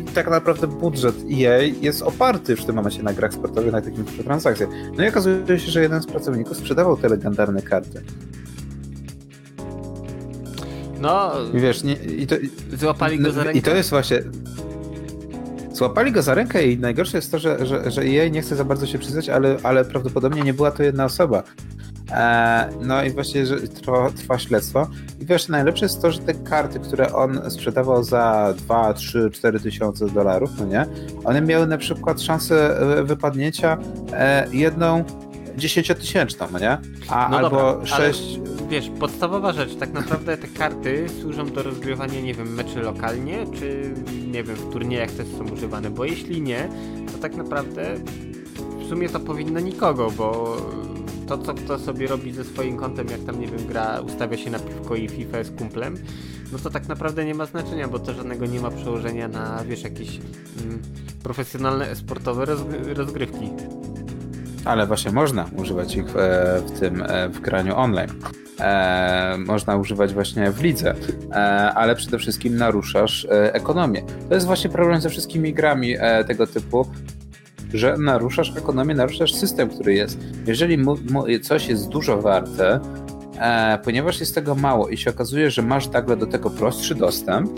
i 0.01 0.05
tak 0.05 0.31
naprawdę 0.31 0.67
budżet 0.67 1.15
EA 1.33 1.59
jest 1.81 2.03
oparty 2.03 2.57
w 2.57 2.65
tym 2.65 2.77
momencie 2.77 3.03
na 3.03 3.13
grach 3.13 3.35
sportowych, 3.35 3.73
na 3.73 3.81
takich 3.81 3.99
mikrotransakcjach. 3.99 4.69
No 4.97 5.05
i 5.05 5.09
okazuje 5.09 5.59
się, 5.59 5.71
że 5.71 5.83
jeden 5.83 6.03
z 6.03 6.07
pracowników 6.07 6.57
sprzedawał 6.57 6.97
te 6.97 7.09
legendarne 7.09 7.63
karty. 7.63 8.03
No, 11.01 11.33
I 11.55 11.61
wiesz, 11.61 11.83
nie, 11.83 11.93
i 11.95 12.27
to, 12.27 12.37
złapali 12.73 13.19
go 13.19 13.33
za 13.33 13.45
rękę. 13.45 13.59
I 13.59 13.63
to 13.63 13.75
jest 13.75 13.91
właśnie... 13.91 14.23
Złapali 15.73 16.13
go 16.13 16.23
za 16.23 16.35
rękę 16.35 16.67
i 16.67 16.79
najgorsze 16.79 17.19
jest 17.19 17.31
to, 17.31 17.39
że, 17.39 17.67
że, 17.67 17.91
że 17.91 18.03
EA 18.03 18.29
nie 18.29 18.43
chce 18.43 18.57
za 18.57 18.65
bardzo 18.65 18.87
się 18.87 18.99
przyznać, 18.99 19.29
ale, 19.29 19.57
ale 19.63 19.85
prawdopodobnie 19.85 20.43
nie 20.43 20.55
była 20.55 20.71
to 20.71 20.83
jedna 20.83 21.05
osoba. 21.05 21.43
E, 22.11 22.69
no 22.81 23.05
i 23.05 23.11
właśnie 23.11 23.47
że 23.47 23.61
trwa, 23.61 24.11
trwa 24.11 24.39
śledztwo. 24.39 24.89
I 25.21 25.27
wiesz, 25.27 25.49
najlepsze 25.49 25.85
jest 25.85 26.03
to, 26.03 26.13
że 26.13 26.19
te 26.19 26.35
karty, 26.35 26.81
które 26.81 27.13
on 27.13 27.51
sprzedawał 27.51 28.05
za 28.05 28.55
2, 28.57 28.95
3, 28.95 29.31
4 29.33 29.61
tysiące 29.61 30.07
dolarów, 30.07 30.51
no 30.59 30.67
nie, 30.67 30.87
one 31.25 31.41
miały 31.41 31.67
na 31.67 31.79
przykład 31.79 32.23
szansę 32.23 32.81
e, 32.81 33.05
wypadnięcia 33.05 33.79
e, 34.13 34.47
jedną 34.53 35.05
dziesięciotysięczną, 35.57 36.47
no 36.53 36.59
nie? 36.59 36.79
A 37.09 37.29
no 37.31 37.37
albo 37.37 37.51
dobra, 37.51 37.87
sześć... 37.87 38.41
wiesz, 38.69 38.91
podstawowa 39.01 39.53
rzecz, 39.53 39.77
tak 39.77 39.93
naprawdę 39.93 40.37
te 40.37 40.49
karty 40.49 41.07
służą 41.21 41.47
do 41.47 41.63
rozgrywania, 41.63 42.21
nie 42.21 42.35
wiem, 42.35 42.55
meczy 42.55 42.81
lokalnie, 42.81 43.47
czy 43.59 43.95
nie 44.27 44.45
wiem, 44.45 44.57
w 44.57 44.73
turniejach 44.73 45.11
też 45.11 45.27
są 45.39 45.55
używane, 45.55 45.91
bo 45.91 46.05
jeśli 46.05 46.43
nie, 46.43 46.69
to 47.13 47.19
tak 47.19 47.37
naprawdę 47.37 47.95
w 48.79 48.89
sumie 48.89 49.09
to 49.09 49.21
powinno 49.21 49.61
nikogo, 49.61 50.11
bo 50.11 50.57
to 51.31 51.39
co 51.39 51.55
kto 51.55 51.79
sobie 51.79 52.07
robi 52.07 52.33
ze 52.33 52.45
swoim 52.45 52.77
kontem, 52.77 53.09
jak 53.09 53.21
tam 53.21 53.41
nie 53.41 53.47
wiem, 53.47 53.67
gra, 53.67 54.01
ustawia 54.01 54.37
się 54.37 54.51
na 54.51 54.59
piwko 54.59 54.97
i 54.97 55.09
FIFA 55.09 55.45
z 55.45 55.51
kumplem, 55.51 55.97
no 56.53 56.59
to 56.59 56.71
tak 56.71 56.89
naprawdę 56.89 57.25
nie 57.25 57.35
ma 57.35 57.47
znaczenia, 57.47 57.89
bo 57.89 57.99
to 57.99 58.13
żadnego 58.13 58.47
nie 58.47 58.61
ma 58.61 58.71
przełożenia 58.71 59.29
na, 59.29 59.65
wiesz, 59.65 59.83
jakieś 59.83 60.09
mm, 60.63 60.83
profesjonalne, 61.23 61.97
sportowe 61.97 62.45
rozgrywki. 62.95 63.51
Ale 64.65 64.87
właśnie 64.87 65.13
można 65.13 65.51
używać 65.57 65.97
ich 65.97 66.07
w, 66.07 66.15
w 66.67 66.81
tym 66.81 67.03
e, 67.03 67.29
w 67.29 67.41
graniu 67.41 67.77
online. 67.77 68.11
E, 68.61 69.37
można 69.39 69.77
używać 69.77 70.15
właśnie 70.15 70.51
w 70.51 70.63
lidze, 70.63 70.95
e, 71.31 71.35
ale 71.75 71.95
przede 71.95 72.19
wszystkim 72.19 72.57
naruszasz 72.57 73.25
e, 73.25 73.55
ekonomię. 73.55 74.03
To 74.29 74.35
jest 74.35 74.47
właśnie 74.47 74.71
problem 74.71 75.01
ze 75.01 75.11
wszystkimi 75.11 75.55
grami 75.55 75.95
e, 75.99 76.25
tego 76.25 76.47
typu, 76.47 76.87
że 77.75 77.97
naruszasz 77.99 78.57
ekonomię, 78.57 78.95
naruszasz 78.95 79.35
system, 79.35 79.69
który 79.69 79.95
jest. 79.95 80.19
Jeżeli 80.47 80.79
coś 81.43 81.69
jest 81.69 81.89
dużo 81.89 82.23
warte, 82.23 82.81
e, 83.39 83.79
ponieważ 83.85 84.21
jest 84.21 84.35
tego 84.35 84.55
mało 84.55 84.89
i 84.89 84.97
się 84.97 85.11
okazuje, 85.11 85.51
że 85.51 85.63
masz 85.63 85.91
nagle 85.91 86.17
do 86.17 86.27
tego 86.27 86.51
prostszy 86.51 86.95
dostęp, 86.95 87.51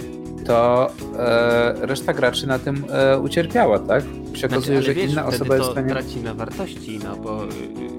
to 0.44 0.90
e, 1.18 1.86
reszta 1.86 2.12
graczy 2.12 2.46
na 2.46 2.58
tym 2.58 2.84
e, 2.90 3.18
ucierpiała, 3.18 3.78
tak? 3.78 4.02
Się 4.02 4.38
znaczy, 4.38 4.46
okazuje, 4.46 4.82
że 4.82 4.94
wiesz, 4.94 5.10
inna 5.10 5.26
osoba 5.26 5.56
jest 5.56 5.68
w 5.68 5.72
stanie... 5.72 5.90
traci 5.90 6.20
na 6.20 6.34
wartości, 6.34 6.98
no 7.04 7.16
bo 7.16 7.44
y, 7.44 7.48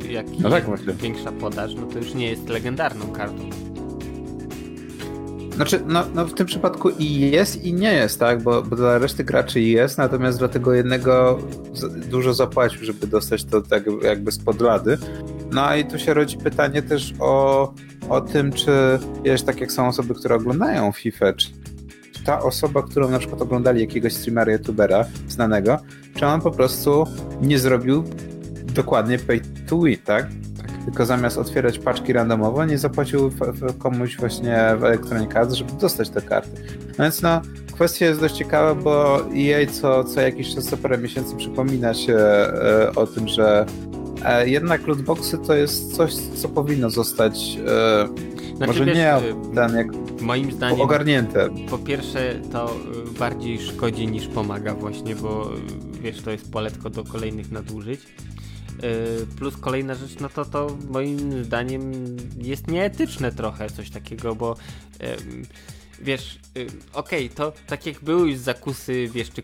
y, 0.07 0.11
jak 0.11 0.25
no 0.39 0.49
tak, 0.49 0.65
większa 0.95 1.31
podaż, 1.31 1.75
no 1.75 1.85
to 1.85 1.97
już 1.97 2.13
nie 2.13 2.29
jest 2.29 2.49
legendarną 2.49 3.07
kartą. 3.07 3.72
Znaczy, 5.55 5.83
no, 5.87 6.03
no 6.15 6.25
w 6.25 6.33
tym 6.33 6.47
przypadku 6.47 6.89
i 6.89 7.19
jest, 7.19 7.63
i 7.63 7.73
nie 7.73 7.93
jest, 7.93 8.19
tak? 8.19 8.43
Bo, 8.43 8.61
bo 8.61 8.75
dla 8.75 8.97
reszty 8.97 9.23
graczy 9.23 9.61
jest, 9.61 9.97
natomiast 9.97 10.39
dla 10.39 10.47
tego 10.47 10.73
jednego 10.73 11.39
dużo 12.09 12.33
zapłacił, 12.33 12.85
żeby 12.85 13.07
dostać 13.07 13.43
to 13.43 13.61
tak 13.61 13.83
jakby 14.01 14.31
z 14.31 14.39
podlady. 14.39 14.97
No 15.51 15.75
i 15.75 15.85
tu 15.85 15.99
się 15.99 16.13
rodzi 16.13 16.37
pytanie 16.37 16.81
też 16.81 17.13
o, 17.19 17.73
o 18.09 18.21
tym, 18.21 18.51
czy 18.51 18.71
wiesz, 19.23 19.43
tak 19.43 19.61
jak 19.61 19.71
są 19.71 19.87
osoby, 19.87 20.13
które 20.15 20.35
oglądają 20.35 20.91
FIFA, 20.91 21.33
czy 21.33 21.49
ta 22.25 22.41
osoba, 22.41 22.83
którą 22.83 23.09
na 23.09 23.19
przykład 23.19 23.41
oglądali 23.41 23.81
jakiegoś 23.81 24.13
streamera, 24.13 24.51
youtubera 24.51 25.05
znanego, 25.27 25.77
czy 26.15 26.25
on 26.25 26.41
po 26.41 26.51
prostu 26.51 27.07
nie 27.41 27.59
zrobił 27.59 28.03
dokładnie 28.65 29.19
pay 29.19 29.41
to 29.67 29.79
win, 29.79 29.97
tak? 30.05 30.27
Tylko 30.85 31.05
zamiast 31.05 31.37
otwierać 31.37 31.79
paczki 31.79 32.13
randomowo, 32.13 32.65
nie 32.65 32.77
zapłacił 32.77 33.31
komuś 33.79 34.17
właśnie 34.17 34.57
w 34.77 34.83
Electronic 34.83 35.35
Arts, 35.35 35.53
żeby 35.53 35.71
dostać 35.71 36.09
te 36.09 36.21
karty. 36.21 36.61
No 36.97 37.03
więc 37.03 37.21
no, 37.21 37.41
kwestia 37.73 38.05
jest 38.05 38.19
dość 38.19 38.35
ciekawa, 38.35 38.75
bo 38.75 39.19
EA 39.37 39.67
co, 39.71 40.03
co 40.03 40.21
jakiś 40.21 40.55
czas, 40.55 40.65
co 40.65 40.77
parę 40.77 40.97
miesięcy 40.97 41.35
przypomina 41.35 41.93
się 41.93 42.15
e, 42.15 42.91
o 42.95 43.07
tym, 43.07 43.27
że 43.27 43.65
e, 44.25 44.49
jednak 44.49 44.87
lootboxy 44.87 45.37
to 45.37 45.55
jest 45.55 45.95
coś, 45.95 46.13
co 46.13 46.49
powinno 46.49 46.89
zostać 46.89 47.57
e, 47.67 48.33
znaczy, 48.55 48.67
może 48.67 48.85
wiesz, 48.85 48.97
nie 48.97 49.15
ten, 49.55 49.75
jak 49.75 49.87
moim 50.21 50.51
zdaniem 50.51 50.81
ogarnięte. 50.81 51.49
Po 51.69 51.77
pierwsze 51.77 52.35
to 52.51 52.75
bardziej 53.19 53.59
szkodzi 53.59 54.07
niż 54.07 54.27
pomaga 54.27 54.73
właśnie, 54.73 55.15
bo 55.15 55.51
wiesz, 56.01 56.21
to 56.21 56.31
jest 56.31 56.51
poletko 56.51 56.89
do 56.89 57.03
kolejnych 57.03 57.51
nadużyć. 57.51 57.99
Y, 58.83 59.25
plus 59.37 59.57
kolejna 59.57 59.95
rzecz, 59.95 60.19
no 60.19 60.29
to 60.29 60.45
to 60.45 60.77
moim 60.89 61.43
zdaniem 61.43 61.91
jest 62.37 62.67
nieetyczne 62.67 63.31
trochę 63.31 63.69
coś 63.69 63.89
takiego, 63.89 64.35
bo 64.35 64.55
wiesz, 66.01 66.39
y, 66.57 66.67
okej, 66.93 67.25
okay, 67.25 67.29
to 67.35 67.53
tak 67.67 67.85
jak 67.85 68.03
były 68.03 68.29
już 68.29 68.37
zakusy, 68.39 69.09
wiesz, 69.13 69.29
czy 69.31 69.43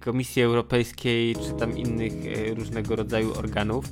Komisji 0.00 0.42
Europejskiej, 0.42 1.36
czy 1.36 1.52
tam 1.58 1.78
innych 1.78 2.12
y, 2.26 2.54
różnego 2.54 2.96
rodzaju 2.96 3.38
organów, 3.38 3.84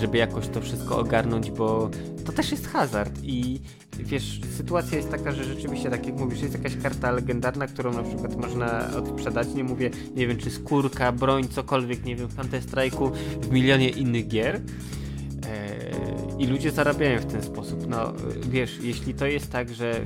żeby 0.00 0.18
jakoś 0.18 0.48
to 0.48 0.60
wszystko 0.60 0.98
ogarnąć, 0.98 1.50
bo 1.50 1.90
to 2.24 2.32
też 2.32 2.50
jest 2.50 2.66
hazard. 2.66 3.20
I 3.22 3.60
wiesz, 3.98 4.40
sytuacja 4.56 4.96
jest 4.96 5.10
taka, 5.10 5.32
że 5.32 5.44
rzeczywiście, 5.44 5.90
tak 5.90 6.06
jak 6.06 6.18
mówisz, 6.18 6.42
jest 6.42 6.54
jakaś 6.54 6.76
karta 6.76 7.10
legendarna, 7.10 7.66
którą 7.66 7.92
na 7.92 8.02
przykład 8.02 8.36
można 8.36 8.90
odsprzedać, 8.96 9.54
nie 9.54 9.64
mówię, 9.64 9.90
nie 10.16 10.26
wiem, 10.26 10.36
czy 10.36 10.50
skórka, 10.50 11.12
broń, 11.12 11.48
cokolwiek, 11.48 12.04
nie 12.04 12.16
wiem, 12.16 12.28
w 12.28 12.36
Counter-Strike'u, 12.36 13.10
w 13.42 13.50
milionie 13.50 13.88
innych 13.88 14.28
gier. 14.28 14.54
Eee, 14.54 16.42
i 16.42 16.46
ludzie 16.46 16.70
zarabiają 16.70 17.20
w 17.20 17.26
ten 17.26 17.42
sposób. 17.42 17.86
No, 17.88 18.12
wiesz, 18.50 18.78
jeśli 18.82 19.14
to 19.14 19.26
jest 19.26 19.52
tak, 19.52 19.74
że 19.74 20.00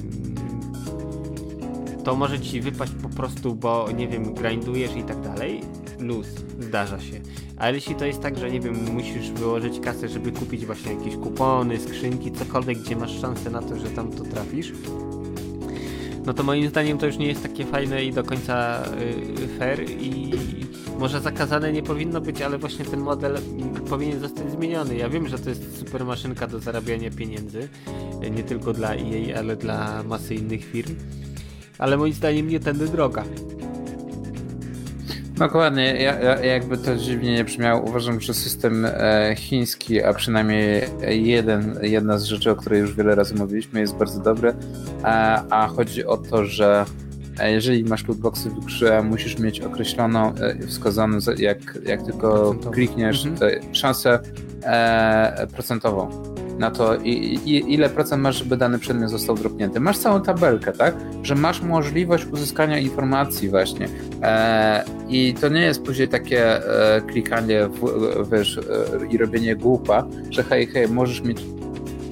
to 2.05 2.17
może 2.17 2.41
ci 2.41 2.61
wypaść 2.61 2.93
po 3.03 3.09
prostu, 3.09 3.55
bo 3.55 3.89
nie 3.97 4.09
wiem, 4.09 4.35
grindujesz 4.35 4.97
i 4.97 5.03
tak 5.03 5.21
dalej, 5.21 5.61
luz, 6.01 6.27
zdarza 6.61 7.01
się. 7.01 7.21
Ale 7.57 7.75
jeśli 7.75 7.95
to 7.95 8.05
jest 8.05 8.21
tak, 8.21 8.39
że 8.39 8.51
nie 8.51 8.61
wiem, 8.61 8.85
musisz 8.93 9.31
wyłożyć 9.31 9.81
kasę, 9.81 10.09
żeby 10.09 10.33
kupić 10.33 10.67
właśnie 10.67 10.93
jakieś 10.93 11.17
kupony, 11.17 11.81
skrzynki, 11.81 12.33
cokolwiek, 12.33 12.79
gdzie 12.79 12.97
masz 12.97 13.21
szansę 13.21 13.51
na 13.51 13.63
to, 13.63 13.79
że 13.79 13.91
tam 13.91 14.13
to 14.13 14.25
trafisz, 14.25 14.73
no 16.27 16.35
to 16.35 16.43
moim 16.43 16.69
zdaniem 16.69 16.99
to 16.99 17.07
już 17.07 17.19
nie 17.19 17.27
jest 17.27 17.43
takie 17.43 17.65
fajne 17.65 18.05
i 18.05 18.13
do 18.13 18.25
końca 18.25 18.83
yy, 19.41 19.49
fair 19.59 19.91
i 19.91 20.31
może 20.99 21.21
zakazane 21.21 21.73
nie 21.73 21.83
powinno 21.83 22.21
być, 22.21 22.43
ale 22.43 22.59
właśnie 22.59 22.85
ten 22.85 23.01
model 23.01 23.39
powinien 23.89 24.21
zostać 24.21 24.51
zmieniony. 24.51 24.97
Ja 24.97 25.09
wiem, 25.09 25.29
że 25.29 25.39
to 25.39 25.49
jest 25.49 25.79
super 25.79 26.05
maszynka 26.05 26.47
do 26.47 26.59
zarabiania 26.59 27.11
pieniędzy, 27.11 27.69
nie 28.31 28.43
tylko 28.43 28.73
dla 28.73 28.95
EA, 28.95 29.39
ale 29.39 29.57
dla 29.57 30.03
masy 30.03 30.35
innych 30.35 30.65
firm, 30.65 30.95
ale 31.79 31.97
moim 31.97 32.13
zdaniem 32.13 32.49
nie 32.49 32.61
tędy 32.61 32.89
droga. 32.89 33.25
Dokładnie, 35.41 36.03
ja, 36.03 36.21
ja, 36.21 36.45
jakby 36.45 36.79
to 36.79 36.97
dziwnie 36.97 37.33
nie 37.33 37.45
brzmiało, 37.45 37.83
uważam, 37.83 38.21
że 38.21 38.35
system 38.35 38.87
e, 38.87 39.35
chiński, 39.37 40.03
a 40.03 40.15
przynajmniej 40.15 40.83
jeden, 41.09 41.79
jedna 41.83 42.19
z 42.19 42.25
rzeczy, 42.25 42.51
o 42.51 42.57
której 42.57 42.81
już 42.81 42.95
wiele 42.95 43.15
razy 43.15 43.35
mówiliśmy, 43.35 43.81
jest 43.81 43.97
bardzo 43.97 44.21
dobry, 44.21 44.55
a, 45.03 45.43
a 45.51 45.67
chodzi 45.69 46.05
o 46.05 46.17
to, 46.17 46.45
że 46.45 46.85
e, 47.39 47.53
jeżeli 47.53 47.85
masz 47.85 48.09
lootboxy 48.09 48.51
w 48.51 48.65
grze, 48.65 49.03
musisz 49.03 49.39
mieć 49.39 49.61
określoną, 49.61 50.35
e, 50.35 50.67
wskazaną, 50.67 51.19
jak, 51.39 51.79
jak 51.87 52.03
tylko 52.03 52.55
klikniesz, 52.55 53.27
mhm. 53.27 53.75
szansę 53.75 54.19
e, 54.63 55.47
procentową 55.53 56.30
na 56.61 56.71
to, 56.71 56.97
i, 56.97 57.11
i, 57.45 57.75
ile 57.75 57.89
procent 57.89 58.23
masz, 58.23 58.37
żeby 58.37 58.57
dany 58.57 58.79
przedmiot 58.79 59.11
został 59.11 59.37
dropnięty. 59.37 59.81
Masz 59.81 59.99
całą 59.99 60.23
tabelkę, 60.23 60.73
tak? 60.73 60.95
Że 61.23 61.35
masz 61.35 61.63
możliwość 61.63 62.27
uzyskania 62.27 62.79
informacji 62.79 63.49
właśnie. 63.49 63.89
E, 64.23 64.85
I 65.09 65.35
to 65.41 65.49
nie 65.49 65.61
jest 65.61 65.83
później 65.83 66.09
takie 66.09 66.67
e, 66.97 67.01
klikanie 67.01 67.69
w, 67.69 68.31
wiesz, 68.33 68.59
e, 68.59 69.07
i 69.11 69.19
robienie 69.19 69.57
głupa, 69.57 70.07
że 70.31 70.43
hej, 70.43 70.67
hej, 70.67 70.89
możesz 70.89 71.23
mieć 71.23 71.41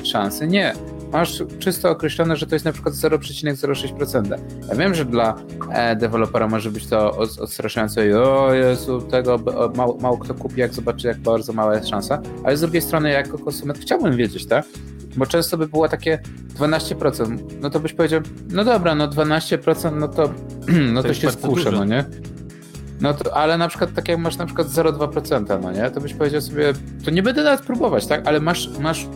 szansy. 0.02 0.46
Nie 0.46 0.74
masz 1.12 1.42
czysto 1.58 1.90
określone, 1.90 2.36
że 2.36 2.46
to 2.46 2.54
jest 2.54 2.64
na 2.64 2.72
przykład 2.72 2.94
0,06%. 2.94 4.38
Ja 4.68 4.74
wiem, 4.74 4.94
że 4.94 5.04
dla 5.04 5.34
e, 5.72 5.96
dewelopera 5.96 6.48
może 6.48 6.70
być 6.70 6.86
to 6.86 7.16
odstraszające 7.16 8.08
i 8.08 8.12
o 8.12 8.54
Jezu, 8.54 9.02
tego 9.02 9.38
mało, 9.76 9.96
mało 10.00 10.18
kto 10.18 10.34
kupi, 10.34 10.60
jak 10.60 10.74
zobaczy, 10.74 11.08
jak 11.08 11.18
bardzo 11.18 11.52
mała 11.52 11.74
jest 11.74 11.88
szansa, 11.88 12.20
ale 12.44 12.56
z 12.56 12.60
drugiej 12.60 12.82
strony, 12.82 13.10
jako 13.10 13.38
konsument 13.38 13.78
chciałbym 13.78 14.16
wiedzieć, 14.16 14.46
tak? 14.46 14.64
Bo 15.16 15.26
często 15.26 15.58
by 15.58 15.68
było 15.68 15.88
takie 15.88 16.18
12%, 16.58 17.38
no 17.60 17.70
to 17.70 17.80
byś 17.80 17.92
powiedział, 17.92 18.20
no 18.50 18.64
dobra, 18.64 18.94
no 18.94 19.08
12%, 19.08 19.96
no 19.96 20.08
to, 20.08 20.30
no 20.92 21.02
to, 21.02 21.08
to 21.08 21.14
się 21.14 21.30
skuszę, 21.30 21.72
no 21.72 21.84
nie? 21.84 22.04
No 23.00 23.14
to, 23.14 23.36
ale 23.36 23.58
na 23.58 23.68
przykład 23.68 23.94
tak 23.94 24.08
jak 24.08 24.18
masz 24.18 24.36
na 24.36 24.46
przykład 24.46 24.66
0,2%, 24.68 25.62
no 25.62 25.72
nie? 25.72 25.90
To 25.90 26.00
byś 26.00 26.14
powiedział 26.14 26.40
sobie, 26.40 26.72
to 27.04 27.10
nie 27.10 27.22
będę 27.22 27.44
nawet 27.44 27.60
próbować, 27.60 28.06
tak? 28.06 28.26
Ale 28.26 28.40
masz, 28.40 28.78
masz 28.78 29.06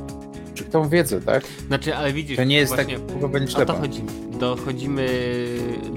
tą 0.70 0.88
wiedzę, 0.88 1.20
tak? 1.20 1.44
Znaczy, 1.66 1.96
ale 1.96 2.12
widzisz, 2.12 2.36
to 2.36 2.44
nie 2.44 2.57
jest 2.57 2.74
właśnie, 2.74 2.98
tak, 2.98 3.30
będzie 3.30 3.57
o 3.59 3.66
to 3.66 3.74
chodzi. 3.74 4.03
Dochodzimy 4.40 5.09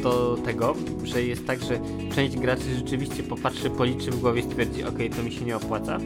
do 0.03 0.37
tego, 0.45 0.75
że 1.03 1.23
jest 1.23 1.47
tak, 1.47 1.63
że 1.63 1.79
część 2.15 2.37
graczy 2.37 2.75
rzeczywiście 2.75 3.23
popatrzy, 3.23 3.69
policzy 3.69 4.11
w 4.11 4.19
głowie, 4.19 4.43
stwierdzi, 4.43 4.83
ok, 4.83 4.97
to 5.15 5.23
mi 5.23 5.31
się 5.31 5.45
nie 5.45 5.55
opłaca. 5.55 5.97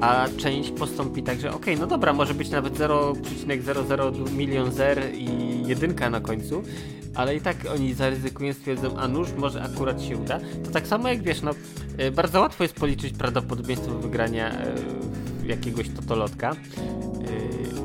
A 0.00 0.28
część 0.36 0.70
postąpi 0.70 1.22
tak, 1.22 1.40
że 1.40 1.52
ok, 1.54 1.66
no 1.78 1.86
dobra, 1.86 2.12
może 2.12 2.34
być 2.34 2.50
nawet 2.50 2.74
0,00 2.78 4.32
milion 4.32 4.72
zer 4.72 5.02
i 5.14 5.28
jedynka 5.66 6.10
na 6.10 6.20
końcu, 6.20 6.62
ale 7.14 7.36
i 7.36 7.40
tak 7.40 7.56
oni 7.74 7.94
zaryzykują, 7.94 8.52
stwierdzą, 8.52 8.96
a 8.96 9.08
nuż, 9.08 9.28
może 9.38 9.62
akurat 9.62 10.02
się 10.02 10.16
uda. 10.16 10.40
To 10.64 10.70
tak 10.70 10.86
samo 10.86 11.08
jak 11.08 11.22
wiesz, 11.22 11.42
no 11.42 11.50
y, 12.00 12.10
bardzo 12.10 12.40
łatwo 12.40 12.64
jest 12.64 12.74
policzyć 12.74 13.14
prawdopodobieństwo 13.14 13.90
wygrania 13.90 14.52
y, 14.52 15.29
jakiegoś 15.46 15.88
totolotka 15.88 16.56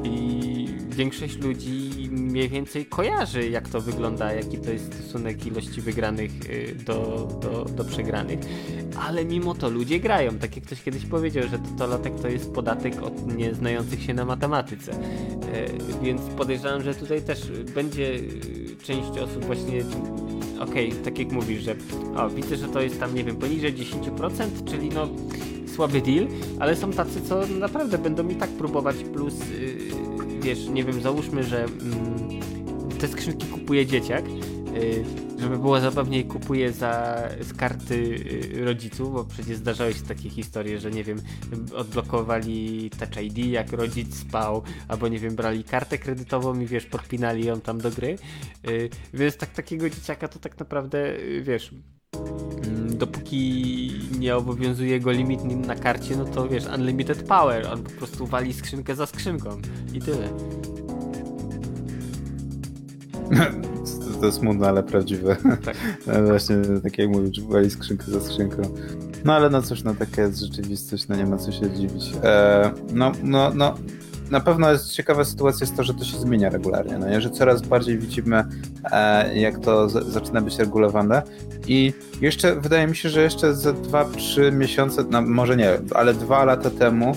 yy, 0.04 0.10
i 0.10 0.68
większość 0.90 1.38
ludzi 1.38 2.10
mniej 2.12 2.50
więcej 2.50 2.86
kojarzy 2.86 3.50
jak 3.50 3.70
to 3.70 3.82
wygląda, 3.82 4.34
jaki 4.34 4.58
to 4.58 4.72
jest 4.72 4.94
stosunek 4.94 5.46
ilości 5.46 5.82
wygranych 5.82 6.32
yy, 6.50 6.76
do, 6.76 7.28
do, 7.42 7.66
do 7.66 7.84
przegranych, 7.84 8.40
ale 9.00 9.26
mimo 9.26 9.54
to 9.54 9.70
ludzie 9.70 10.00
grają. 10.00 10.40
Tak 10.40 10.56
jak 10.56 10.66
ktoś 10.66 10.84
kiedyś 10.84 11.06
powiedział, 11.06 11.48
że 11.48 11.60
totolotek 11.60 12.14
to 12.22 12.28
jest 12.28 12.54
podatek 12.54 13.04
od 13.04 13.36
nieznających 13.38 14.04
się 14.04 14.14
na 14.14 14.26
matematyce. 14.26 14.92
Yy, 14.92 16.04
więc 16.04 16.22
podejrzewam, 16.22 16.84
że 16.84 16.96
tutaj 16.96 17.22
też 17.22 17.52
będzie 17.76 18.20
część 18.84 19.10
osób 19.10 19.46
właśnie 19.46 19.84
okej, 20.60 20.90
okay, 20.90 21.04
tak 21.04 21.20
jak 21.20 21.32
mówisz, 21.32 21.64
że 21.64 21.76
o, 22.16 22.30
widzę, 22.30 22.56
że 22.56 22.68
to 22.68 22.82
jest 22.82 23.00
tam, 23.00 23.16
nie 23.16 23.24
wiem, 23.24 23.36
poniżej 23.36 23.74
10%, 23.74 24.30
czyli 24.66 24.90
no 24.90 25.08
słaby 25.76 26.02
deal, 26.02 26.28
ale 26.60 26.76
są 26.76 26.92
tacy, 26.92 27.22
co 27.22 27.48
naprawdę 27.60 27.98
będą 27.98 28.30
i 28.30 28.36
tak 28.36 28.50
próbować, 28.50 28.96
plus 28.96 29.34
yy, 29.50 30.42
wiesz, 30.42 30.68
nie 30.68 30.84
wiem, 30.84 31.02
załóżmy, 31.02 31.44
że 31.44 31.66
yy, 32.92 32.98
te 33.00 33.08
skrzynki 33.08 33.48
kupuje 33.48 33.86
dzieciak, 33.86 34.30
yy, 34.30 35.26
żeby 35.40 35.58
było 35.58 35.80
zabawniej, 35.80 36.26
kupuje 36.26 36.72
za, 36.72 37.24
z 37.42 37.54
karty 37.54 37.96
y, 38.56 38.66
rodziców, 38.66 39.14
bo 39.14 39.24
przecież 39.24 39.58
zdarzały 39.58 39.94
się 39.94 40.02
takie 40.02 40.30
historie, 40.30 40.80
że 40.80 40.92
nie 40.92 41.04
wiem, 41.04 41.22
odblokowali 41.76 42.90
Touch 42.90 43.24
ID, 43.24 43.38
jak 43.38 43.72
rodzic 43.72 44.16
spał, 44.16 44.64
albo 44.88 45.08
nie 45.08 45.20
wiem, 45.20 45.36
brali 45.36 45.64
kartę 45.64 45.98
kredytową 45.98 46.60
i 46.60 46.66
wiesz, 46.66 46.86
podpinali 46.86 47.46
ją 47.46 47.62
tam 47.62 47.78
do 47.78 47.92
gry. 47.92 48.18
Y, 48.70 48.90
więc 49.14 49.38
tak 49.38 49.50
takiego 49.50 49.90
dzieciaka 49.90 50.28
to 50.28 50.40
tak 50.40 50.60
naprawdę, 50.60 51.20
y, 51.20 51.42
wiesz, 51.44 51.72
dopóki 52.90 53.92
nie 54.20 54.36
obowiązuje 54.36 55.00
go 55.00 55.12
limit 55.12 55.44
na 55.68 55.76
karcie, 55.76 56.18
no 56.18 56.26
to 56.26 56.48
wiesz, 56.48 56.64
unlimited 56.78 57.24
power, 57.24 57.68
on 57.68 57.84
po 57.84 57.92
prostu 57.92 58.26
wali 58.26 58.54
skrzynkę 58.54 58.96
za 58.96 59.06
skrzynką 59.06 59.58
i 59.94 60.02
tyle. 60.02 60.30
to 64.22 64.32
smutne, 64.32 64.68
ale 64.68 64.84
prawdziwe. 64.84 65.38
Tak. 65.66 65.78
Właśnie, 66.28 66.56
tak 66.84 66.98
jak 66.98 67.10
mówisz, 67.10 67.42
wali 67.42 67.70
skrzynkę 67.70 68.12
za 68.12 68.22
skrzynką. 68.22 68.62
No 69.26 69.34
ale 69.34 69.50
no 69.50 69.62
cóż, 69.62 69.84
no 69.84 69.96
taka 69.96 70.22
jest 70.22 70.40
rzeczywistość, 70.40 71.08
no 71.08 71.16
nie 71.16 71.26
ma 71.26 71.38
co 71.38 71.52
się 71.52 71.72
dziwić. 71.72 72.14
E, 72.24 72.72
no, 72.94 73.12
no, 73.24 73.52
no, 73.56 73.76
na 74.32 74.40
pewno 74.40 74.72
jest 74.72 74.92
ciekawa 74.92 75.26
sytuacja 75.26 75.64
jest 75.64 75.78
to, 75.78 75.84
że 75.84 75.94
to 75.94 76.04
się 76.04 76.18
zmienia 76.18 76.50
regularnie, 76.50 76.98
no 76.98 77.10
nie? 77.10 77.22
że 77.22 77.30
coraz 77.30 77.62
bardziej 77.62 77.98
widzimy, 77.98 78.44
e, 78.92 79.38
jak 79.38 79.60
to 79.60 79.90
z, 79.90 80.08
zaczyna 80.08 80.42
być 80.42 80.58
regulowane 80.58 81.22
i 81.68 81.94
jeszcze 82.22 82.56
wydaje 82.56 82.88
mi 82.88 82.96
się, 82.96 83.10
że 83.10 83.22
jeszcze 83.22 83.56
za 83.56 83.72
2-3 83.72 84.52
miesiące, 84.52 85.04
no 85.10 85.22
może 85.22 85.58
nie, 85.58 85.70
ale 85.96 86.14
dwa 86.14 86.46
lata 86.46 86.70
temu 86.70 87.16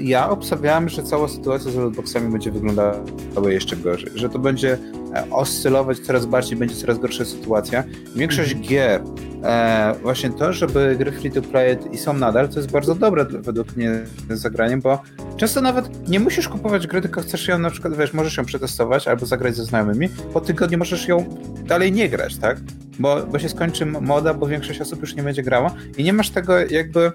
ja 0.00 0.30
obstawiałem, 0.30 0.88
że 0.88 1.02
cała 1.02 1.28
sytuacja 1.28 1.70
z 1.70 1.76
lootboxami 1.76 2.32
będzie 2.32 2.50
wyglądała 2.52 2.94
jeszcze 3.48 3.76
gorzej, 3.76 4.10
że 4.14 4.28
to 4.28 4.38
będzie 4.38 4.78
e, 5.14 5.30
oscylować 5.30 5.98
coraz 5.98 6.26
bardziej, 6.26 6.58
będzie 6.58 6.74
coraz 6.74 6.98
gorsza 6.98 7.24
sytuacja. 7.24 7.84
Większość 8.16 8.52
mm. 8.52 8.64
gier, 8.64 9.02
e, 9.44 9.94
właśnie 10.02 10.30
to, 10.30 10.52
żeby 10.52 10.96
gry 10.98 11.12
free 11.12 11.30
to 11.30 11.42
play 11.42 11.78
i 11.92 11.98
są 11.98 12.12
nadal, 12.12 12.48
to 12.48 12.56
jest 12.56 12.70
bardzo 12.70 12.94
dobre 12.94 13.24
według 13.24 13.76
mnie 13.76 14.00
zagraniem, 14.30 14.80
bo 14.80 15.02
często 15.36 15.60
nawet 15.60 16.08
nie 16.08 16.20
musisz 16.20 16.48
kupować 16.48 16.86
gry, 16.86 17.00
tylko 17.00 17.20
chcesz 17.20 17.48
ją 17.48 17.58
na 17.58 17.70
przykład, 17.70 17.96
wiesz, 17.96 18.12
możesz 18.12 18.36
ją 18.36 18.44
przetestować 18.44 19.08
albo 19.08 19.26
zagrać 19.26 19.56
ze 19.56 19.64
znajomymi, 19.64 20.08
po 20.32 20.40
tygodniu 20.40 20.78
możesz 20.78 21.08
ją 21.08 21.24
dalej 21.64 21.92
nie 21.92 22.08
grać, 22.08 22.36
tak? 22.36 22.58
Bo, 22.98 23.26
bo 23.26 23.38
się 23.38 23.48
skończy 23.48 23.86
moda, 23.86 24.34
bo 24.34 24.46
większość 24.46 24.80
osób 24.80 25.00
już 25.00 25.14
nie 25.14 25.22
będzie 25.22 25.42
grała 25.42 25.74
i 25.96 26.04
nie 26.04 26.12
masz 26.12 26.30
tego 26.30 26.58
jakby 26.58 27.12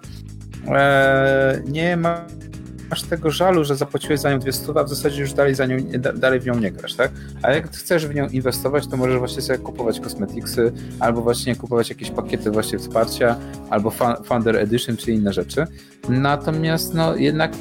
e, 0.67 1.61
nie 1.67 1.97
masz 1.97 3.03
tego 3.09 3.31
żalu, 3.31 3.63
że 3.63 3.75
zapłaciłeś 3.75 4.19
za 4.19 4.31
nią 4.31 4.39
200, 4.39 4.73
a 4.75 4.83
w 4.83 4.89
zasadzie 4.89 5.21
już 5.21 5.33
dalej, 5.33 5.55
za 5.55 5.65
nią, 5.65 5.77
dalej 6.15 6.39
w 6.39 6.45
nią 6.45 6.59
nie 6.59 6.71
grasz, 6.71 6.93
tak? 6.93 7.11
A 7.41 7.51
jak 7.51 7.71
chcesz 7.71 8.07
w 8.07 8.15
nią 8.15 8.27
inwestować, 8.27 8.87
to 8.87 8.97
możesz 8.97 9.19
właśnie 9.19 9.41
sobie 9.41 9.59
kupować 9.59 9.99
cosmeticsy, 9.99 10.71
albo 10.99 11.21
właśnie 11.21 11.55
kupować 11.55 11.89
jakieś 11.89 12.11
pakiety 12.11 12.51
właśnie 12.51 12.79
wsparcia, 12.79 13.35
albo 13.69 13.91
Founder 14.23 14.55
Edition, 14.55 14.97
czy 14.97 15.11
inne 15.11 15.33
rzeczy. 15.33 15.65
Natomiast 16.09 16.93
no 16.93 17.15
jednak 17.15 17.51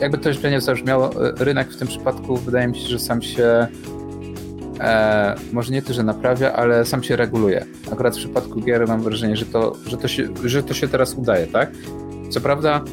jakby 0.00 0.18
to 0.18 0.32
źle 0.32 0.50
nie 0.50 0.60
zabrzmiało, 0.60 1.10
rynek 1.38 1.70
w 1.70 1.76
tym 1.76 1.88
przypadku 1.88 2.36
wydaje 2.36 2.68
mi 2.68 2.76
się, 2.76 2.88
że 2.88 2.98
sam 2.98 3.22
się 3.22 3.68
e, 4.80 5.34
może 5.52 5.72
nie 5.72 5.82
to, 5.82 5.92
że 5.92 6.02
naprawia, 6.02 6.52
ale 6.52 6.84
sam 6.84 7.02
się 7.02 7.16
reguluje. 7.16 7.64
Akurat 7.92 8.14
w 8.14 8.18
przypadku 8.18 8.60
gier 8.60 8.88
mam 8.88 9.02
wrażenie, 9.02 9.36
że 9.36 9.46
to, 9.46 9.76
że 9.86 9.96
to, 9.96 10.08
się, 10.08 10.28
że 10.44 10.62
to 10.62 10.74
się 10.74 10.88
teraz 10.88 11.14
udaje, 11.14 11.46
tak? 11.46 11.70
Co 12.30 12.40
prawda, 12.40 12.84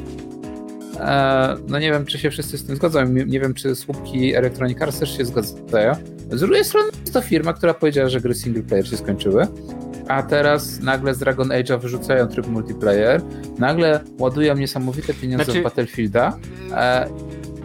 e, 1.00 1.56
no 1.68 1.80
nie 1.80 1.92
wiem, 1.92 2.06
czy 2.06 2.18
się 2.20 2.30
wszyscy 2.30 2.58
z 2.58 2.66
tym 2.66 2.76
zgodzą, 2.76 3.06
nie 3.06 3.40
wiem, 3.40 3.54
czy 3.54 3.76
słupki 3.76 4.36
Electronic 4.36 4.82
Arts 4.82 5.00
też 5.00 5.18
się 5.18 5.26
zgadzają. 5.26 5.94
Z 6.32 6.40
drugiej 6.40 6.66
strony 6.66 6.90
jest 7.02 7.14
to 7.14 7.22
firma, 7.22 7.54
która 7.54 7.74
powiedziała, 7.74 8.10
że 8.10 8.22
gry 8.22 8.34
single 8.34 8.64
player 8.64 8.88
się 8.88 8.98
skończyły, 8.98 9.48
a 10.08 10.24
teraz 10.24 10.80
nagle 10.80 11.14
z 11.14 11.20
Dragon 11.20 11.50
Age'a 11.50 11.80
wyrzucają 11.80 12.28
tryb 12.28 12.48
multiplayer, 12.48 13.22
nagle 13.58 14.00
ładują 14.20 14.56
niesamowite 14.56 15.14
pieniądze 15.14 15.46
znaczy... 15.46 15.60
w 15.60 15.64
Battlefielda 15.64 16.38
e, 16.72 17.10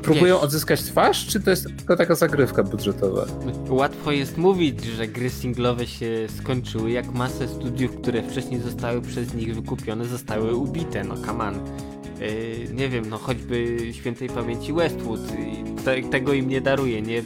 próbują 0.03 0.35
Wiesz, 0.35 0.45
odzyskać 0.45 0.83
twarz, 0.83 1.27
czy 1.27 1.41
to 1.41 1.51
jest 1.51 1.65
tylko 1.65 1.97
taka 1.97 2.15
zagrywka 2.15 2.63
budżetowa? 2.63 3.27
Łatwo 3.69 4.13
jest 4.13 4.39
mówić, 4.39 4.85
że 4.85 5.09
gry 5.09 5.31
singlowe 5.31 5.87
się 5.87 6.27
skończyły, 6.39 6.91
jak 6.91 7.13
masę 7.13 7.49
studiów, 7.49 7.97
które 7.97 8.23
wcześniej 8.23 8.61
zostały 8.61 9.01
przez 9.01 9.35
nich 9.35 9.55
wykupione, 9.55 10.05
zostały 10.05 10.55
ubite, 10.55 11.05
no 11.05 11.15
on. 11.41 11.55
Yy, 12.21 12.75
nie 12.75 12.89
wiem, 12.89 13.05
no 13.11 13.19
choćby 13.19 13.79
świętej 13.93 14.29
pamięci 14.29 14.73
Westwood, 14.73 15.21
te, 15.85 16.03
tego 16.03 16.33
im 16.33 16.49
nie 16.49 16.61
daruje, 16.61 17.03
nie, 17.03 17.23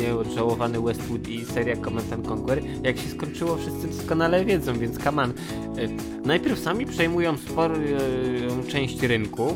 nie 0.00 0.14
odżałowany 0.14 0.80
Westwood 0.80 1.28
i 1.28 1.44
seria 1.44 1.76
Command 1.76 2.28
Conquer, 2.28 2.62
jak 2.82 2.98
się 2.98 3.08
skończyło 3.08 3.56
wszyscy 3.56 3.88
doskonale 3.88 4.44
wiedzą, 4.44 4.78
więc 4.78 5.06
on. 5.06 5.32
Yy, 5.76 5.88
najpierw 6.24 6.58
sami 6.58 6.86
przejmują 6.86 7.36
sporą 7.36 7.74
yy, 7.80 8.64
część 8.68 9.02
rynku, 9.02 9.54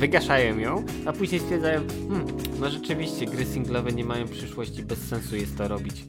wygaszają 0.00 0.58
ją, 0.58 0.84
a 1.06 1.12
później 1.12 1.40
stwierdzają, 1.40 1.80
hmm, 2.08 2.26
no 2.60 2.70
rzeczywiście 2.70 3.26
gry 3.26 3.44
singlowe 3.44 3.92
nie 3.92 4.04
mają 4.04 4.28
przyszłości, 4.28 4.82
bez 4.82 4.98
sensu 4.98 5.36
jest 5.36 5.56
to 5.56 5.68
robić. 5.68 6.04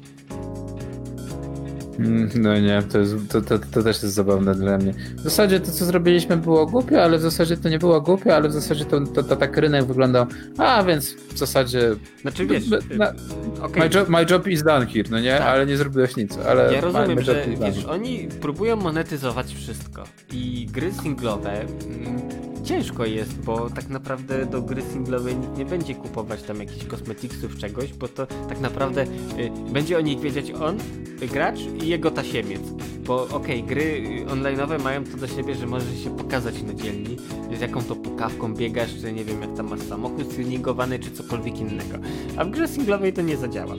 Mm, 2.00 2.30
no 2.36 2.60
nie, 2.60 2.84
to, 2.92 3.00
jest, 3.00 3.16
to, 3.30 3.42
to, 3.42 3.60
to, 3.60 3.84
też 3.84 4.04
jest 4.04 4.16
zabawne 4.16 4.56
dla 4.56 4.78
mnie. 4.78 4.94
W 5.16 5.22
zasadzie 5.22 5.60
to, 5.60 5.72
co 5.72 5.86
zrobiliśmy, 5.86 6.38
było 6.38 6.66
głupie, 6.66 7.04
ale 7.04 7.18
w 7.18 7.22
zasadzie 7.22 7.58
to 7.58 7.70
nie 7.70 7.80
było 7.80 8.02
głupie, 8.02 8.36
ale 8.36 8.50
w 8.50 8.52
zasadzie 8.52 8.86
to, 8.86 9.02
to, 9.02 9.24
to 9.24 9.36
tak 9.36 9.58
rynek 9.58 9.86
wyglądał. 9.86 10.26
A 10.58 10.84
więc 10.84 11.14
w 11.14 11.38
zasadzie. 11.38 11.96
Znaczy 12.22 12.46
wiesz. 12.46 12.64
Na, 12.98 13.14
okay. 13.62 13.84
my, 13.84 13.90
job, 13.96 14.10
my 14.10 14.26
job 14.30 14.48
is 14.48 14.64
done 14.64 14.86
here, 14.86 15.10
no 15.12 15.20
nie? 15.20 15.38
Tak. 15.38 15.42
Ale 15.42 15.66
nie 15.66 15.78
zrobiłeś 15.78 16.16
nic. 16.16 16.38
Ale 16.38 16.74
ja 16.74 16.82
rozumiem, 16.82 17.22
że 17.22 17.46
wiesz, 17.60 17.86
oni 17.86 18.28
próbują 18.42 18.76
monetyzować 18.76 19.54
wszystko. 19.54 20.04
I 20.32 20.68
gry 20.72 20.92
singlowe. 21.04 21.66
Ciężko 22.64 23.06
jest, 23.06 23.40
bo 23.40 23.70
tak 23.70 23.90
naprawdę 23.90 24.46
do 24.46 24.62
gry 24.62 24.82
singlowej 24.82 25.36
nikt 25.36 25.58
nie 25.58 25.66
będzie 25.66 25.96
kupować 25.96 26.44
tam 26.44 26.60
jakichś 26.60 26.86
kosmetiksów, 26.86 27.58
czegoś, 27.58 27.94
bo 27.94 28.08
to 28.08 28.28
tak 28.28 28.60
naprawdę 28.60 29.04
y, 29.04 29.72
będzie 29.74 29.98
o 29.98 30.02
nich 30.02 30.20
wiedzieć 30.20 30.52
on, 30.52 30.78
gracz 31.32 31.60
i 31.84 31.88
jego 31.88 32.12
tasiemiec. 32.12 32.62
Bo 33.06 33.24
okej, 33.24 33.38
okay, 33.38 33.62
gry 33.62 34.04
online'owe 34.28 34.84
mają 34.84 35.04
to 35.04 35.18
do 35.18 35.28
siebie, 35.28 35.56
że 35.56 35.68
możesz 35.68 36.04
się 36.04 36.18
pokazać 36.18 36.64
na 36.64 36.74
dzielni, 36.74 37.18
z 37.58 37.62
jaką 37.62 37.84
to 37.84 37.96
pukawką 37.96 38.54
biegasz, 38.54 38.90
czy 39.02 39.14
nie 39.14 39.26
wiem 39.26 39.42
jak 39.42 39.54
tam 39.54 39.70
masz 39.70 39.82
samochód 39.82 40.36
tuningowany, 40.36 41.00
czy 41.00 41.12
cokolwiek 41.12 41.60
innego. 41.60 41.98
A 42.38 42.46
w 42.46 42.50
grze 42.50 42.68
singlowej 42.68 43.14
to 43.14 43.22
nie 43.22 43.38
zadziała. 43.38 43.76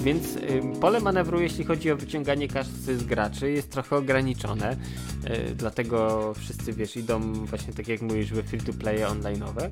Więc 0.00 0.36
y, 0.36 0.62
pole 0.80 1.00
manewru, 1.00 1.40
jeśli 1.40 1.64
chodzi 1.64 1.90
o 1.90 1.96
wyciąganie 1.96 2.48
kasy 2.48 2.98
z 2.98 3.04
graczy, 3.04 3.50
jest 3.50 3.70
trochę 3.70 3.96
ograniczone. 3.96 4.72
Y, 4.72 5.54
dlatego 5.54 6.32
wszyscy, 6.38 6.72
wiesz, 6.72 6.96
idą 6.96 7.32
właśnie 7.32 7.72
tak 7.72 7.88
jak 7.88 8.02
mówisz, 8.02 8.32
we 8.32 8.42
free-to-playe 8.42 9.06
online'owe. 9.06 9.70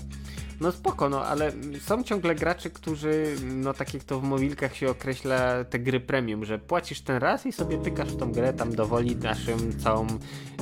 No 0.61 0.73
spoko, 0.73 1.09
no 1.09 1.25
ale 1.25 1.53
są 1.81 2.03
ciągle 2.03 2.35
gracze, 2.35 2.71
którzy, 2.71 3.37
no 3.55 3.75
tak 3.75 3.95
jak 3.95 4.05
to 4.05 4.21
w 4.21 4.23
mobilkach 4.23 4.77
się 4.77 4.91
określa 4.91 5.65
te 5.65 5.79
gry 5.79 6.01
premium, 6.01 6.45
że 6.45 6.59
płacisz 6.59 7.01
ten 7.01 7.17
raz 7.17 7.47
i 7.47 7.53
sobie 7.53 7.79
pykasz 7.79 8.09
w 8.09 8.17
tą 8.17 8.33
grę, 8.33 8.53
tam 8.53 8.75
dowoli 8.75 9.17
naszym 9.17 9.79
całą, 9.79 10.07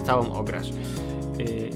całą 0.06 0.32
ograsz. 0.32 0.68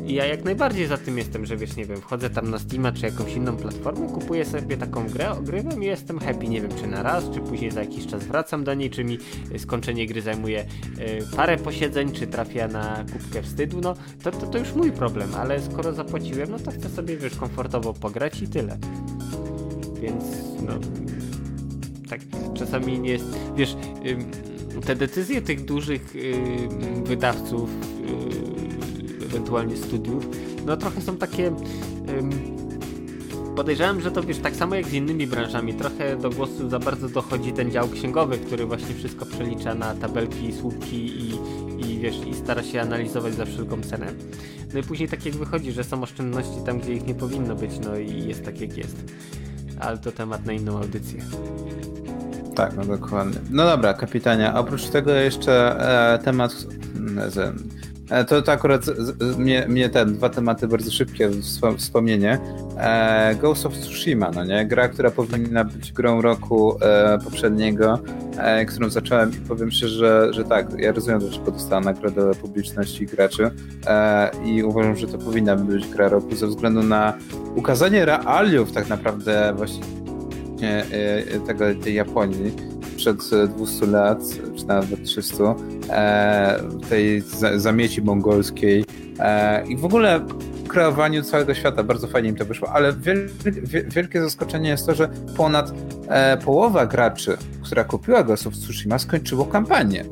I 0.06 0.14
ja 0.14 0.26
jak 0.26 0.44
najbardziej 0.44 0.86
za 0.86 0.98
tym 0.98 1.18
jestem, 1.18 1.46
że 1.46 1.56
wiesz, 1.56 1.76
nie 1.76 1.84
wiem, 1.84 2.00
wchodzę 2.00 2.30
tam 2.30 2.50
na 2.50 2.58
Steama 2.58 2.92
czy 2.92 3.06
jakąś 3.06 3.34
inną 3.34 3.56
platformę, 3.56 4.08
kupuję 4.08 4.44
sobie 4.44 4.76
taką 4.76 5.08
grę, 5.08 5.30
ogrywam 5.30 5.82
i 5.82 5.86
jestem 5.86 6.18
happy, 6.18 6.48
nie 6.48 6.60
wiem, 6.60 6.70
czy 6.80 6.86
na 6.86 7.02
raz, 7.02 7.24
czy 7.34 7.40
później 7.40 7.70
za 7.70 7.79
jakiś 7.80 8.06
czas 8.06 8.24
wracam 8.24 8.64
do 8.64 8.74
niej, 8.74 8.90
czy 8.90 9.04
mi 9.04 9.18
skończenie 9.58 10.06
gry 10.06 10.22
zajmuje 10.22 10.60
y, 10.62 11.36
parę 11.36 11.56
posiedzeń, 11.56 12.12
czy 12.12 12.26
trafia 12.26 12.68
na 12.68 13.04
kubkę 13.12 13.42
wstydu, 13.42 13.80
no 13.80 13.94
to, 14.22 14.30
to, 14.30 14.46
to 14.46 14.58
już 14.58 14.74
mój 14.74 14.92
problem, 14.92 15.34
ale 15.34 15.62
skoro 15.62 15.92
zapłaciłem, 15.92 16.50
no 16.50 16.58
to 16.58 16.70
chcę 16.70 16.88
sobie, 16.88 17.16
wiesz, 17.16 17.36
komfortowo 17.36 17.94
pograć 17.94 18.42
i 18.42 18.48
tyle. 18.48 18.78
Więc, 20.00 20.24
no, 20.66 20.72
tak 22.08 22.20
czasami 22.54 23.00
nie 23.00 23.10
jest, 23.10 23.24
wiesz, 23.56 23.76
te 24.86 24.96
decyzje 24.96 25.42
tych 25.42 25.64
dużych 25.64 26.14
wydawców 27.04 27.70
ewentualnie 29.24 29.76
studiów, 29.76 30.28
no 30.66 30.76
trochę 30.76 31.00
są 31.00 31.16
takie... 31.16 31.52
podejrzewam, 33.60 34.00
że 34.00 34.10
to 34.10 34.22
wiesz, 34.22 34.38
tak 34.38 34.56
samo 34.56 34.74
jak 34.74 34.86
z 34.86 34.92
innymi 34.92 35.26
branżami, 35.26 35.74
trochę 35.74 36.16
do 36.16 36.30
głosu 36.30 36.68
za 36.68 36.78
bardzo 36.78 37.08
dochodzi 37.08 37.52
ten 37.52 37.70
dział 37.70 37.88
księgowy, 37.88 38.38
który 38.38 38.66
właśnie 38.66 38.94
wszystko 38.94 39.26
przelicza 39.26 39.74
na 39.74 39.94
tabelki, 39.94 40.52
słupki 40.52 40.96
i, 40.96 41.34
i 41.78 41.98
wiesz, 41.98 42.16
i 42.26 42.34
stara 42.34 42.62
się 42.62 42.80
analizować 42.80 43.34
za 43.34 43.44
wszelką 43.44 43.82
cenę. 43.82 44.06
No 44.74 44.80
i 44.80 44.82
później 44.82 45.08
tak 45.08 45.26
jak 45.26 45.34
wychodzi, 45.34 45.72
że 45.72 45.84
są 45.84 46.02
oszczędności 46.02 46.56
tam, 46.66 46.78
gdzie 46.78 46.94
ich 46.94 47.06
nie 47.06 47.14
powinno 47.14 47.54
być, 47.54 47.70
no 47.84 47.98
i 47.98 48.28
jest 48.28 48.44
tak 48.44 48.60
jak 48.60 48.76
jest. 48.76 48.96
Ale 49.80 49.98
to 49.98 50.12
temat 50.12 50.46
na 50.46 50.52
inną 50.52 50.78
audycję. 50.78 51.22
Tak, 52.54 52.76
no 52.76 52.84
dokładnie. 52.84 53.40
No 53.50 53.64
dobra, 53.64 53.94
kapitanie. 53.94 54.54
Oprócz 54.54 54.86
tego 54.86 55.12
jeszcze 55.12 55.76
e, 56.14 56.18
temat 56.18 56.66
E, 57.18 57.52
to, 58.28 58.42
to 58.42 58.52
akurat 58.52 58.84
z, 58.84 59.36
mnie, 59.36 59.66
mnie 59.68 59.88
ten, 59.88 60.14
dwa 60.14 60.28
tematy 60.28 60.68
bardzo 60.68 60.90
szybkie 60.90 61.30
wspomnienie. 61.76 62.38
E, 62.78 63.34
Ghost 63.40 63.66
of 63.66 63.74
Tsushima, 63.74 64.30
no 64.30 64.44
nie? 64.44 64.66
Gra, 64.66 64.88
która 64.88 65.10
powinna 65.10 65.64
być 65.64 65.92
grą 65.92 66.22
roku 66.22 66.78
e, 66.82 67.18
poprzedniego, 67.24 67.98
e, 68.38 68.64
którą 68.64 68.90
zacząłem 68.90 69.32
i 69.32 69.48
powiem 69.48 69.70
szczerze, 69.70 69.98
że, 69.98 70.32
że 70.32 70.44
tak, 70.44 70.66
ja 70.78 70.92
rozumiem, 70.92 71.20
dlaczego 71.20 71.50
dostała 71.50 71.80
nagrodę 71.80 72.34
publiczności 72.34 73.06
graczy 73.06 73.50
e, 73.86 74.30
i 74.44 74.62
uważam, 74.62 74.96
że 74.96 75.06
to 75.06 75.18
powinna 75.18 75.56
być 75.56 75.88
gra 75.88 76.08
roku 76.08 76.36
ze 76.36 76.46
względu 76.46 76.82
na 76.82 77.14
ukazanie 77.54 78.04
realiów 78.04 78.72
tak 78.72 78.88
naprawdę 78.88 79.52
właśnie 79.56 79.99
e, 80.68 81.40
tego, 81.46 81.64
tej 81.74 81.94
Japonii 81.94 82.52
przed 82.96 83.18
200 83.56 83.86
lat, 83.86 84.18
czy 84.56 84.66
nawet 84.66 85.04
300, 85.04 85.54
e, 85.90 86.60
tej 86.88 87.22
zamieci 87.56 88.02
mongolskiej 88.02 88.84
e, 89.18 89.66
i 89.66 89.76
w 89.76 89.84
ogóle 89.84 90.20
kreowaniu 90.68 91.22
całego 91.22 91.54
świata. 91.54 91.82
Bardzo 91.82 92.06
fajnie 92.08 92.28
im 92.28 92.36
to 92.36 92.44
wyszło, 92.44 92.68
ale 92.72 92.92
wielkie 93.88 94.22
zaskoczenie 94.22 94.68
jest 94.68 94.86
to, 94.86 94.94
że 94.94 95.08
ponad 95.36 95.72
e, 96.08 96.36
połowa 96.36 96.86
graczy, 96.86 97.36
która 97.62 97.84
kupiła 97.84 98.22
Ghost 98.22 98.46
of 98.46 98.54
Tsushima, 98.54 98.98
skończyło 98.98 99.44
kampanię. 99.44 100.04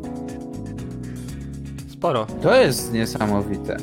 Sporo. 1.89 2.27
To 2.43 2.57
jest 2.57 2.93
niesamowite. 2.93 3.77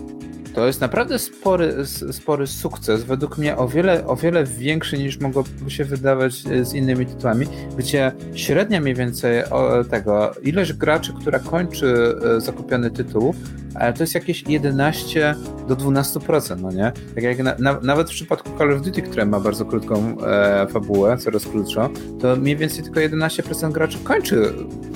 To 0.55 0.67
jest 0.67 0.81
naprawdę 0.81 1.19
spory, 1.19 1.85
spory 2.11 2.47
sukces, 2.47 3.03
według 3.03 3.37
mnie 3.37 3.57
o 3.57 3.67
wiele, 3.67 4.07
o 4.07 4.15
wiele 4.15 4.43
większy 4.43 4.97
niż 4.97 5.19
mogłoby 5.19 5.49
się 5.67 5.85
wydawać 5.85 6.43
e, 6.51 6.65
z 6.65 6.73
innymi 6.73 7.05
tytułami, 7.05 7.45
gdzie 7.77 8.11
średnia 8.33 8.81
mniej 8.81 8.95
więcej 8.95 9.43
tego, 9.89 10.31
ilość 10.43 10.73
graczy, 10.73 11.13
która 11.21 11.39
kończy 11.39 12.15
e, 12.37 12.41
zakupiony 12.41 12.91
tytuł, 12.91 13.35
ale 13.79 13.93
to 13.93 14.03
jest 14.03 14.15
jakieś 14.15 14.43
11 14.47 15.35
do 15.67 15.75
12%, 15.75 16.61
no 16.61 16.71
nie? 16.71 16.91
Tak 17.15 17.23
jak 17.23 17.39
na, 17.39 17.55
na, 17.59 17.79
nawet 17.81 18.07
w 18.07 18.13
przypadku 18.13 18.49
Call 18.57 18.73
of 18.73 18.81
Duty, 18.81 19.01
które 19.01 19.25
ma 19.25 19.39
bardzo 19.39 19.65
krótką 19.65 20.17
e, 20.21 20.67
fabułę, 20.67 21.17
coraz 21.17 21.45
krótszą, 21.45 21.89
to 22.21 22.35
mniej 22.35 22.57
więcej 22.57 22.83
tylko 22.83 22.99
11% 22.99 23.71
graczy 23.71 23.97
kończy 24.03 24.53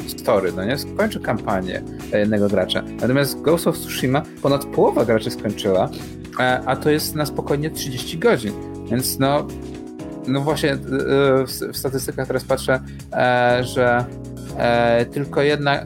story, 0.07 0.53
no 0.55 0.65
nie? 0.65 0.75
Kończy 0.97 1.19
kampanię 1.19 1.82
jednego 2.13 2.47
gracza. 2.47 2.82
Natomiast 3.01 3.41
Ghost 3.41 3.67
of 3.67 3.77
Tsushima 3.77 4.21
ponad 4.41 4.65
połowa 4.65 5.05
graczy 5.05 5.32
skończyła, 5.32 5.89
e, 6.39 6.61
a 6.65 6.75
to 6.75 6.89
jest 6.89 7.15
na 7.15 7.25
spokojnie 7.25 7.69
30 7.69 8.17
godzin. 8.17 8.53
Więc 8.91 9.19
no, 9.19 9.47
no 10.27 10.41
właśnie 10.41 10.71
e, 10.71 10.77
w, 11.47 11.77
statystykach 11.77 12.27
teraz 12.27 12.43
patrzę, 12.43 12.80
e, 13.13 13.63
że 13.63 14.05
e, 14.57 15.05
tylko 15.05 15.41
jedna 15.41 15.84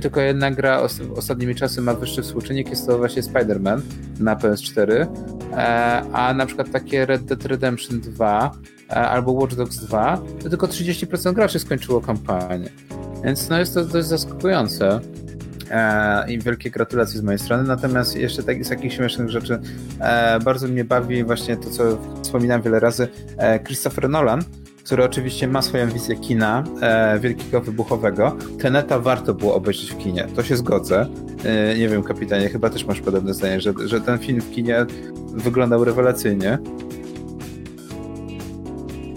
tylko 0.00 0.20
jedna 0.20 0.50
gra 0.50 0.80
os 0.80 1.00
ostatnimi 1.16 1.54
czasy 1.54 1.80
ma 1.80 1.94
wyższy 1.94 2.22
współczynnik, 2.22 2.70
jest 2.70 2.86
to 2.86 2.98
właśnie 2.98 3.22
Spider-Man 3.22 3.80
na 4.20 4.36
PS4, 4.36 5.06
e, 5.52 6.02
a 6.12 6.34
na 6.34 6.46
przykład 6.46 6.70
takie 6.70 7.06
Red 7.06 7.24
Dead 7.24 7.44
Redemption 7.44 8.00
2 8.00 8.50
e, 8.90 8.94
albo 8.94 9.32
Watch 9.32 9.54
Dogs 9.54 9.76
2, 9.76 10.22
to 10.42 10.48
tylko 10.50 10.66
30% 10.66 11.34
graczy 11.34 11.58
skończyło 11.58 12.00
kampanię. 12.00 12.68
Więc 13.24 13.48
no 13.48 13.58
jest 13.58 13.74
to 13.74 13.84
dość 13.84 14.08
zaskakujące. 14.08 15.00
E, 15.70 16.32
I 16.32 16.38
wielkie 16.38 16.70
gratulacje 16.70 17.18
z 17.18 17.22
mojej 17.22 17.38
strony. 17.38 17.62
Natomiast 17.62 18.16
jeszcze 18.16 18.42
tak, 18.42 18.64
z 18.64 18.68
takich 18.68 18.92
śmiesznych 18.92 19.28
rzeczy 19.28 19.60
bardzo 20.44 20.68
mnie 20.68 20.84
bawi 20.84 21.24
właśnie 21.24 21.56
to, 21.56 21.70
co 21.70 21.98
wspominałem 22.22 22.62
wiele 22.62 22.80
razy, 22.80 23.08
Christopher 23.64 24.08
Nolan, 24.08 24.42
który 24.90 25.04
oczywiście 25.04 25.48
ma 25.48 25.62
swoją 25.62 25.90
wizję 25.90 26.16
kina 26.16 26.64
e, 26.80 27.18
wielkiego 27.20 27.60
wybuchowego. 27.60 28.36
Teneta 28.58 28.98
warto 28.98 29.34
było 29.34 29.54
obejrzeć 29.54 29.90
w 29.90 29.98
kinie, 29.98 30.26
to 30.36 30.42
się 30.42 30.56
zgodzę. 30.56 31.06
E, 31.44 31.78
nie 31.78 31.88
wiem, 31.88 32.02
kapitanie, 32.02 32.48
chyba 32.48 32.70
też 32.70 32.84
masz 32.84 33.00
podobne 33.00 33.34
zdanie, 33.34 33.60
że, 33.60 33.72
że 33.84 34.00
ten 34.00 34.18
film 34.18 34.40
w 34.40 34.50
kinie 34.50 34.86
wyglądał 35.34 35.84
rewelacyjnie. 35.84 36.58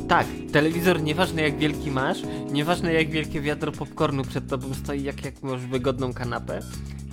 Tak, 0.08 0.28
telewizor 0.52 1.02
nieważne 1.02 1.42
jak 1.42 1.58
wielki 1.58 1.92
masz, 1.92 2.22
nieważne 2.52 2.94
jak 2.94 3.10
wielkie 3.10 3.42
wiadro 3.42 3.72
popcornu 3.72 4.24
przed 4.24 4.48
tobą 4.48 4.74
stoi, 4.74 5.04
jak, 5.04 5.26
jak 5.26 5.44
masz 5.44 5.62
wygodną 5.66 6.14
kanapę, 6.14 6.60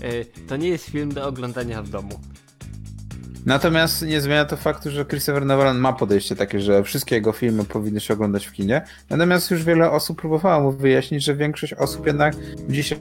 e, 0.02 0.24
to 0.48 0.56
nie 0.56 0.68
jest 0.68 0.84
film 0.84 1.14
do 1.14 1.28
oglądania 1.28 1.82
w 1.82 1.88
domu. 1.88 2.20
Natomiast 3.46 4.02
nie 4.02 4.20
zmienia 4.20 4.44
to 4.44 4.56
faktu, 4.56 4.90
że 4.90 5.04
Christopher 5.04 5.46
Nolan 5.46 5.78
ma 5.78 5.92
podejście 5.92 6.36
takie, 6.36 6.60
że 6.60 6.82
wszystkie 6.82 7.14
jego 7.14 7.32
filmy 7.32 7.64
powinny 7.64 8.00
się 8.00 8.14
oglądać 8.14 8.46
w 8.46 8.52
kinie. 8.52 8.82
Natomiast 9.10 9.50
już 9.50 9.64
wiele 9.64 9.90
osób 9.90 10.20
próbowało 10.20 10.62
mu 10.62 10.72
wyjaśnić, 10.72 11.24
że 11.24 11.34
większość 11.34 11.72
osób 11.72 12.06
jednak 12.06 12.34
dzisiaj 12.68 12.98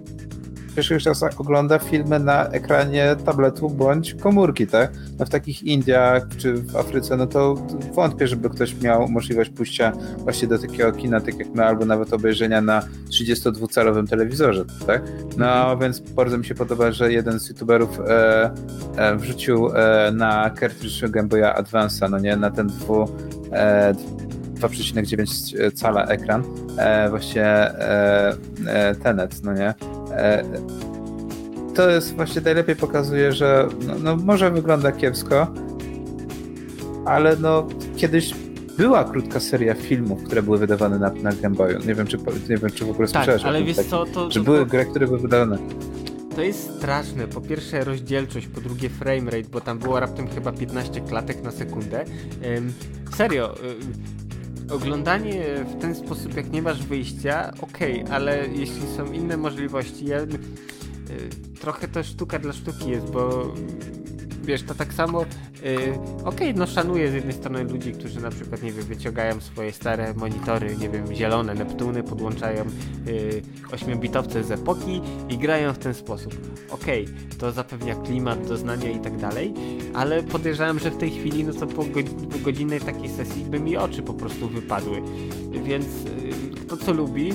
dzisiejszych 0.81 1.03
czasach 1.03 1.41
ogląda 1.41 1.79
filmy 1.79 2.19
na 2.19 2.47
ekranie 2.47 3.15
tabletu 3.25 3.69
bądź 3.69 4.13
komórki, 4.13 4.67
tak? 4.67 4.91
No 5.19 5.25
w 5.25 5.29
takich 5.29 5.63
Indiach 5.63 6.27
czy 6.37 6.53
w 6.53 6.75
Afryce, 6.75 7.17
no 7.17 7.27
to 7.27 7.55
wątpię, 7.93 8.27
żeby 8.27 8.49
ktoś 8.49 8.81
miał 8.81 9.07
możliwość 9.07 9.49
pójścia 9.49 9.91
właśnie 10.17 10.47
do 10.47 10.59
takiego 10.59 10.91
kina, 10.91 11.21
tak 11.21 11.39
jak 11.39 11.47
my, 11.49 11.65
albo 11.65 11.85
nawet 11.85 12.13
obejrzenia 12.13 12.61
na 12.61 12.81
32-calowym 13.09 14.07
telewizorze, 14.07 14.65
tak? 14.87 15.01
No 15.37 15.45
mhm. 15.45 15.79
więc 15.79 15.99
bardzo 15.99 16.37
mi 16.37 16.45
się 16.45 16.55
podoba, 16.55 16.91
że 16.91 17.13
jeden 17.13 17.39
z 17.39 17.49
youtuberów 17.49 17.99
e, 17.99 18.51
e, 18.97 19.15
wrzucił 19.15 19.69
e, 19.75 20.11
na 20.11 20.51
cartridge 20.59 21.09
Game 21.09 21.27
Boya 21.27 21.61
Advance'a, 21.61 22.09
no 22.09 22.19
nie, 22.19 22.35
na 22.35 22.51
ten 22.51 22.67
dwu 22.67 23.07
e, 23.51 23.93
2,9 24.59 25.71
cala 25.73 26.05
ekran, 26.05 26.43
e, 26.77 27.09
właśnie 27.09 27.45
e, 27.45 28.35
e, 28.67 28.95
Tenet, 28.95 29.43
no 29.43 29.53
nie? 29.53 29.73
E, 30.11 30.43
to 31.75 31.89
jest 31.89 32.15
właśnie 32.15 32.41
najlepiej 32.41 32.75
pokazuje, 32.75 33.31
że 33.31 33.67
no, 33.87 33.93
no, 34.03 34.15
może 34.15 34.51
wygląda 34.51 34.91
kiepsko, 34.91 35.47
ale 37.05 37.35
no 37.35 37.67
kiedyś 37.97 38.33
była 38.77 39.03
krótka 39.03 39.39
seria 39.39 39.73
filmów, 39.73 40.23
które 40.23 40.43
były 40.43 40.57
wydawane 40.57 40.99
na, 40.99 41.09
na 41.09 41.31
Game 41.31 41.55
Boyu. 41.55 41.79
Nie 41.79 41.95
wiem, 41.95 42.07
czy, 42.07 42.17
nie 42.49 42.57
wiem, 42.57 42.71
czy 42.71 42.85
w 42.85 42.89
ogóle 42.89 43.07
tak, 43.07 43.23
słyszałeś 43.23 43.43
ale 43.43 43.63
wiesz 43.63 43.77
tak, 43.77 43.85
co, 43.85 44.05
to, 44.05 44.31
Że 44.31 44.39
to, 44.39 44.45
były 44.45 44.65
gry, 44.65 44.85
które 44.85 45.07
były 45.07 45.19
wydawane. 45.19 45.57
To 46.35 46.41
jest 46.41 46.77
straszne. 46.77 47.27
Po 47.27 47.41
pierwsze 47.41 47.83
rozdzielczość, 47.83 48.47
po 48.47 48.61
drugie 48.61 48.89
framerate, 48.89 49.49
bo 49.51 49.61
tam 49.61 49.79
było 49.79 49.99
raptem 49.99 50.27
chyba 50.27 50.51
15 50.51 51.01
klatek 51.01 51.43
na 51.43 51.51
sekundę. 51.51 52.05
Ym, 52.57 52.73
serio, 53.17 53.55
oglądanie 54.71 55.43
w 55.65 55.81
ten 55.81 55.95
sposób, 55.95 56.35
jak 56.35 56.51
nie 56.51 56.61
masz 56.61 56.83
wyjścia, 56.83 57.53
okej, 57.61 58.03
okay, 58.03 58.15
ale 58.15 58.47
jeśli 58.47 58.81
są 58.97 59.11
inne 59.11 59.37
możliwości, 59.37 60.05
ja, 60.05 60.19
y, 60.19 60.27
trochę 61.61 61.87
to 61.87 62.03
sztuka 62.03 62.39
dla 62.39 62.53
sztuki 62.53 62.89
jest, 62.89 63.11
bo 63.11 63.53
wiesz, 64.43 64.63
to 64.63 64.75
tak 64.75 64.93
samo, 64.93 65.19
yy, 65.19 65.25
okej, 66.25 66.49
okay, 66.49 66.53
no 66.53 66.67
szanuję 66.67 67.11
z 67.11 67.13
jednej 67.13 67.33
strony 67.33 67.63
ludzi, 67.63 67.91
którzy 67.91 68.21
na 68.21 68.29
przykład, 68.29 68.63
nie 68.63 68.71
wiem, 68.71 68.85
wyciągają 68.85 69.41
swoje 69.41 69.71
stare 69.71 70.13
monitory, 70.13 70.77
nie 70.77 70.89
wiem, 70.89 71.15
zielone 71.15 71.53
Neptuny, 71.53 72.03
podłączają 72.03 72.65
yy, 73.05 73.41
8-bitowce 73.71 74.43
z 74.43 74.51
epoki 74.51 75.01
i 75.29 75.37
grają 75.37 75.73
w 75.73 75.77
ten 75.77 75.93
sposób. 75.93 76.33
Okej, 76.69 77.03
okay, 77.03 77.37
to 77.37 77.51
zapewnia 77.51 77.95
klimat, 77.95 78.47
doznania 78.47 78.89
i 78.89 78.99
tak 78.99 79.17
dalej, 79.17 79.53
ale 79.93 80.23
podejrzewam, 80.23 80.79
że 80.79 80.91
w 80.91 80.97
tej 80.97 81.11
chwili, 81.11 81.43
no 81.43 81.53
to 81.53 81.67
po, 81.67 81.83
po 82.31 82.39
godzinnej 82.43 82.81
takiej 82.81 83.09
sesji 83.09 83.45
by 83.45 83.59
mi 83.59 83.77
oczy 83.77 84.01
po 84.01 84.13
prostu 84.13 84.47
wypadły. 84.47 85.01
Więc 85.63 85.85
yy, 86.03 86.65
kto 86.65 86.77
co 86.77 86.93
lubi, 86.93 87.33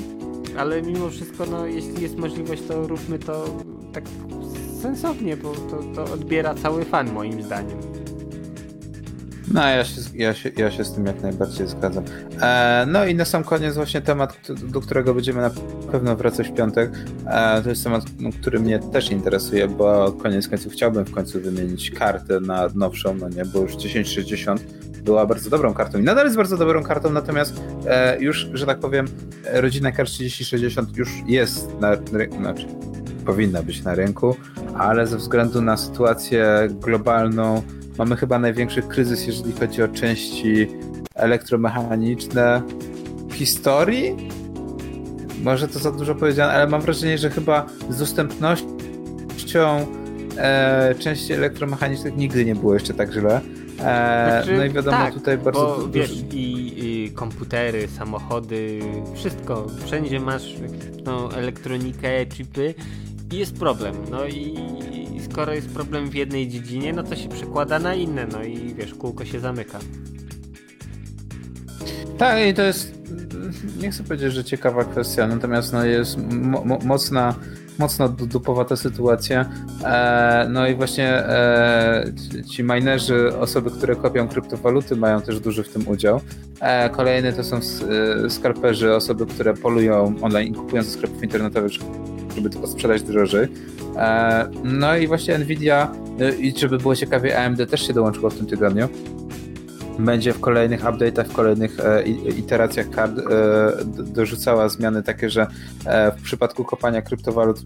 ale 0.58 0.82
mimo 0.82 1.08
wszystko, 1.08 1.46
no 1.46 1.66
jeśli 1.66 2.02
jest 2.02 2.16
możliwość, 2.16 2.62
to 2.68 2.86
róbmy 2.86 3.18
to 3.18 3.44
tak 3.92 4.04
sensownie, 4.84 5.36
bo 5.36 5.52
to, 5.54 5.82
to 5.94 6.12
odbiera 6.12 6.54
cały 6.54 6.84
fan 6.84 7.12
moim 7.12 7.42
zdaniem. 7.42 7.78
No, 9.52 9.68
ja 9.68 9.84
się, 9.84 10.00
ja, 10.14 10.34
się, 10.34 10.50
ja 10.56 10.70
się 10.70 10.84
z 10.84 10.92
tym 10.92 11.06
jak 11.06 11.22
najbardziej 11.22 11.66
zgadzam. 11.66 12.04
E, 12.42 12.84
no 12.88 13.06
i 13.06 13.14
na 13.14 13.24
sam 13.24 13.44
koniec 13.44 13.74
właśnie 13.74 14.00
temat, 14.00 14.38
do 14.72 14.80
którego 14.80 15.14
będziemy 15.14 15.40
na 15.40 15.50
pewno 15.92 16.16
wracać 16.16 16.48
w 16.48 16.54
piątek. 16.54 16.90
E, 17.26 17.62
to 17.62 17.68
jest 17.68 17.84
temat, 17.84 18.04
no, 18.20 18.30
który 18.40 18.60
mnie 18.60 18.78
też 18.78 19.10
interesuje, 19.10 19.68
bo 19.68 20.12
koniec 20.12 20.48
końców 20.48 20.72
chciałbym 20.72 21.04
w 21.04 21.10
końcu 21.10 21.40
wymienić 21.40 21.90
kartę 21.90 22.40
na 22.40 22.68
nowszą, 22.74 23.14
no 23.14 23.28
nie, 23.28 23.44
bo 23.44 23.58
już 23.60 23.76
1060 23.76 24.64
była 25.04 25.26
bardzo 25.26 25.50
dobrą 25.50 25.74
kartą 25.74 25.98
i 25.98 26.02
nadal 26.02 26.24
jest 26.24 26.36
bardzo 26.36 26.56
dobrą 26.56 26.82
kartą, 26.82 27.10
natomiast 27.12 27.62
e, 27.86 28.20
już, 28.20 28.48
że 28.52 28.66
tak 28.66 28.78
powiem, 28.78 29.06
rodzina 29.52 29.92
kart 29.92 30.10
3060 30.10 30.96
już 30.96 31.10
jest 31.26 31.80
na, 31.80 31.96
znaczy 32.40 32.66
powinna 33.24 33.62
być 33.62 33.82
na 33.82 33.94
rynku, 33.94 34.36
ale 34.78 35.06
ze 35.06 35.16
względu 35.16 35.62
na 35.62 35.76
sytuację 35.76 36.68
globalną 36.80 37.62
mamy 37.98 38.16
chyba 38.16 38.38
największy 38.38 38.82
kryzys, 38.82 39.26
jeżeli 39.26 39.52
chodzi 39.52 39.82
o 39.82 39.88
części 39.88 40.68
elektromechaniczne 41.14 42.62
w 43.28 43.34
historii. 43.34 44.28
Może 45.42 45.68
to 45.68 45.78
za 45.78 45.92
dużo 45.92 46.14
powiedziane, 46.14 46.52
ale 46.52 46.66
mam 46.66 46.80
wrażenie, 46.80 47.18
że 47.18 47.30
chyba 47.30 47.66
z 47.90 47.98
dostępnością 47.98 49.86
e, 50.36 50.94
części 50.98 51.32
elektromechanicznych 51.32 52.16
nigdy 52.16 52.44
nie 52.44 52.54
było 52.54 52.74
jeszcze 52.74 52.94
tak 52.94 53.12
źle. 53.12 53.40
E, 53.80 54.42
znaczy, 54.42 54.56
no 54.56 54.64
i 54.64 54.70
wiadomo, 54.70 54.96
tak, 54.96 55.14
tutaj 55.14 55.38
bardzo. 55.38 55.60
Bo, 55.60 55.76
dużo... 55.76 55.90
wiesz, 55.90 56.24
i, 56.32 56.74
i, 56.76 57.10
komputery, 57.10 57.88
samochody, 57.88 58.80
wszystko. 59.14 59.66
Wszędzie 59.84 60.20
masz 60.20 60.54
no, 61.04 61.36
elektronikę, 61.36 62.26
chipy 62.26 62.74
i 63.34 63.38
jest 63.38 63.58
problem. 63.58 63.94
No 64.10 64.26
i 64.26 64.54
skoro 65.30 65.54
jest 65.54 65.68
problem 65.68 66.10
w 66.10 66.14
jednej 66.14 66.48
dziedzinie, 66.48 66.92
no 66.92 67.02
to 67.02 67.16
się 67.16 67.28
przekłada 67.28 67.78
na 67.78 67.94
inne, 67.94 68.26
no 68.26 68.42
i 68.42 68.74
wiesz, 68.74 68.94
kółko 68.94 69.24
się 69.24 69.40
zamyka. 69.40 69.78
Tak, 72.18 72.46
i 72.46 72.54
to 72.54 72.62
jest, 72.62 72.94
nie 73.80 73.90
chcę 73.90 74.04
powiedzieć, 74.04 74.32
że 74.32 74.44
ciekawa 74.44 74.84
kwestia, 74.84 75.26
natomiast 75.26 75.72
no 75.72 75.84
jest 75.84 76.16
mo 76.30 76.78
mocna, 76.84 77.34
mocno 77.78 78.08
dupowata 78.08 78.76
sytuacja. 78.76 79.50
E, 79.84 80.46
no 80.50 80.68
i 80.68 80.74
właśnie 80.74 81.08
e, 81.08 82.12
ci 82.50 82.62
minerzy, 82.62 83.38
osoby, 83.38 83.70
które 83.70 83.96
kopią 83.96 84.28
kryptowaluty 84.28 84.96
mają 84.96 85.20
też 85.20 85.40
duży 85.40 85.62
w 85.62 85.68
tym 85.68 85.88
udział. 85.88 86.20
E, 86.60 86.90
kolejny 86.90 87.32
to 87.32 87.44
są 87.44 87.60
skarperzy, 88.28 88.94
osoby, 88.94 89.26
które 89.26 89.54
polują 89.54 90.14
online 90.22 90.52
i 90.52 90.56
kupują 90.56 90.82
ze 90.82 90.90
sklepów 90.90 91.22
internetowych, 91.22 91.72
żeby 92.36 92.50
tylko 92.50 92.66
sprzedać 92.66 93.02
drożej. 93.02 93.48
No 94.64 94.96
i 94.96 95.06
właśnie 95.06 95.38
Nvidia, 95.38 95.92
i 96.38 96.54
żeby 96.58 96.78
było 96.78 96.96
ciekawie, 96.96 97.44
AMD 97.44 97.70
też 97.70 97.86
się 97.86 97.92
dołączyło 97.92 98.30
w 98.30 98.34
tym 98.34 98.46
tygodniu 98.46 98.88
będzie 99.98 100.32
w 100.32 100.40
kolejnych 100.40 100.82
update'ach, 100.82 101.24
w 101.24 101.32
kolejnych 101.32 101.80
e, 101.80 102.02
iteracjach 102.38 102.90
kart 102.90 103.18
e, 103.18 103.22
dorzucała 104.04 104.68
zmiany 104.68 105.02
takie, 105.02 105.30
że 105.30 105.46
e, 105.86 106.12
w 106.12 106.22
przypadku 106.22 106.64
kopania 106.64 107.02
kryptowalut 107.02 107.60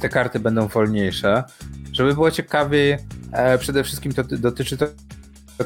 te 0.00 0.08
karty 0.08 0.40
będą 0.40 0.66
wolniejsze. 0.68 1.44
Żeby 1.92 2.14
było 2.14 2.30
ciekawiej, 2.30 2.96
e, 3.32 3.58
przede 3.58 3.84
wszystkim 3.84 4.12
to 4.12 4.24
dotyczy 4.24 4.76
to 4.76 4.86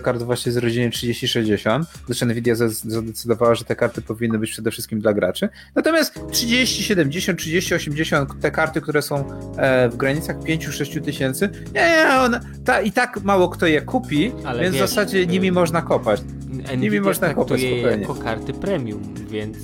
kart 0.02 0.22
właśnie 0.22 0.52
z 0.52 0.56
rodziny 0.56 0.90
3060, 0.90 1.88
gdyż 2.04 2.22
Nvidia 2.22 2.54
zadecydowała, 2.54 3.54
że 3.54 3.64
te 3.64 3.76
karty 3.76 4.02
powinny 4.02 4.38
być 4.38 4.50
przede 4.50 4.70
wszystkim 4.70 5.00
dla 5.00 5.12
graczy. 5.12 5.48
Natomiast 5.74 6.14
3070, 6.30 7.38
3080, 7.38 8.40
te 8.40 8.50
karty, 8.50 8.80
które 8.80 9.02
są 9.02 9.24
e, 9.56 9.88
w 9.88 9.96
granicach 9.96 10.38
5-6 10.38 11.04
tysięcy, 11.04 11.48
nie, 11.74 12.08
one, 12.20 12.40
ta, 12.64 12.80
i 12.80 12.92
tak 12.92 13.22
mało 13.22 13.48
kto 13.48 13.66
je 13.66 13.82
kupi, 13.82 14.32
Ale 14.44 14.62
więc 14.62 14.74
wiesz, 14.74 14.84
w 14.84 14.88
zasadzie 14.88 15.26
nimi 15.26 15.52
można 15.52 15.82
kopać. 15.82 16.20
Nvidia 16.48 16.74
nimi 16.74 17.00
można 17.00 17.34
kopać 17.34 17.60
spokojnie. 17.60 18.00
jako 18.00 18.14
karty 18.14 18.52
premium, 18.52 19.14
więc 19.30 19.56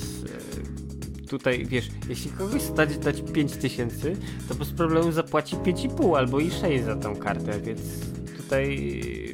e, 1.24 1.26
tutaj, 1.28 1.66
wiesz, 1.66 1.88
jeśli 2.08 2.30
kogoś 2.30 2.62
stać 2.62 2.98
dać 2.98 3.22
5000, 3.32 4.12
to 4.48 4.54
bez 4.54 4.70
problemu 4.70 5.12
zapłaci 5.12 5.56
5,5 5.56 6.18
albo 6.18 6.40
i 6.40 6.50
6 6.50 6.84
za 6.84 6.96
tą 6.96 7.16
kartę, 7.16 7.60
więc 7.60 7.80
tutaj, 8.44 8.76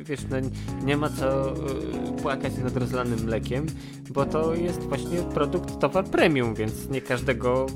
wiesz, 0.04 0.20
no, 0.30 0.36
nie 0.84 0.96
ma 0.96 1.08
co 1.08 1.52
y, 1.52 2.22
płakać 2.22 2.52
nad 2.64 2.76
rozlanym 2.76 3.24
mlekiem, 3.24 3.66
bo 4.11 4.26
to 4.26 4.54
jest 4.54 4.80
właśnie 4.80 5.18
produkt, 5.18 5.78
towar 5.78 6.04
premium, 6.04 6.54
więc 6.54 6.88
nie 6.88 7.00
każdego 7.00 7.66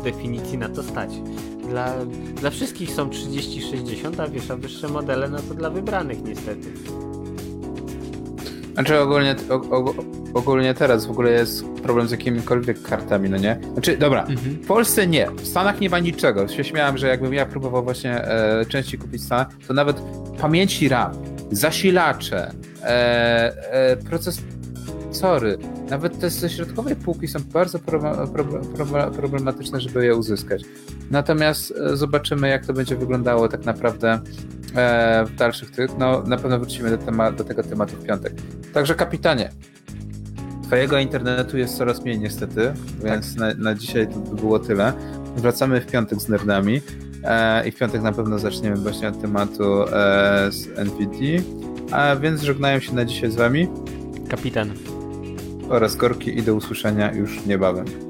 z 0.00 0.04
definicji 0.04 0.58
na 0.58 0.68
to 0.68 0.82
stać. 0.82 1.10
Dla, 1.68 2.04
dla 2.34 2.50
wszystkich 2.50 2.90
są 2.90 3.08
30-60, 3.08 4.22
a 4.22 4.28
wiesz, 4.28 4.50
a 4.50 4.56
wyższe 4.56 4.88
modele, 4.88 5.28
no 5.28 5.38
to 5.38 5.54
dla 5.54 5.70
wybranych 5.70 6.22
niestety. 6.22 6.72
Znaczy 8.74 8.98
ogólnie, 9.00 9.34
ogólnie 10.34 10.74
teraz 10.74 11.06
w 11.06 11.10
ogóle 11.10 11.30
jest 11.30 11.64
problem 11.82 12.08
z 12.08 12.10
jakimikolwiek 12.10 12.82
kartami, 12.82 13.30
no 13.30 13.36
nie? 13.36 13.60
Znaczy, 13.72 13.96
dobra, 13.96 14.20
mhm. 14.20 14.56
w 14.56 14.66
Polsce 14.66 15.06
nie, 15.06 15.30
w 15.30 15.46
Stanach 15.46 15.80
nie 15.80 15.90
ma 15.90 15.98
niczego. 15.98 16.48
Się 16.48 16.64
śmiałem, 16.64 16.98
że 16.98 17.08
jakbym 17.08 17.34
ja 17.34 17.46
próbował 17.46 17.84
właśnie 17.84 18.24
e, 18.24 18.64
częściej 18.68 19.00
kupić 19.00 19.22
w 19.22 19.24
Stanach, 19.24 19.48
to 19.68 19.74
nawet 19.74 20.02
pamięci 20.40 20.88
RAM, 20.88 21.12
zasilacze, 21.50 22.52
e, 22.82 22.86
e, 23.72 23.96
procesory, 25.10 25.58
nawet 25.90 26.18
te 26.18 26.30
ze 26.30 26.50
środkowej 26.50 26.96
półki 26.96 27.28
są 27.28 27.38
bardzo 27.52 27.78
problematyczne, 29.16 29.80
żeby 29.80 30.04
je 30.04 30.16
uzyskać. 30.16 30.62
Natomiast 31.10 31.74
e, 31.92 31.96
zobaczymy, 31.96 32.48
jak 32.48 32.66
to 32.66 32.72
będzie 32.72 32.96
wyglądało 32.96 33.48
tak 33.48 33.64
naprawdę 33.64 34.20
e, 34.74 35.24
w 35.26 35.34
dalszych 35.34 35.70
tych. 35.70 35.98
No, 35.98 36.22
na 36.22 36.36
pewno 36.36 36.58
wrócimy 36.58 36.90
do, 36.90 36.98
tema, 36.98 37.32
do 37.32 37.44
tego 37.44 37.62
tematu 37.62 37.96
w 37.96 38.04
piątek. 38.04 38.32
Także 38.72 38.94
kapitanie, 38.94 39.50
twojego 40.62 40.98
internetu 40.98 41.58
jest 41.58 41.76
coraz 41.76 42.04
mniej 42.04 42.18
niestety, 42.18 42.72
więc 43.04 43.36
tak. 43.36 43.58
na, 43.58 43.64
na 43.64 43.74
dzisiaj 43.74 44.08
to 44.08 44.20
by 44.20 44.36
było 44.36 44.58
tyle. 44.58 44.92
Wracamy 45.36 45.80
w 45.80 45.86
piątek 45.86 46.20
z 46.20 46.28
nerdami. 46.28 46.80
E, 47.24 47.68
I 47.68 47.72
w 47.72 47.76
piątek 47.76 48.02
na 48.02 48.12
pewno 48.12 48.38
zaczniemy 48.38 48.76
właśnie 48.76 49.08
od 49.08 49.20
tematu 49.20 49.82
e, 49.82 49.86
z 50.52 50.78
NVD. 50.78 51.42
A 51.92 52.16
więc 52.16 52.42
żegnają 52.42 52.80
się 52.80 52.94
na 52.94 53.04
dzisiaj 53.04 53.30
z 53.30 53.36
wami 53.36 53.68
kapitan 54.28 54.70
oraz 55.70 55.96
Gorki 55.96 56.38
i 56.38 56.42
do 56.42 56.54
usłyszenia 56.54 57.12
już 57.12 57.46
niebawem. 57.46 58.09